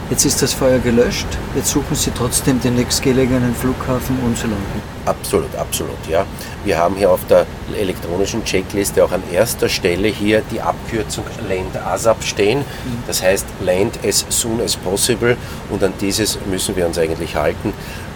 Jetzt 0.10 0.26
ist 0.26 0.41
das 0.41 0.54
Feuer 0.54 0.80
gelöscht, 0.80 1.26
jetzt 1.56 1.70
suchen 1.70 1.95
Sie 1.95 2.12
trotzdem 2.12 2.60
den 2.62 2.76
nächstgelegenen 2.76 3.56
Flughafen 3.56 4.20
um 4.24 4.36
zu 4.36 4.47
landen. 4.47 4.82
Absolut, 5.06 5.56
absolut, 5.56 5.97
ja. 6.10 6.26
Wir 6.66 6.78
haben 6.78 6.95
hier 6.95 7.10
auf 7.10 7.26
der 7.28 7.45
elektronischen 7.80 8.43
Checkliste 8.43 9.04
auch 9.04 9.12
an 9.14 9.24
erster 9.32 9.70
Stelle 9.70 10.10
hier 10.10 10.41
die 10.51 10.62
Abkürzung 10.62 11.24
Land 11.47 11.76
ASAP 11.78 12.22
stehen. 12.22 12.66
Das 13.08 13.24
heißt 13.24 13.45
Land 13.62 13.97
as 14.06 14.26
soon 14.30 14.62
as 14.62 14.76
possible 14.76 15.38
und 15.70 15.82
an 15.84 15.93
dieses 16.01 16.38
müssen 16.45 16.76
wir 16.76 16.86
uns 16.86 16.97
eigentlich 16.97 17.36
halten. 17.36 17.74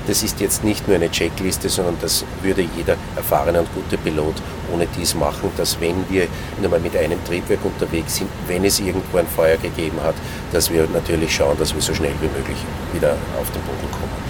Das 0.08 0.24
ist 0.24 0.40
jetzt 0.40 0.64
nicht 0.64 0.88
nur 0.88 0.96
eine 0.96 1.12
Checkliste, 1.12 1.68
sondern 1.68 1.98
das 2.02 2.24
würde 2.42 2.66
jeder 2.78 2.96
erfahrene 3.18 3.60
und 3.60 3.68
gute 3.76 3.98
Pilot 3.98 4.36
ohne 4.74 4.88
dies 4.98 5.14
machen, 5.14 5.50
dass 5.58 5.80
wenn 5.82 5.96
wir 6.10 6.28
einmal 6.64 6.80
mit 6.80 6.96
einem 6.96 7.24
Triebwerk 7.26 7.64
unterwegs 7.66 8.16
sind, 8.16 8.30
wenn 8.48 8.64
es 8.64 8.80
irgendwo 8.80 9.18
ein 9.18 9.28
Feuer 9.28 9.58
gegeben 9.58 9.98
hat, 10.04 10.16
dass 10.54 10.72
wir 10.72 10.88
natürlich 10.94 11.36
schauen, 11.36 11.58
dass 11.60 11.74
wir 11.74 11.82
so 11.82 11.94
schnell 11.94 12.14
wie 12.22 12.38
möglich 12.38 12.58
wieder 12.94 13.18
auf 13.40 13.52
den 13.52 13.62
Boden 13.64 13.92
kommen. 13.92 14.28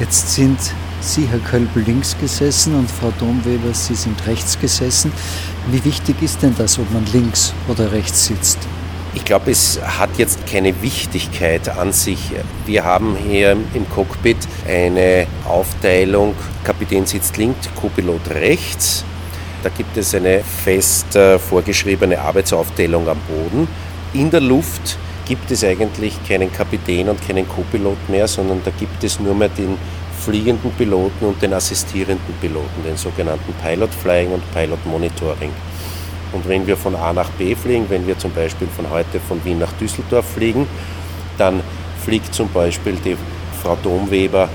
Jetzt 0.00 0.34
sind 0.34 0.58
Sie, 1.00 1.26
Herr 1.26 1.38
Kölbel, 1.38 1.84
links 1.84 2.16
gesessen 2.20 2.74
und 2.74 2.90
Frau 2.90 3.12
Domweber, 3.20 3.72
Sie 3.72 3.94
sind 3.94 4.26
rechts 4.26 4.58
gesessen. 4.58 5.12
Wie 5.70 5.84
wichtig 5.84 6.20
ist 6.20 6.42
denn 6.42 6.54
das, 6.58 6.78
ob 6.78 6.90
man 6.92 7.04
links 7.12 7.52
oder 7.68 7.92
rechts 7.92 8.26
sitzt? 8.26 8.58
Ich 9.16 9.24
glaube, 9.24 9.50
es 9.50 9.80
hat 9.82 10.10
jetzt 10.18 10.46
keine 10.46 10.82
Wichtigkeit 10.82 11.70
an 11.70 11.90
sich. 11.90 12.32
Wir 12.66 12.84
haben 12.84 13.16
hier 13.16 13.52
im 13.72 13.88
Cockpit 13.88 14.36
eine 14.68 15.26
Aufteilung, 15.48 16.34
Kapitän 16.62 17.06
sitzt 17.06 17.38
links, 17.38 17.66
Copilot 17.80 18.28
rechts. 18.30 19.04
Da 19.62 19.70
gibt 19.70 19.96
es 19.96 20.14
eine 20.14 20.44
fest 20.44 21.16
äh, 21.16 21.38
vorgeschriebene 21.38 22.20
Arbeitsaufteilung 22.20 23.08
am 23.08 23.18
Boden. 23.26 23.66
In 24.12 24.30
der 24.30 24.42
Luft 24.42 24.98
gibt 25.24 25.50
es 25.50 25.64
eigentlich 25.64 26.14
keinen 26.28 26.52
Kapitän 26.52 27.08
und 27.08 27.26
keinen 27.26 27.48
Copilot 27.48 28.10
mehr, 28.10 28.28
sondern 28.28 28.60
da 28.66 28.70
gibt 28.78 29.02
es 29.02 29.18
nur 29.18 29.34
mehr 29.34 29.48
den 29.48 29.78
fliegenden 30.20 30.70
Piloten 30.72 31.24
und 31.24 31.40
den 31.40 31.54
assistierenden 31.54 32.34
Piloten, 32.40 32.84
den 32.86 32.98
sogenannten 32.98 33.54
Pilot 33.64 33.90
Flying 33.94 34.32
und 34.32 34.42
Pilot 34.52 34.84
Monitoring. 34.84 35.52
Und 36.32 36.48
wenn 36.48 36.66
wir 36.66 36.76
von 36.76 36.94
A 36.94 37.12
nach 37.12 37.30
B 37.30 37.54
fliegen, 37.54 37.86
wenn 37.88 38.06
wir 38.06 38.18
zum 38.18 38.32
Beispiel 38.32 38.68
von 38.74 38.90
heute 38.90 39.20
von 39.20 39.44
Wien 39.44 39.58
nach 39.58 39.72
Düsseldorf 39.74 40.26
fliegen, 40.34 40.66
dann 41.38 41.60
fliegt 42.04 42.34
zum 42.34 42.48
Beispiel 42.48 42.96
die 43.04 43.16
Frau 43.62 43.76
Domweber 43.82 44.48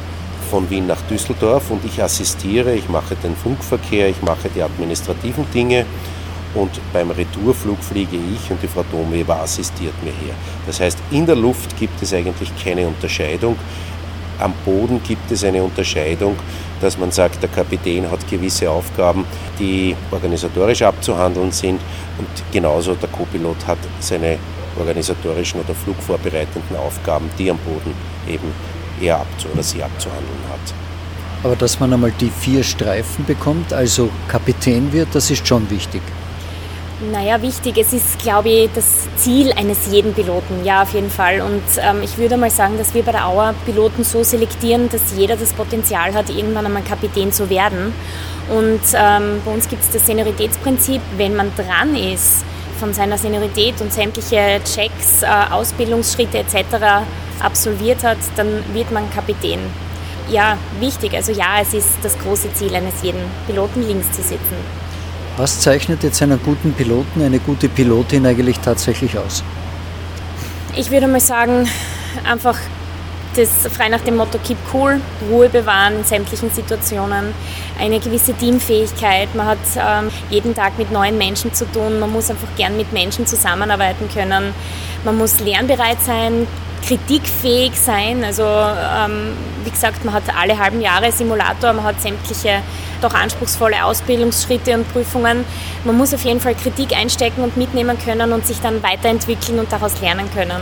von 0.50 0.70
Wien 0.70 0.88
nach 0.88 1.02
Düsseldorf 1.04 1.72
und 1.72 1.84
ich 1.86 2.02
assistiere, 2.02 2.74
ich 2.74 2.90
mache 2.90 3.16
den 3.16 3.36
Funkverkehr, 3.36 4.10
ich 4.10 4.22
mache 4.22 4.50
die 4.54 4.62
administrativen 4.62 5.46
Dinge 5.54 5.86
und 6.54 6.72
beim 6.92 7.12
Retourflug 7.12 7.82
fliege 7.82 8.18
ich 8.18 8.52
und 8.52 8.62
die 8.62 8.68
Frau 8.68 8.84
Domweber 8.92 9.38
assistiert 9.38 9.94
mir 10.04 10.12
hier. 10.12 10.34
Das 10.66 10.80
heißt, 10.80 10.98
in 11.12 11.26
der 11.26 11.36
Luft 11.36 11.78
gibt 11.80 12.02
es 12.02 12.14
eigentlich 12.14 12.52
keine 12.62 12.88
Unterscheidung. 12.88 13.56
Am 14.42 14.54
Boden 14.66 15.02
gibt 15.04 15.32
es 15.32 15.44
eine 15.44 15.64
Unterscheidung, 15.64 16.36
dass 16.82 16.98
man 16.98 17.12
sagt, 17.12 17.42
der 17.42 17.50
Kapitän 17.50 18.10
hat 18.10 18.28
gewisse 18.30 18.70
Aufgaben, 18.70 19.26
die 19.60 19.96
organisatorisch 20.12 20.82
abzuhandeln 20.82 21.52
sind 21.52 21.80
und 22.18 22.28
genauso 22.52 22.96
der 22.96 23.10
Copilot 23.10 23.68
hat 23.68 23.78
seine 24.00 24.38
organisatorischen 24.78 25.62
oder 25.62 25.76
flugvorbereitenden 25.76 26.76
Aufgaben, 26.78 27.30
die 27.38 27.52
am 27.52 27.58
Boden 27.60 27.94
eben 28.28 28.52
er 29.00 29.18
abzu 29.20 29.48
oder 29.54 29.64
sie 29.64 29.84
abzuhandeln 29.84 30.44
hat. 30.50 30.74
Aber 31.44 31.56
dass 31.56 31.80
man 31.80 31.94
einmal 31.94 32.12
die 32.20 32.30
vier 32.30 32.64
Streifen 32.64 33.26
bekommt, 33.26 33.74
also 33.74 34.10
Kapitän 34.28 34.94
wird, 34.94 35.10
das 35.14 35.32
ist 35.32 35.48
schon 35.48 35.70
wichtig. 35.70 36.02
Naja, 37.10 37.42
wichtig. 37.42 37.78
Es 37.80 37.94
ist, 37.94 38.20
glaube 38.20 38.50
ich, 38.50 38.70
das 38.76 39.08
Ziel 39.16 39.52
eines 39.54 39.88
jeden 39.92 40.14
Piloten. 40.14 40.64
Ja, 40.64 40.84
auf 40.84 40.94
jeden 40.94 41.10
Fall. 41.10 41.42
Und 41.42 41.64
ähm, 41.80 42.04
ich 42.04 42.18
würde 42.20 42.38
mal 42.38 42.52
sagen, 42.52 42.78
dass 42.78 42.94
wir 42.94 43.02
bei 43.02 43.12
der 43.12 43.28
Auer 43.28 43.56
Piloten 43.66 44.04
so 44.04 44.24
selektieren, 44.24 44.88
dass 44.88 45.02
jeder 45.18 45.36
das 45.36 45.52
Potenzial 45.54 46.14
hat, 46.14 46.30
irgendwann 46.30 46.68
einmal 46.68 46.84
Kapitän 46.84 47.32
zu 47.32 47.50
werden. 47.50 47.92
Und 48.50 48.82
ähm, 48.94 49.42
bei 49.44 49.52
uns 49.52 49.68
gibt 49.68 49.82
es 49.82 49.90
das 49.90 50.06
Senioritätsprinzip, 50.06 51.02
wenn 51.18 51.36
man 51.36 51.52
dran 51.56 51.96
ist, 51.96 52.46
von 52.80 52.94
seiner 52.94 53.18
Seniorität 53.18 53.82
und 53.82 53.92
sämtliche 53.92 54.62
Checks, 54.64 55.24
äh, 55.24 55.28
Ausbildungsschritte 55.52 56.38
etc. 56.38 57.04
absolviert 57.42 58.04
hat, 58.04 58.18
dann 58.36 58.64
wird 58.74 58.92
man 58.92 59.10
Kapitän. 59.10 59.60
Ja, 60.30 60.56
wichtig. 60.80 61.16
Also 61.16 61.32
ja, 61.32 61.62
es 61.62 61.74
ist 61.74 61.90
das 62.04 62.18
große 62.20 62.54
Ziel 62.54 62.76
eines 62.76 63.02
jeden 63.02 63.22
Piloten, 63.48 63.88
links 63.88 64.12
zu 64.12 64.22
sitzen. 64.22 64.91
Was 65.38 65.62
zeichnet 65.62 66.04
jetzt 66.04 66.22
einen 66.22 66.40
guten 66.44 66.74
Piloten, 66.74 67.22
eine 67.24 67.40
gute 67.40 67.70
Pilotin 67.70 68.26
eigentlich 68.26 68.60
tatsächlich 68.60 69.18
aus? 69.18 69.44
Ich 70.76 70.92
würde 70.92 71.08
mal 71.08 71.20
sagen, 71.20 71.68
einfach 72.30 72.58
das 73.36 73.50
frei 73.74 73.88
nach 73.88 74.02
dem 74.02 74.18
Motto 74.18 74.38
Keep 74.44 74.58
Cool, 74.74 75.00
Ruhe 75.30 75.48
bewahren 75.48 76.00
in 76.00 76.04
sämtlichen 76.04 76.52
Situationen, 76.52 77.34
eine 77.80 78.00
gewisse 78.00 78.34
Teamfähigkeit. 78.34 79.34
Man 79.36 79.48
hat 79.48 79.58
ähm, 79.78 80.10
jeden 80.30 80.54
Tag 80.54 80.78
mit 80.78 80.92
neuen 80.92 81.18
Menschen 81.18 81.54
zu 81.54 81.66
tun, 81.72 82.00
man 82.00 82.12
muss 82.12 82.30
einfach 82.30 82.48
gern 82.58 82.76
mit 82.76 82.92
Menschen 82.92 83.26
zusammenarbeiten 83.26 84.10
können, 84.14 84.54
man 85.06 85.18
muss 85.18 85.40
lernbereit 85.40 86.02
sein, 86.02 86.46
kritikfähig 86.86 87.72
sein. 87.80 88.24
Also 88.24 88.44
ähm, 88.44 89.34
wie 89.64 89.72
gesagt, 89.72 90.04
man 90.04 90.14
hat 90.14 90.24
alle 90.38 90.58
halben 90.58 90.82
Jahre 90.82 91.12
Simulator, 91.12 91.72
man 91.74 91.86
hat 91.86 92.02
sämtliche 92.02 92.62
doch 93.04 93.14
anspruchsvolle 93.14 93.84
Ausbildungsschritte 93.84 94.74
und 94.76 94.92
Prüfungen. 94.92 95.46
Man 95.84 95.98
muss 95.98 96.14
auf 96.14 96.24
jeden 96.24 96.40
Fall 96.40 96.56
Kritik 96.56 96.96
einstecken 96.96 97.44
und 97.44 97.58
mitnehmen 97.58 97.98
können 98.04 98.32
und 98.32 98.46
sich 98.46 98.60
dann 98.60 98.82
weiterentwickeln 98.84 99.60
und 99.60 99.72
daraus 99.72 100.00
lernen 100.02 100.30
können. 100.34 100.62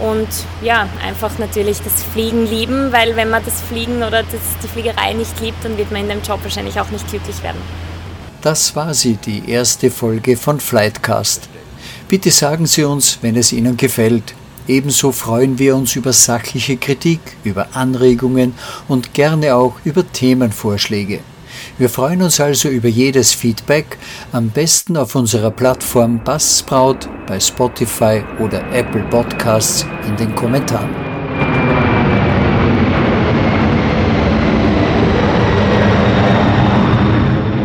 Und 0.00 0.28
ja, 0.62 0.88
einfach 1.02 1.38
natürlich 1.38 1.78
das 1.78 2.02
Fliegen 2.12 2.46
lieben, 2.46 2.92
weil 2.92 3.16
wenn 3.16 3.30
man 3.30 3.44
das 3.44 3.62
Fliegen 3.62 3.98
oder 3.98 4.22
das, 4.22 4.40
die 4.62 4.68
Fliegerei 4.68 5.14
nicht 5.14 5.40
liebt, 5.40 5.64
dann 5.64 5.78
wird 5.78 5.90
man 5.90 6.02
in 6.02 6.08
dem 6.08 6.22
Job 6.22 6.40
wahrscheinlich 6.42 6.78
auch 6.78 6.90
nicht 6.90 7.08
glücklich 7.08 7.42
werden. 7.42 7.60
Das 8.42 8.76
war 8.76 8.92
sie, 8.92 9.14
die 9.14 9.50
erste 9.50 9.90
Folge 9.90 10.36
von 10.36 10.60
Flightcast. 10.60 11.48
Bitte 12.08 12.30
sagen 12.30 12.66
Sie 12.66 12.84
uns, 12.84 13.18
wenn 13.22 13.36
es 13.36 13.52
Ihnen 13.52 13.76
gefällt. 13.76 14.34
Ebenso 14.68 15.12
freuen 15.12 15.58
wir 15.58 15.76
uns 15.76 15.96
über 15.96 16.12
sachliche 16.12 16.76
Kritik, 16.76 17.20
über 17.44 17.68
Anregungen 17.72 18.54
und 18.88 19.14
gerne 19.14 19.54
auch 19.54 19.74
über 19.84 20.04
Themenvorschläge. 20.12 21.20
Wir 21.78 21.90
freuen 21.90 22.22
uns 22.22 22.40
also 22.40 22.70
über 22.70 22.88
jedes 22.88 23.34
Feedback, 23.34 23.98
am 24.32 24.48
besten 24.48 24.96
auf 24.96 25.14
unserer 25.14 25.50
Plattform 25.50 26.24
Bassbraut 26.24 27.06
bei 27.26 27.38
Spotify 27.38 28.24
oder 28.38 28.64
Apple 28.72 29.02
Podcasts 29.10 29.86
in 30.08 30.16
den 30.16 30.34
Kommentaren. 30.34 30.88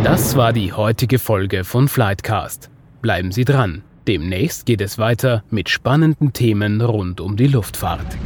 Das 0.03 0.35
war 0.35 0.51
die 0.51 0.73
heutige 0.73 1.17
Folge 1.17 1.63
von 1.63 1.87
Flightcast. 1.87 2.69
Bleiben 3.01 3.31
Sie 3.31 3.45
dran. 3.45 3.81
Demnächst 4.07 4.65
geht 4.65 4.81
es 4.81 4.97
weiter 4.97 5.43
mit 5.49 5.69
spannenden 5.69 6.33
Themen 6.33 6.81
rund 6.81 7.21
um 7.21 7.37
die 7.37 7.47
Luftfahrt. 7.47 8.17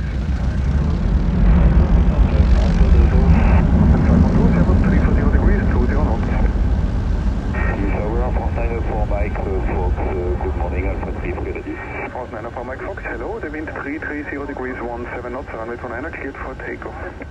For 16.44 16.56
takeoff. 16.56 17.25